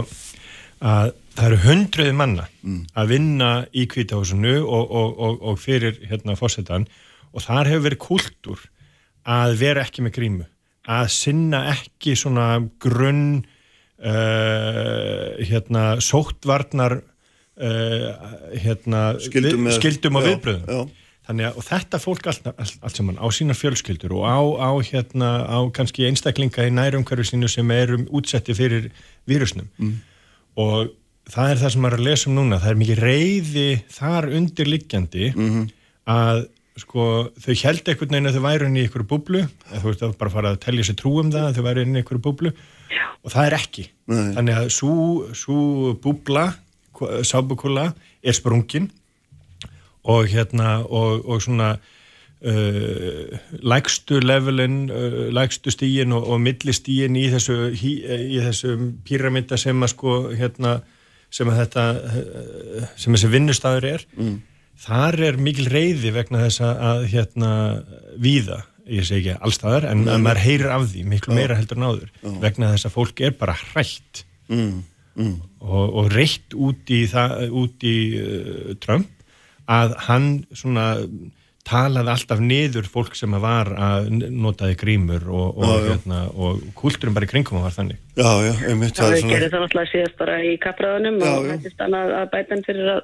[0.81, 2.47] að það eru hundruði manna
[2.97, 6.87] að vinna í kvítahúsinu og, og, og, og fyrir hérna fórsetan
[7.33, 8.63] og þar hefur verið kultúr
[9.27, 10.47] að vera ekki með grímu
[10.87, 12.49] að sinna ekki svona
[12.81, 13.43] grunn
[13.99, 18.07] uh, hérna sóttvarnar uh,
[18.55, 21.03] hérna Skyldum við- skyldum og já, viðbröðum já.
[21.27, 25.31] Þannig að þetta fólk allt, allt, allt saman á sína fjölskyldur og á, á, hérna,
[25.43, 28.93] á kannski einstaklinga í nærumhverfi sínu sem eru útsetti fyrir
[29.27, 29.67] vírusnum.
[30.55, 30.93] og
[31.33, 32.61] það er það sem maður er að lesa um núna.
[32.63, 33.67] Það er mikið reyði
[33.97, 35.31] þar undirliggjandi
[36.17, 36.45] að
[36.77, 37.07] sko,
[37.41, 39.43] þau held einhvern veginn að þau væri inn í einhverju búblu.
[39.71, 41.87] Eða þú veist að bara fara að telja sér trú um það að þau væri
[41.87, 42.53] inn í einhverju búblu.
[43.25, 43.89] Og það er ekki.
[44.07, 44.31] Nei.
[44.37, 46.47] þannig að svo búbla
[47.27, 47.91] sábukula
[48.23, 48.91] er sprungin.
[50.07, 51.73] Og hérna og, og svona
[52.47, 57.97] uh, lægstu levelin uh, lægstu stíin og, og millistíin í þessu, í,
[58.37, 60.77] í þessu píramida sem að sko hérna
[61.37, 61.85] sem að þetta
[62.97, 64.39] sem þessi vinnustæður er Mm.
[64.87, 67.51] þar er mikil reyði vegna þess að, hérna
[68.21, 71.89] víða, ég segi ekki allstaðar en að maður heyrir af því miklu meira heldur en
[71.91, 72.11] áður
[72.45, 74.77] vegna þess að fólk er bara hrætt mm,
[75.17, 75.35] mm.
[75.65, 79.11] og, og reitt út í, það, út í uh, Trump
[79.67, 80.93] að hann svona
[81.67, 85.89] talaði alltaf niður fólk sem var að notaði grímur og, og, Já, já.
[85.93, 89.91] hérna, og kultúrin bara í kringum var þannig Já, já, einmitt Það svona það náttúrulega
[89.93, 93.01] síðast bara í kapraðunum Já, og hættist hann að, að bæta hann fyrir að,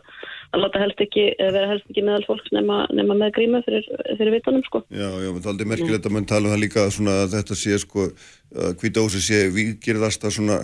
[0.52, 3.89] að láta helst ekki, eða vera helst ekki meðal fólks nema, nema með gríma fyrir,
[4.20, 4.84] fyrir vitanum sko.
[4.93, 7.36] Já, já, menn það er aldrei merkilegt að mann tala um það líka svona að
[7.39, 8.06] þetta sé sko
[8.52, 10.62] að hvita ósi sé vikirðasta svona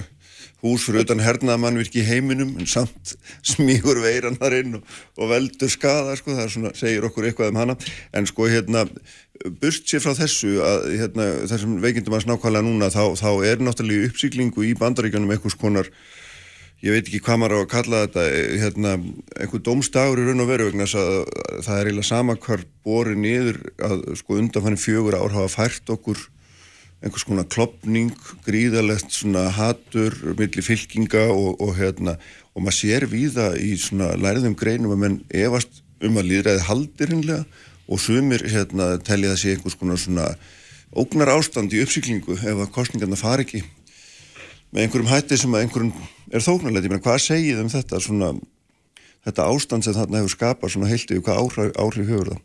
[0.63, 3.15] hús fyrir utan hernaðamannvirki í heiminum en samt
[3.47, 7.61] smígur veiran þar inn og, og veldur skada sko, það svona, segir okkur eitthvað um
[7.63, 7.77] hana.
[8.17, 8.85] En sko hérna,
[9.63, 14.11] burt sér frá þessu að hérna, þessum veikindum að snákvælega núna þá, þá er náttúrulega
[14.11, 15.93] uppsýklingu í bandaríkjanum einhvers konar
[16.83, 18.25] ég veit ekki hvað maður á að kalla þetta
[18.63, 18.91] hérna,
[19.43, 21.15] einhver dómstagur í raun og veru vegna að
[21.67, 23.59] það er eiginlega sama hvar borið niður
[23.89, 26.23] að sko undanfann fjögur ár hafa fært okkur
[26.99, 28.11] einhvers konar klopning,
[28.47, 32.17] gríðalegt svona hatur, milli fylkinga og, og hérna,
[32.55, 37.13] og maður sér víða í svona læriðum greinum að menn efast um að líðræði haldir
[37.15, 40.29] hinnlega og sumir hérna telja það sé einhvers konar svona
[40.97, 43.63] ógnar ástand í uppsýklingu ef að kostningarna fari ekki
[44.73, 45.93] með einhverjum hætti sem að einhverjum
[46.35, 48.33] er þóknarlegt, ég meina hvað segið um þetta svona,
[49.25, 52.43] þetta ástand sem þarna hefur skapað svona heiltið, hvað áhrif, áhrif hefur það?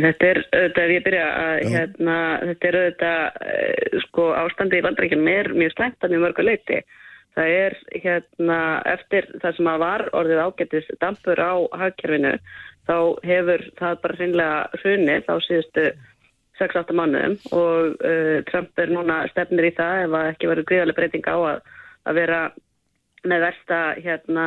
[0.00, 2.16] Þetta er auðvitað, ef ég byrja að, hérna,
[2.48, 6.80] þetta er auðvitað, eh, sko, ástandi í vandarækjum er mjög slæmt að mjög mörgu leiti.
[7.38, 8.60] Það er, hérna,
[8.90, 11.52] eftir það sem að var orðið ágættis dampur á
[11.82, 12.32] hagkerfinu,
[12.88, 12.96] þá
[13.26, 15.84] hefur það bara hreinlega hrunið á síðustu
[16.60, 20.98] 6-8 mánuðum og uh, Trump er núna stefnir í það ef að ekki verður gríðarlega
[20.98, 21.62] breyting á að,
[22.10, 22.40] að vera
[23.30, 24.46] með versta hérna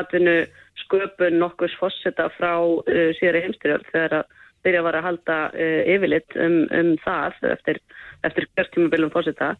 [0.00, 0.36] atvinnu
[0.84, 6.36] sköpun nokkus fósita frá uh, síðari heimstyrjöld þegar að byrja var að halda uh, yfirlitt
[6.40, 7.80] um, um það eftir,
[8.26, 9.54] eftir kjörtímabilum fósita.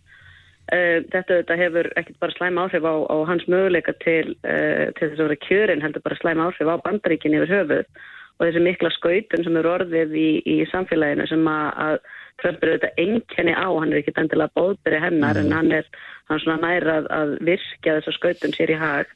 [0.73, 5.11] Uh, þetta, þetta hefur ekkert bara slæm áhrif á, á hans möguleika til, uh, til
[5.11, 8.05] þess að vera kjörin heldur bara slæm áhrif á bandaríkin yfir höfuð
[8.35, 11.99] og þessi mikla skautun sem eru orðið í, í samfélaginu sem að, að
[12.43, 15.87] Trump er auðvitað einkenni á, hann er ekkert endilega bóðbyrði hennar en hann er
[16.31, 19.13] hann svona næra að, virkja þessa skautun sér í hag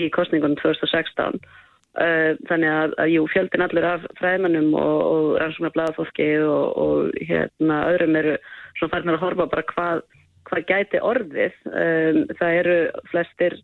[0.00, 1.42] í kostningunum 2016 uh,
[1.94, 7.80] þannig að, að jú, fjöldin allur af fræðmannum og, og rannsóknar blæðafólki og, og hérna
[7.92, 8.34] öðrum eru
[8.78, 10.02] svona farnar að horfa bara hvað,
[10.50, 11.58] hvað gæti orðið.
[11.70, 12.78] Um, það eru
[13.12, 13.58] flestir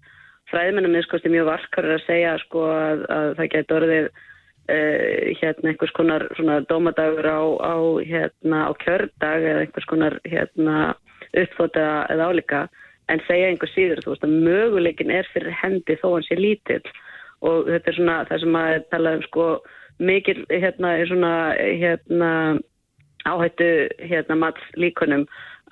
[0.51, 4.13] fræðmennum minnskosti mjög varkarir að segja sko að, að það gæti orðið
[4.71, 7.75] Uh, hérna einhvers konar svona dómadagur á, á
[8.07, 10.93] hérna á kjördag eða einhvers konar hérna
[11.43, 12.61] uppfóta eða álíka.
[13.11, 16.85] En segja einhver síður þú veist að möguleikin er fyrir hendi þó hann sé lítill
[17.47, 19.47] og þetta er svona það sem að tala um sko
[20.11, 22.33] mikil hérna er svona hérna
[23.29, 23.71] áhættu
[24.11, 25.27] hérna mats líkunum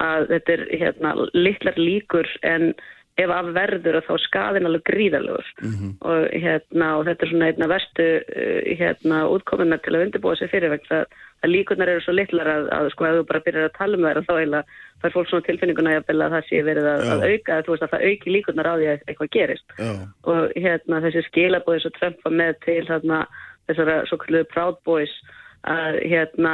[0.05, 2.73] að þetta er hérna litlar líkur en
[3.19, 7.49] ef af verður að þá er skaðin alveg gríðalegur og, hérna, og þetta er svona
[7.51, 12.05] einna verstu uh, hérna, útkomuna til að undirbúa sig fyrir vegna að, að líkunar eru
[12.05, 14.79] svo litlar að, að sko ef þú bara byrjar að tala um þær þá eiginlega
[15.03, 18.07] fær fólk svona tilfinninguna að það sé verið að, að auka að veist að það
[18.09, 19.77] auki líkunar á því að eitthvað gerist.
[19.79, 19.91] Já,
[20.33, 23.21] og hérna þessi skilabóði svo Trump var með til þarna
[23.69, 25.15] þessara svo kalluðu Proud Boys
[25.67, 26.53] að hérna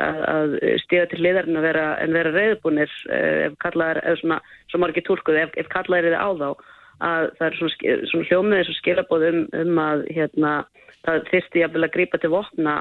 [0.00, 0.54] að,
[0.84, 4.38] stíða til liðarinn vera, en vera reyðbúnir ef kallaðar, eða svona,
[4.70, 6.48] svo margir tólkuð, ef, ef kallaðar er á þá
[7.04, 10.52] að það er svona, svona hljómið þessu skilabóð um, um að hérna
[11.04, 12.76] það þyrsti jafnvel að grípa til vopna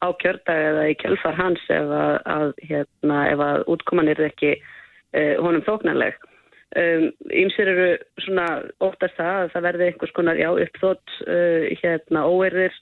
[0.00, 4.54] á kjördag eða í kjölfar hans ef að, að hérna ef að útkoman er ekki
[4.56, 6.18] uh, honum þóknarleg.
[6.78, 7.88] Um, Ímsir eru
[8.24, 8.46] svona
[8.82, 12.74] óttast það að það verði einhvers konar já uppþótt uh, hérna óerðir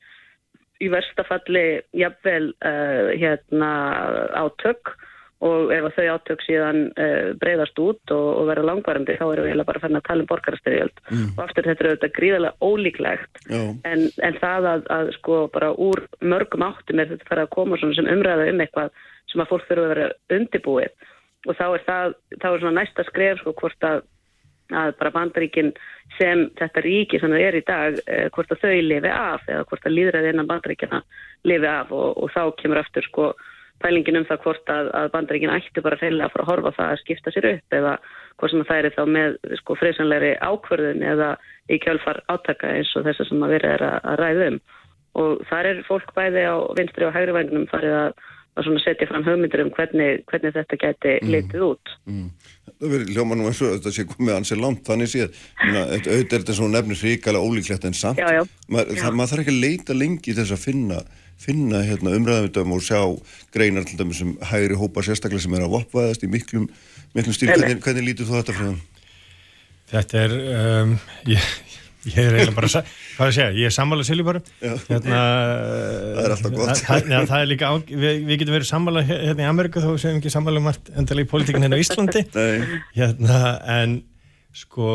[0.82, 3.70] í versta falli jafnvel uh, hérna
[4.38, 4.94] átök
[5.38, 9.46] og ef að þau átök síðan uh, breyðast út og, og vera langvarandi þá erum
[9.46, 11.04] við bara fann að tala um borgarastyrjöld.
[11.36, 13.44] Og aftur þetta er auðvitað gríðarlega ólíklegt.
[13.86, 17.78] En, en það að, að sko bara úr mörgum áttum er þetta fara að koma
[17.78, 18.90] sem umræða um eitthvað
[19.30, 21.08] sem að fólk þurfa að vera undibúið
[21.46, 24.00] og þá er það, þá er svona næsta skref sko hvort að
[24.72, 25.72] að bara bandaríkin
[26.18, 29.68] sem þetta ríki sem það er í dag eh, hvort að þau lifi af eða
[29.70, 31.02] hvort að líðræði innan bandaríkjana
[31.48, 33.28] lifi af og, og þá kemur aftur sko
[33.82, 36.92] pælingin um það hvort að, að bandaríkin ættu bara reynilega að fara að horfa það
[36.92, 37.92] að skipta sér upp eða
[38.38, 41.30] hvort sem það er þá með sko friðsanlegri ákvörðun eða
[41.68, 44.58] í kjálfar átaka eins og þess að verið er að, að ræða um.
[45.18, 48.26] Og þar er fólk bæði á vinstri og hægri vægnum farið að
[48.58, 51.30] að setja fram hugmyndir um hvernig, hvernig þetta geti mm.
[51.34, 51.92] litið út.
[52.08, 52.26] Mm.
[52.78, 56.26] Það verður hljóma nú eins og þetta sé komið ansið langt, þannig séð, auðvitað er
[56.34, 58.20] þetta svona nefnir hrikalega ólíklegt en samt.
[58.22, 58.42] Já, já.
[58.68, 59.00] Ma, já.
[59.00, 61.00] Það, maður þarf ekki að leita lengi þess að finna,
[61.38, 63.00] finna hérna, umræðum og sjá
[63.54, 66.68] greinar til dæmis sem hægri hópa sérstaklega sem er að vopvaðast í miklum,
[67.18, 67.50] miklum stíl.
[67.54, 68.86] Hvernig, hvernig lítur þú þetta frá það?
[69.88, 70.90] Þetta er, um,
[71.32, 71.44] ég,
[72.08, 72.82] Ég er eiginlega bara,
[73.18, 75.22] hvað að segja, ég er sammála Silvi bara hérna,
[76.16, 76.82] Það er alltaf gott.
[76.82, 79.90] það, ja, það er líka, á, við, við getum verið sammála hérna í Amerika þó
[79.94, 82.24] sem við ekki sammála um allt endalega í politíkinn hérna á Íslandi.
[82.98, 83.40] Hérna,
[83.78, 83.98] en
[84.58, 84.88] sko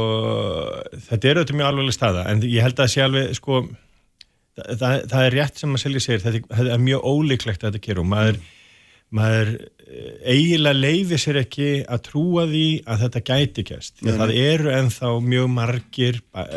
[1.07, 3.59] þetta er auðvitað mjög alveglega staða en ég held að sé alveg sko
[4.57, 6.41] það, það er rétt sem að Silvi segir þetta,
[6.73, 8.41] er mjög ólíklegt að þetta gerum maður
[9.13, 9.53] maður
[10.23, 13.95] eiginlega leiði sér ekki að trúa því að þetta gæti gæst.
[13.99, 16.47] Því að það eru enþá mjög margir uh,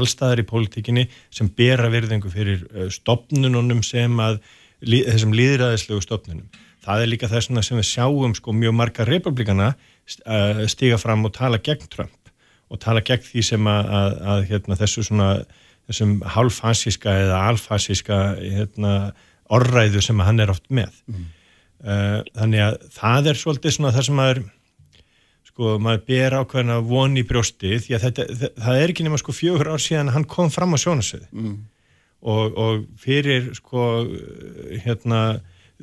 [0.00, 4.40] allstaðar í pólitíkinni sem bera virðingu fyrir uh, stopnununum sem að
[4.84, 6.48] þessum líðræðislegu stopnunum.
[6.84, 9.72] Það er líka þess sem við sjáum sko mjög marga republikana
[10.68, 12.28] stiga fram og tala gegn Trump
[12.68, 15.28] og tala gegn því sem að, að, að hérna, þessu svona
[15.88, 18.92] þessum hálffasíska eða alfasíska hérna,
[19.52, 20.92] orræðu sem hann er oft með.
[21.10, 21.26] Mm.
[21.84, 24.38] Eh, þannig að það er svolítið svona það sem maður
[25.44, 28.24] sko, maður ber ákveðina von í brjósti því að þetta,
[28.64, 31.58] það er ekki nema sko fjögur ár síðan hann kom fram á sjónasöðu mm.
[32.32, 33.84] og, og fyrir sko
[34.86, 35.20] hérna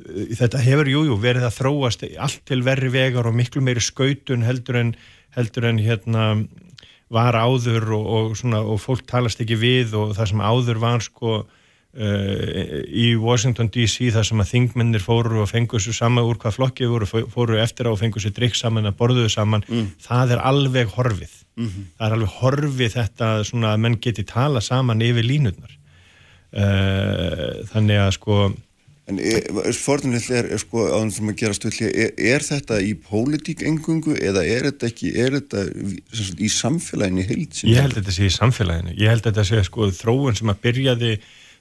[0.02, 4.42] þetta hefur jújú jú, verið að þróast allt til verri vegar og miklu meiri skautun
[4.42, 4.94] heldur en,
[5.38, 6.26] heldur en hérna
[7.12, 11.06] var áður og, og, svona, og fólk talast ekki við og það sem áður var
[11.06, 11.44] sko
[11.92, 16.88] í Washington DC þar sem að þingmennir fóru og fengu sér saman úr hvað flokki
[16.88, 19.90] voru, fóru eftir á og fengu sér drikk saman að borðuðu saman mm.
[20.00, 21.86] það er alveg horfið mm -hmm.
[21.98, 25.76] það er alveg horfið þetta svona að menn geti tala saman yfir línutnar
[26.56, 28.52] uh, þannig að sko
[29.10, 29.18] En
[29.74, 34.14] forðunlega er, er sko á þessum að gera stöðlega, er, er þetta í pólitík engungu
[34.14, 35.64] eða er þetta ekki er þetta
[36.14, 37.64] sagt, í samfélaginu heilt?
[37.66, 40.54] Ég held að þetta sé í samfélaginu ég held að þetta sé sko þróun sem
[40.54, 41.12] að byrjaði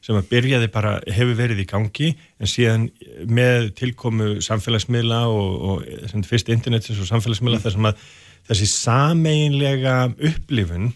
[0.02, 2.10] sem að byrjaði bara hefur verið í gangi
[2.41, 2.88] en síðan
[3.30, 7.65] með tilkomu samfélagsmiðla og, og fyrst internetins og samfélagsmiðla mm.
[7.65, 8.07] þar sem að
[8.49, 10.91] þessi sameinlega upplifun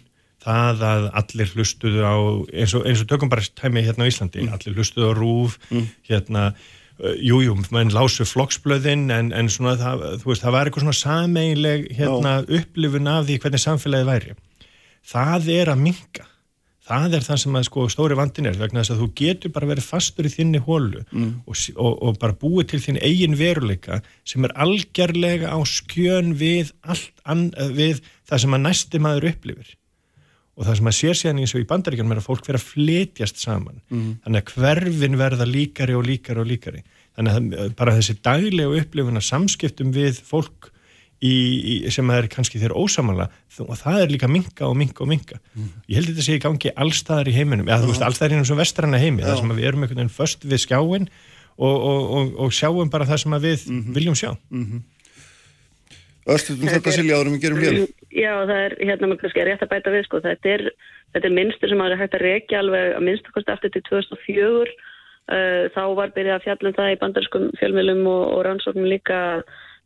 [0.45, 2.15] það að allir hlustuðu á
[2.53, 4.57] eins og, eins og tökum bara tæmi hérna á Íslandi mm.
[4.57, 5.87] allir hlustuðu á rúf mm.
[6.09, 6.49] hérna
[7.19, 11.89] jújú, uh, mann lásu flokksblöðin en, en svona það, veist, það var eitthvað svona sameinleg
[11.97, 14.37] hérna upplifun af því hvernig samfélagi væri
[15.05, 16.29] það er að minga
[16.85, 19.69] það er það sem að sko stóri vandin er vegna þess að þú getur bara
[19.71, 21.31] verið fastur í þinni hólu mm.
[21.45, 26.75] og, og, og bara búið til þinn eigin veruleika sem er algjörlega á skjön við,
[27.25, 29.73] an, við það sem að næsti maður upplifir
[30.55, 32.69] og það sem að sér síðan eins og í bandaríkjum er að fólk vera að
[32.69, 34.11] fletjast saman mm.
[34.23, 36.85] þannig að hverfin verða líkari og líkari og líkari
[37.17, 40.69] þannig að bara þessi daglega upplifun að samskiptum við fólk
[41.23, 43.27] í, í, sem er kannski þeirra ósamanla
[43.63, 45.69] og það er líka minga og minga og minga mm.
[45.87, 47.69] ég held að þetta sé í gangi allstaðar í heiminum.
[47.69, 50.47] Eða þú veist allstaðar í einhvern vestranna heimi þar sem við erum einhvern veginn först
[50.47, 51.07] við skjáin
[51.55, 53.95] og, og, og, og sjáum bara það sem við mm -hmm.
[53.95, 54.31] viljum sjá.
[54.49, 54.81] Mm -hmm.
[56.25, 57.87] Östuðum þetta Silja árum við gerum hér.
[58.11, 60.19] Já það er hérna með kannski rétt að bæta við sko.
[60.19, 60.61] Þetta er,
[61.13, 64.73] þetta er minnstur sem er hægt að reykja alveg að minnstakosti aftur til 2004
[65.25, 69.39] Uh, þá var byrjað að fjallum það í bandarskum fjölmjölum og, og rannsóknum líka að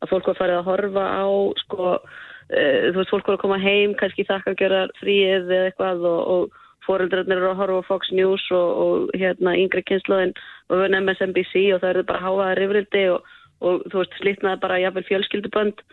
[0.08, 1.26] fólk var farið að horfa á
[1.64, 5.70] sko, uh, þú veist, fólk var að koma heim kannski þakka að gera fríið eða
[5.72, 10.34] eitthvað og, og foreldrarnir eru að horfa á Fox News og, og hérna yngre kynnslóðin
[10.70, 14.82] og nefnum MSNBC og það eru bara háaða rifrildi og, og þú veist, slítnaði bara
[14.86, 15.84] jafnvel fjölskyldubönd.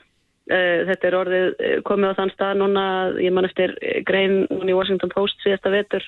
[0.47, 2.87] Uh, þetta er orðið uh, komið á þann stað núna,
[3.19, 3.75] ég man eftir
[4.07, 6.07] grein núna í Washington Post síðasta vetur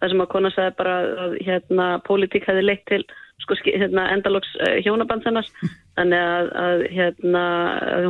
[0.00, 0.94] þar sem að kona sagði bara
[1.24, 3.02] að hérna pólitík hefði leitt til
[3.44, 5.50] sko, hérna, endaloks uh, hjónaband þennars
[5.98, 7.44] þannig að, að hérna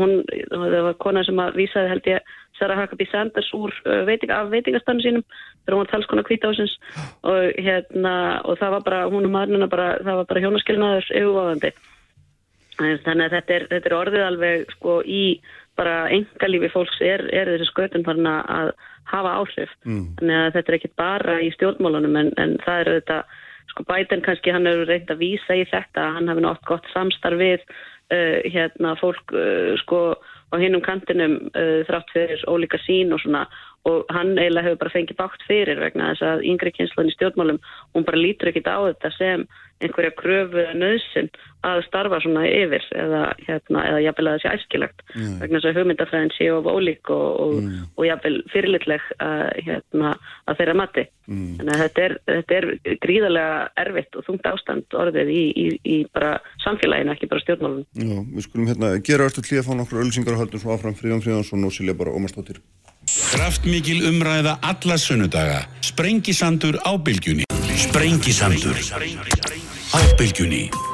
[0.01, 0.17] hún,
[0.51, 4.51] það var kona sem að vísaði held ég Sarah Huckabee Sanders úr uh, veiting, af
[4.53, 5.25] veitingastannu sínum.
[5.65, 6.75] Þegar hún var talskona kvításins
[7.29, 8.15] og hérna
[8.49, 11.73] og það var bara, hún og maðurinn það var bara hjónaskilnaður yfirváðandi
[12.81, 15.25] þannig að þetta er, þetta er orðið alveg sko í
[15.79, 18.73] bara engalífi fólks er, er þessi skötun farin að
[19.11, 19.71] hafa áhrif.
[19.85, 20.03] Mm.
[20.19, 23.21] þannig að þetta er ekki bara í stjórnmálunum en, en það eru þetta
[23.71, 27.41] sko Biden kannski hann eru reynd að vísa í þetta hann hafi nátt gott samstarf
[27.41, 30.03] við uh, hérna fólk uh, sko
[30.51, 33.47] á hinnum kantinum uh, þrátt fyrir ólíka sín og svona
[33.89, 37.61] og hann eiginlega hefur bara fengið bátt fyrir vegna þess að yngri kynslan í stjórnmálum
[37.95, 39.47] hún bara lítur ekkit á þetta sem
[39.81, 41.31] einhverja kröfu nöðsinn
[41.65, 45.39] að starfa svona yfir eða, hérna, eða jafnvel að það sé æskilagt Mm.
[45.41, 47.87] vegna þess að hugmyndafræðin sé of ólík og, og, Mm.
[47.97, 50.13] og jafnvel fyrirlitleg að, hérna,
[50.47, 51.57] að þeirra mati Mm.
[51.57, 56.07] þannig að þetta er, þetta er gríðarlega erfitt og þungt ástand orðið í, í, í
[56.13, 60.37] bara samfélaginu, ekki bara stjórnmálun Já, við skulum hérna gera eftir hlýja fá nokkur ölsingar
[60.37, 62.61] og haldum svo áfram Fríðan Fríðansson og Silja bara Ómarsdóttir.
[63.31, 65.65] Kraftmikil umræða alla sunnudaga.
[65.81, 67.45] Sprengisandur á bylgjunni.
[67.77, 68.77] Sprengisandur
[69.95, 70.90] á bylgjunni.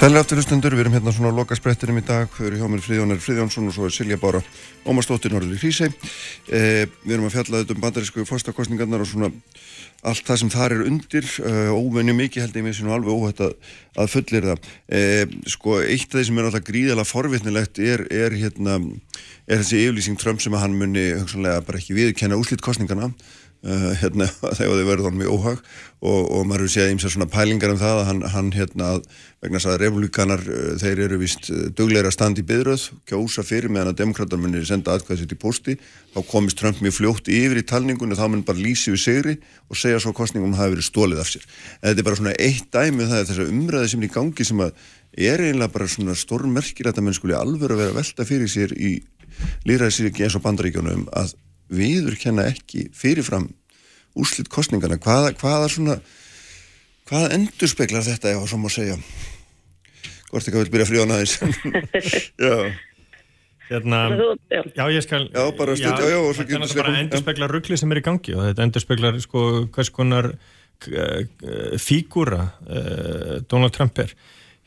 [0.00, 2.68] Sælir aftur hlustendur, við erum hérna svona á loka sprettinum í dag, við erum hjá
[2.72, 4.38] mér Fríðjónar Fríðjónsson og svo er Silja Bára
[4.88, 5.90] Ómarsdóttir Norður í Hrísei.
[6.48, 9.28] Eh, við erum að fjalla þetta um bandarísku fórstakostningarnar og svona
[10.00, 13.42] allt það sem þar er undir, uh, óvenju mikið held ég sem nú alveg óhætt
[13.44, 14.70] að, fullir það.
[14.88, 18.78] Eh, sko, eitt af því sem er alltaf gríðalega forvitnilegt er, er hérna,
[19.44, 23.12] er þessi yfirlýsing Trump sem að hann muni hugsanlega bara ekki viðkenna úslitt kostningarna
[23.60, 24.24] Uh, hérna,
[24.56, 25.58] þegar þið verður honum í óhag
[26.00, 28.86] og, og maður hefur séð ímsa svona pælingar um það að hann, hann hérna,
[29.44, 33.68] vegna að revolúkanar, uh, þeir eru vist uh, dugleira að standa í byðröð, kjósa fyrir
[33.68, 35.76] meðan að demokrater munir senda aðkvæð sitt í posti
[36.14, 39.36] þá komist Trump mjög fljótt yfir í talningunni þá mun bara lýsi við sigri
[39.68, 41.44] og segja svo kostningum hafi verið stólið af sér.
[41.82, 44.12] En þetta er bara svona eitt dæmi um það þess að umræði sem er í
[44.16, 44.88] gangi sem að
[45.28, 48.96] er eiginlega bara svona stórmerkir að menn skuli alveg að vera velta fyrir sér í
[49.68, 51.36] líðræðisíki eins og bandaríkjónum að
[51.70, 53.48] viður kenna ekki fyrirfram
[54.18, 55.98] úrslit kostningana hvaða, hvaða svona
[57.10, 58.98] hvaða endur speklar þetta ef að svo má segja?
[60.30, 61.36] Hvort ekki að vil byrja fríðan aðeins?
[62.44, 62.70] Já,
[63.70, 63.98] Hérna,
[64.50, 64.84] já.
[64.90, 67.20] ég skal Já, bara stutt, já, já, og svo þetta er getur náttúrulega bara endur
[67.22, 71.20] speklar ruggli sem er í gangi og þetta endur speklar sko hvers konar uh,
[71.78, 74.10] fígúra uh, Donald Trump er.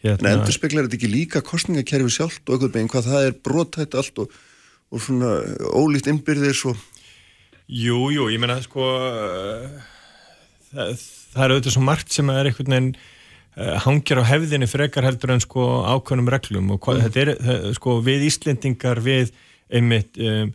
[0.03, 3.35] En hérna, endur speklar þetta ekki líka kostningakerfi sjálft og einhvern veginn hvað það er
[3.49, 4.39] brotætt allt og,
[4.87, 5.33] og svona
[5.75, 6.79] ólíkt innbyrðis og
[7.73, 8.85] Jú, jú, ég meina sko
[10.73, 10.93] það,
[11.33, 15.33] það er auðvitað svo margt sem er einhvern veginn uh, hangir á hefðinni frekar heldur
[15.35, 15.63] en sko
[15.95, 19.33] ákveðnum reglum og hvað, þetta er það, sko við Íslendingar við
[19.73, 20.53] einmitt um,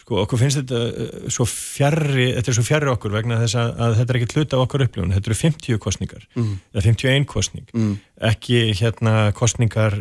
[0.00, 3.72] sko okkur finnst þetta uh, svo fjarrri, þetta er svo fjarrri okkur vegna þess að,
[3.88, 6.54] að þetta er ekki hluta af okkur upplifun, þetta eru 50 kostningar Mm.
[6.74, 7.92] eða 51 kostning Mm.
[8.30, 9.98] ekki hérna kostningar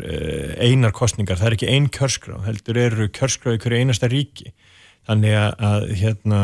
[0.61, 4.51] einar kostningar, það er ekki ein kjörskrá heldur eru kjörskrá í hverju einasta ríki
[5.10, 6.41] þannig að, að hérna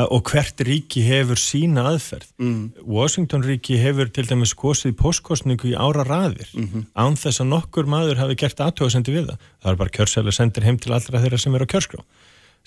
[0.00, 2.60] og hvert ríki hefur sína aðferð mm.
[2.88, 6.84] Washington ríki hefur til dæmis kosið postkostningu í ára raðir Mhm.
[6.94, 10.64] án þess að nokkur maður hafi gert aðtöðasendi við það það er bara kjörsæli sendir
[10.68, 12.00] heim til allra þeirra sem eru á kjörskrá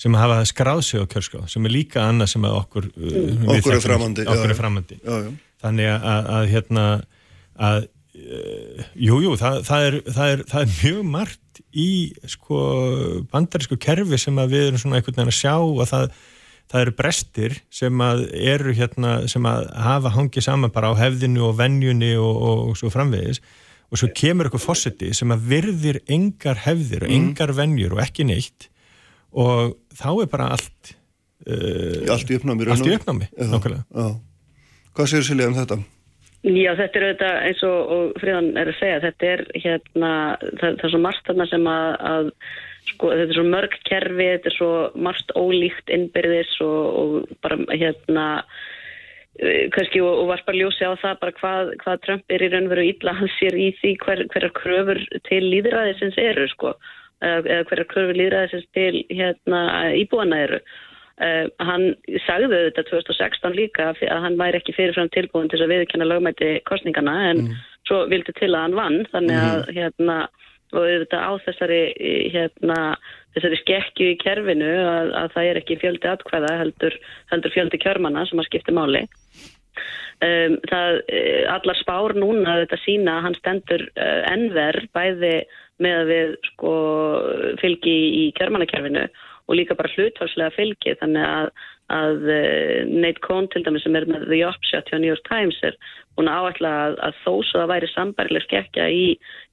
[0.04, 3.50] sem hafa skráð sig á kjörskrá sem er líka annað sem að okkur uh, við
[3.58, 5.32] Okkur er framandi, okkur er framandi já, já.
[5.64, 6.86] þannig að, að, að hérna
[7.56, 7.80] að
[8.20, 11.40] uh, jú, það, það, það, það er mjög margt
[11.74, 12.60] í sko
[13.32, 16.08] bandarísku kerfi sem að við erum svona einhvern veginn að sjá og það,
[16.72, 18.24] það eru brestir sem að
[18.54, 22.78] eru hérna sem að hafa hangið saman bara á hefðinu og venjunni og, og, og
[22.82, 23.42] svo framvegis.
[23.94, 27.18] Og svo kemur eitthvað fósiti sem að virðir engar hefðir og Mhm.
[27.20, 28.70] engar venjur og ekki neitt.
[29.34, 30.94] Og þá er bara allt
[31.46, 33.84] uh, allt í uppnámi allt í uppnámi, nákvæmlega.
[34.94, 35.78] hvað segir Silja um þetta?
[36.44, 40.12] Já, þetta er auðvitað eins og, og Fríðan er að segja, þetta er hérna,
[40.60, 42.32] það, það er svo margt þarna sem að, að
[42.90, 44.72] sko, þetta er svo mörg kerfi, þetta er svo
[45.08, 48.26] margt ólíkt innbyrðis og, og bara hérna
[49.40, 52.68] eh, kannski og, og varpa ljósi á það bara hvað, hvað Trump er í raun
[52.68, 56.76] og veru illa hans sér í því hver, hverjar kröfur til líðræðisins eru sko
[57.24, 59.64] eða hverjar kröfur líðræðisins til hérna
[59.96, 60.60] íbúana eru
[61.22, 61.92] Uh, hann
[62.26, 67.14] sagði þetta 2016 líka að hann væri ekki fyrirfram tilbúin til að viðkjanna lögmæti kostningana
[67.30, 67.44] en
[67.86, 68.98] svo vildi til að hann vann.
[69.12, 70.18] Þannig að hérna
[70.74, 71.82] og auðvitað á þessari
[72.34, 72.78] hérna
[73.36, 76.96] þessari skekju í kerfinu að, að það er ekki fjöldi atkvæða heldur,
[77.32, 79.04] heldur fjöldi kjörmanna sem að skipta máli.
[80.24, 85.34] Um, það eh, allar spár núna þetta sína að hann stendur uh, ennver bæði
[85.84, 86.74] með að við sko
[87.60, 89.08] fylgi í kjörmannakerfinu
[89.48, 91.50] og líka bara hlutvarslega fylgi þannig að,
[91.92, 95.58] að uh, Nate Cohn til dæmis sem er með The Upshot hjá New York Times
[95.68, 95.76] er
[96.16, 99.06] búin að áætla að, að þó svo það væri sambærileg skekkja í,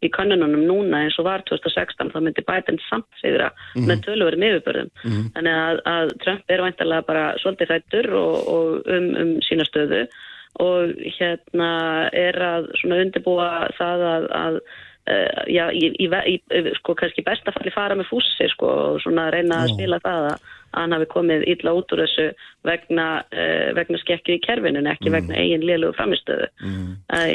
[0.05, 3.87] í kannununum núna eins og var 2016 þá myndi Biden samt sigra Mhm.
[3.89, 5.31] með tölverðum yfirbörðum Mhm.
[5.35, 10.05] þannig að, að Trump er væntalega bara svolítið hrættur og, og um, um sína stöðu
[10.61, 14.61] og hérna er að svona undirbúa það að, að
[15.51, 19.65] já, í, í, í, sko kannski best að fara með fússi sko og svona reyna
[19.65, 22.27] að spila það að, hann hafi komið illa út úr þessu
[22.69, 26.47] vegna, uh, vegna skekkju í kerfinu en ekki vegna eigin liðlugu framistöðu.
[26.63, 26.93] Mm.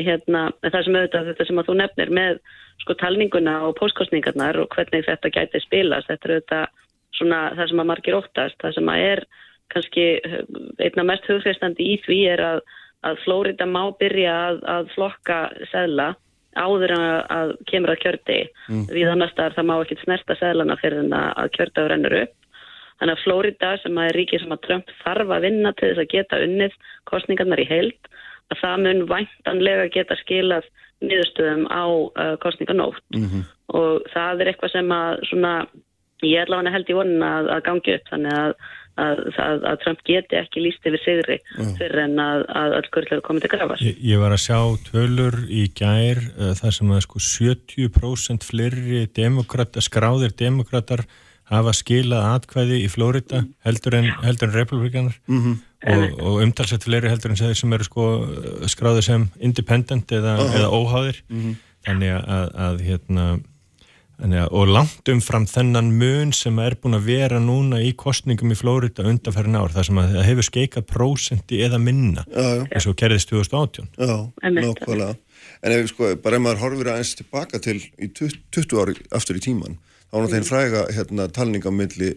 [0.08, 2.40] Hérna, en það sem auðvitað þetta sem að þú nefnir með
[2.84, 6.82] sko talninguna og póskostningarnar og hvernig þetta gæti spilast, þetta er auðvitað
[7.16, 9.24] svona það sem að margir óttast, það sem að er
[9.74, 10.42] kannski eh,
[10.84, 12.62] einna mest hugfestandi í því er að,
[13.08, 15.40] að Flórida má byrja að, að flokka
[15.72, 16.12] segla
[16.56, 17.04] áður en
[17.36, 18.88] að, kemur að kjördi mm.
[18.92, 22.36] við annars þar það má ekki snerta seglana fyrir en að kjörda og rennur upp
[23.00, 26.04] þannig að Flórida sem að er ríkið sem að Trump þarf að vinna til þess
[26.04, 26.78] að geta unnið
[27.12, 28.12] kostningarnar í heild
[28.54, 30.70] að það mun væntanlega geta skilað
[31.04, 33.44] niðurstöðum á uh, kostninganótt mm -hmm.
[33.76, 35.54] og það er eitthvað sem að svona,
[36.24, 38.54] ég er alveg held í vonin að, að gangi upp þannig að
[39.02, 41.70] að, að, að Trump geti ekki líst yfir sigri uh.
[41.80, 42.46] fyrir en að
[42.80, 43.86] öll kurðlega komið til grafast.
[43.86, 44.60] Ég, ég var að sjá
[44.90, 51.06] tölur í gær uh, þar sem að sko 70% fleiri demokrat, skráðir demokrater
[51.52, 55.58] hafa skilað atkvæði í Flórida heldur en, heldur en republikanar mm -hmm.
[55.94, 58.06] og, og umtalsett fleiri heldur en þeir sem eru sko
[58.72, 60.56] skráðir sem independent eða, uh -huh.
[60.58, 61.56] eða óháðir mm -hmm.
[61.86, 63.26] þannig að, að hérna
[64.16, 68.58] Að, og langt umfram þennan mun sem er búin að vera núna í kostningum í
[68.58, 73.34] Flórida undanferðin ár þar sem að það hefur skeikað prósenti eða minna eins og kerðist
[73.34, 75.18] 2018 Já, nákvæmlega.
[75.66, 79.44] En ef sko, bara ef maður horfir aðeins tilbaka til í 20 ári aftur í
[79.44, 79.76] tíman
[80.08, 82.14] þá var það einn fræga hérna, talninga milli,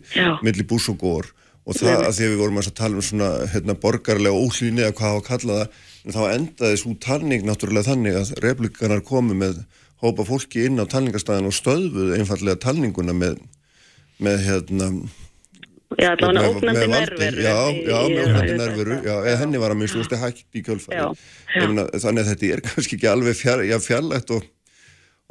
[0.46, 1.32] milli bús og gór
[1.68, 4.94] og það að því að við vorum að tala um svona hérna, borgarlega óhlýni eða
[4.96, 9.36] hvað á að kalla það en þá endaði svo talning náttúrulega þannig að replikanar komu
[9.36, 9.58] með
[10.02, 13.40] hópa fólki inn á talningastæðin og stöðbuð einfallega talninguna með,
[14.22, 14.92] með hérna
[15.96, 19.94] Já, allavega ógnandi nerveru Já, já, með ógnandi nerveru Já, eða henni var að mjög
[19.94, 21.06] slústi hægt í kjölfæri
[21.56, 23.38] Þannig að þetta er kannski ekki alveg
[23.86, 24.44] fjallægt og,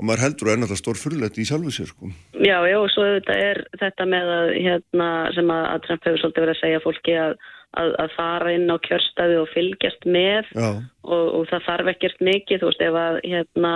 [0.01, 2.09] og maður heldur að er náttúrulega stór fyrirlegt í sjálfu sér sko.
[2.41, 6.45] Já, já, og svo þetta er þetta með að, hérna, sem að Trump hefur svolítið
[6.47, 7.37] verið að segja fólki að
[7.77, 12.61] Að, að fara inn á kjörstaði og fylgjast með og, og það þarf ekkert mikið,
[12.61, 13.73] þú veist, ef að hérna,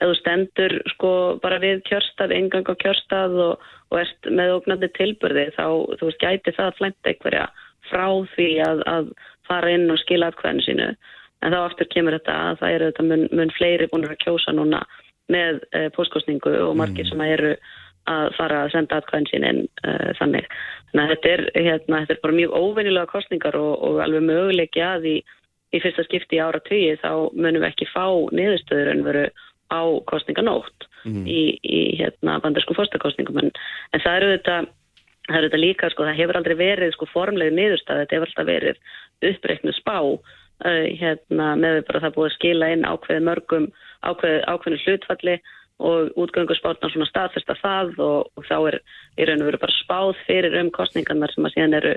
[0.00, 1.12] þú stendur sko
[1.42, 5.66] bara við kjörstað, engang á kjörstað og, og ert með ógnandi tilbyrði þá
[6.00, 7.46] þú veist gæti það að flæmta einhverja
[7.90, 9.12] frá því að, að
[9.48, 10.88] fara inn og skila atkvæðinu sínu
[11.40, 14.54] en þá aftur kemur þetta að það eru þetta mun, mun fleiri búin að kjósa
[14.56, 14.82] núna
[15.30, 17.10] með e, póskostningu og margir mm.
[17.12, 17.52] sem eru
[18.10, 20.48] að fara að senda atkvæðin sín en e, þannig.
[20.90, 24.82] Þannig að þetta er, hérna, þetta er bara mjög óvennilega kostningar og, og alveg möguleiki
[24.84, 25.16] að í,
[25.76, 28.06] í fyrsta skipti ára tíu þá munum við ekki fá
[28.36, 29.24] niðurstöður en veru
[29.70, 31.24] á kostninganótt mm.
[31.24, 33.50] í, í hérna, bandarsku fórstakostningum en,
[33.94, 34.58] en það eru þetta
[35.30, 38.48] það eru þetta líka, sko, það hefur aldrei verið sko, formlega niðurstað, þetta hefur alltaf
[38.48, 43.66] verið uppreiknu spá uh, hérna, með bara það búið að skila inn ákveði mörgum,
[44.06, 45.36] ákveði, ákveðinu hlutfalli
[45.80, 48.78] og útgöngurspátnar svona staðfesta það og, og þá er
[49.16, 51.92] í raun og veru bara spáð fyrir um kostningarnar sem að síðan eru,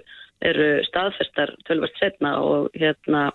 [0.48, 3.26] eru staðfestar tölvart setna og hérna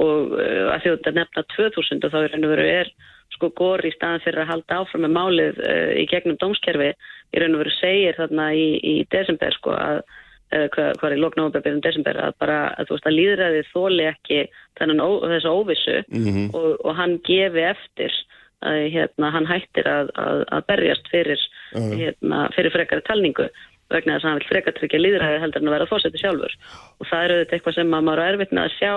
[0.00, 2.94] og að því að nefna 2000 og þá í raun og veru er
[3.34, 7.42] sko góri í staðan fyrir að halda áfram með málið uh, í gegnum dómskerfi í
[7.42, 11.24] raun og veru segir þarna í, í desember sko að uh, hvað, hvað er í
[11.24, 14.40] loknáðuböfum desember að bara að þú veist að líðræðið þóli ekki
[14.78, 15.04] þennan
[15.34, 16.48] þessu óvissu mm -hmm.
[16.54, 18.16] og, og hann gefi eftir
[18.64, 21.40] að hérna, hann hættir að, að, að berjast fyrir,
[21.74, 21.96] uh -huh.
[22.00, 23.48] hérna, fyrir frekari talningu
[23.92, 26.54] vegna þess að hann vil frekartryggja líðræðið heldur en að vera fórseti sjálfur
[26.98, 28.94] og það eru þetta eitthvað sem maður er erfitt með að sjá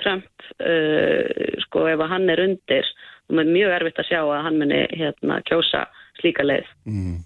[0.00, 2.92] Trump uh, sko ef að hann er undir
[3.30, 5.84] og með mjög erfitt að sjá að hann muni hérna kjósa
[6.20, 6.72] slíka leið.
[6.88, 7.20] Mm.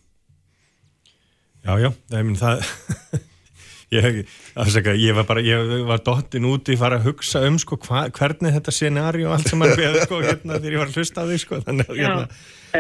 [1.66, 3.24] Já, já, það, það
[3.96, 4.22] ég,
[4.58, 8.06] afsaka, ég var bara ég var dottin úti að fara að hugsa um sko, hva,
[8.14, 11.22] hvernig þetta scenari og allt sem maður veið sko, hérna, þegar ég var að hlusta
[11.22, 12.26] á því sko, þannig að hérna,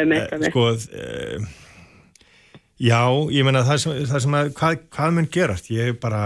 [0.00, 1.54] eh, sko eh,
[2.76, 3.00] Já,
[3.32, 5.70] ég menna það sem, það sem að, hvað, hvað mun gerast?
[5.72, 6.24] Ég bara,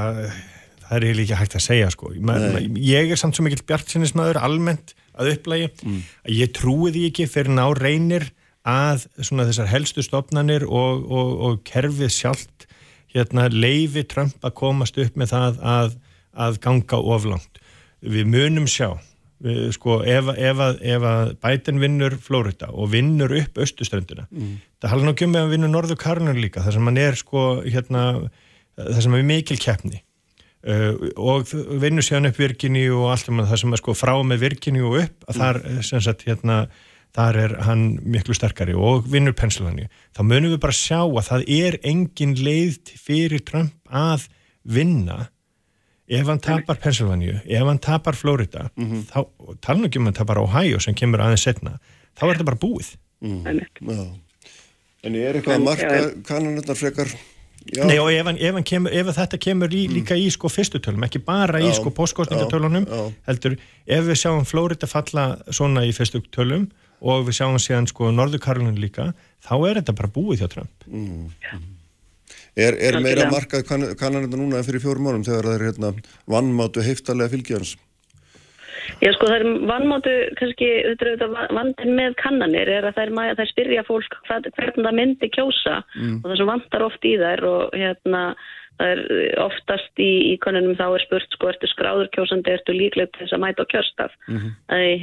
[0.89, 4.97] það er ekki hægt að segja sko, ég, ég er samt svo mikill bjartsinnismæður almennt
[5.21, 6.01] að upplægi mm.
[6.37, 8.31] ég trúi því ekki fyrir ná reynir
[8.67, 12.67] að svona þessar helstu stopnarnir og, og, og kerfið sjálft
[13.15, 15.95] hérna leifi Trump að komast upp með það að,
[16.47, 17.63] að ganga oflangt.
[18.01, 19.01] Við munum sjá
[19.45, 20.61] við, sko ef, ef,
[20.95, 24.55] ef að Biden vinnur Florida og vinnur upp austuströndina, mm.
[24.83, 28.05] það haldur nokkjum með að vinnur Norður Karnur líka, þar sem hann er sko hérna,
[28.79, 30.05] þar sem er mikil keppni
[30.61, 31.49] og
[31.81, 34.99] vinnur séðan upp virkini og allt um það sem er sko frá með virkini og
[35.01, 36.59] upp að þar, eh, sagt, hérna,
[37.17, 41.47] þar er hann miklu sterkari og vinnur Pennsylvania þá munum við bara sjá að það
[41.57, 44.29] er engin leið fyrir Trump að
[44.65, 45.31] vinna.
[46.11, 49.03] Ef hann tapar Pennsylvania, ef hann tapar Florida, mm -hmm.
[49.07, 51.79] þá tala ekki um að hann tapar Ohio sem kemur aðeins setna
[52.19, 52.97] þá er þetta bara búið.
[53.23, 53.47] Mm.
[55.05, 57.09] En er eitthvað að marka kannanöndar frekar
[57.69, 57.85] Já.
[57.85, 60.81] Nei, og ef, hann, ef, hann kemur, ef þetta kemur í, líka í sko fyrstu
[60.83, 61.75] tölum, ekki bara í Já.
[61.77, 62.87] sko postkostningatölunum,
[63.29, 66.71] heldur ef við sjáum Flórida falla svona í fyrstu tölum
[67.01, 69.11] og við sjáum síðan sko Norðurkarlun líka,
[69.45, 70.89] þá er þetta bara búið hjá Trump.
[72.57, 75.67] Er, er meira markað kann, kannan þetta núna en fyrir fjórum árum þegar það er
[75.69, 75.93] hérna
[76.33, 77.77] vannmátu heiftarlega fylgjans?
[79.01, 83.05] Já, sko, það er vannmáttu, kannski, þetta er auðvitað vandin með kannanir er að það
[83.05, 85.77] er maður, það er spyrja fólk hvað, hvernig það myndi kjósa.
[86.23, 88.25] Og það sem vantar oft í þær og hérna,
[88.81, 92.77] það er eh, oftast í, í kannunum þá er spurt, sko, ertu skráður kjósandi, ertu
[92.77, 94.19] líklega til þess að mæta á kjörstaf.
[94.29, 94.37] Mm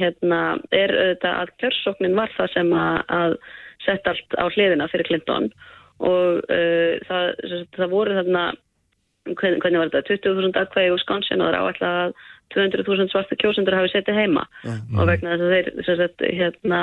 [0.02, 0.42] hérna,
[0.72, 3.36] er auðvitað að kjörsóknin var það sem að, að
[3.84, 5.52] setja allt á hliðina fyrir Clinton
[5.98, 7.30] og uh, það,
[7.76, 8.44] það voru þarna
[9.36, 12.12] hvernig, var þetta, 20.000 atkvæði í Wisconsin og það er áætlað að
[12.54, 14.46] 200.000 svarta kjósendur hafi setið heima.
[14.96, 16.80] Og vegna þess að þeir sagt, hérna,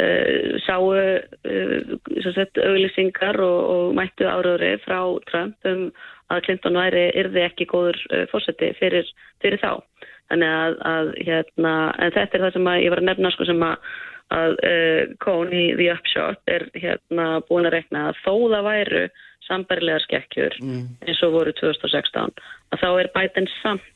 [0.00, 1.92] uh, sáu uh,
[2.22, 4.98] sem sagt, auglýsingar og, og mættu árauri frá
[5.30, 5.86] Trump um
[6.32, 9.06] að Clinton væri yrði ekki góður uh, fórseti fyrir,
[9.44, 9.84] fyrir þá.
[10.32, 11.76] Þannig að, að hérna,
[12.16, 13.88] þetta er það sem ég var að nefna sko sem að
[14.32, 19.02] að uh, í The Upshot er hérna búin að rekna að þó það væru
[19.44, 22.32] sambarilegar skekkjur eins og voru 2016
[22.72, 23.93] að þá er Biden samt uh,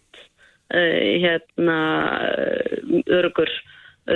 [0.69, 1.79] hérna
[3.09, 3.49] örugur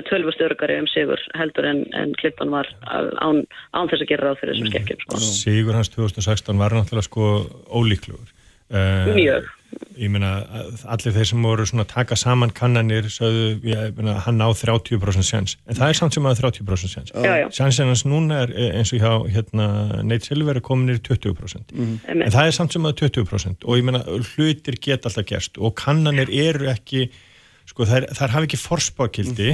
[0.09, 3.43] tölvust örugari um sigur heldur en, en Clinton var án,
[3.77, 5.21] án þess að gera ráð fyrir þessum skekkjum sko.
[5.37, 7.33] Sigur hans 2016 var náttúrulega sko
[7.69, 8.31] ólíklugur.
[8.73, 9.51] Uh, Mjög.
[10.01, 14.17] Ég meina, að allir þeir sem voru svona að taka saman kannanir sögðu, ég meina,
[14.25, 17.13] hann á 30% sjans, en það er samt sem að 30% sjans.
[17.13, 17.35] Já.
[17.53, 19.67] Sjansin hans núna er eh, eins og hjá hérna,
[20.07, 21.75] Nate Silver er komin í 20%.
[21.77, 22.33] En Einmitt.
[22.35, 25.61] það er samt sem að 20% og ég meina, hlutir geta alltaf gerst.
[25.61, 27.11] Og kannanir eru ekki
[27.69, 29.53] sko þær, þær hafa ekki forspákildi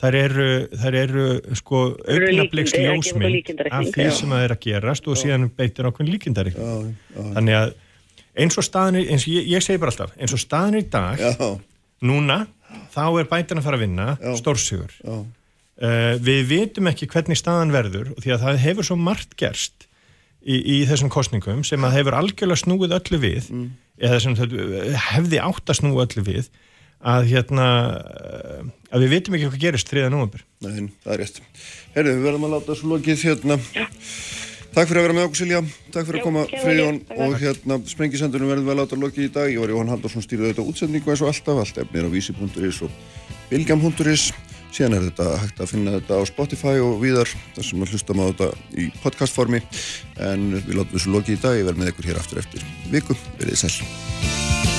[0.00, 1.24] þær eru, þær eru
[1.56, 6.94] sko augnabliks ljósmynd af því sem það er að gerast og síðan beitir ákveðin líkindareikning.
[7.16, 7.74] Þannig að
[8.36, 10.84] eins og staðin er- eins og ég, ég segi bara alltaf, eins og staðin er
[10.84, 11.32] í dag Já,
[12.06, 12.38] núna,
[12.94, 14.06] þá er bætin að fara að vinna
[14.40, 18.98] stórsigur já, uh, við vitum ekki hvernig staðan verður og því að það hefur svo
[19.00, 19.86] margt gerst
[20.46, 23.50] í, í þessum kostningum sem að hefur algjörlega snúið öllu við
[23.96, 26.50] eða sem þetta hefði átt að snúið öllu við
[27.06, 27.64] að hérna
[27.96, 28.60] eh,
[28.92, 30.06] að við vitum ekki hvað gerist 3.
[30.12, 31.40] november Nei, það er rétt.
[31.94, 33.56] Herðu, við verðum að láta þessu lokið hérna.
[34.76, 35.58] Takk fyrir að vera með okkur Silja,
[35.88, 39.48] takk fyrir að koma Friðjón og hérna sprengisendunum verðum við að láta lokið í dag.
[39.48, 42.92] Ég var Jóhann Haldarsson stýrið þetta útsendingu eins og alltaf, allt efnir á vísi.is og
[43.48, 44.26] bilgjam.is.
[44.76, 48.20] Síðan er þetta hægt að finna þetta á Spotify og víðar þar sem að hlustum
[48.20, 49.64] á þetta í podcastformi
[50.28, 51.56] en við látum þessu lokið í dag.
[51.56, 53.16] Ég verð með ykkur hér aftur eftir viku.
[53.40, 54.75] Verðið sæl.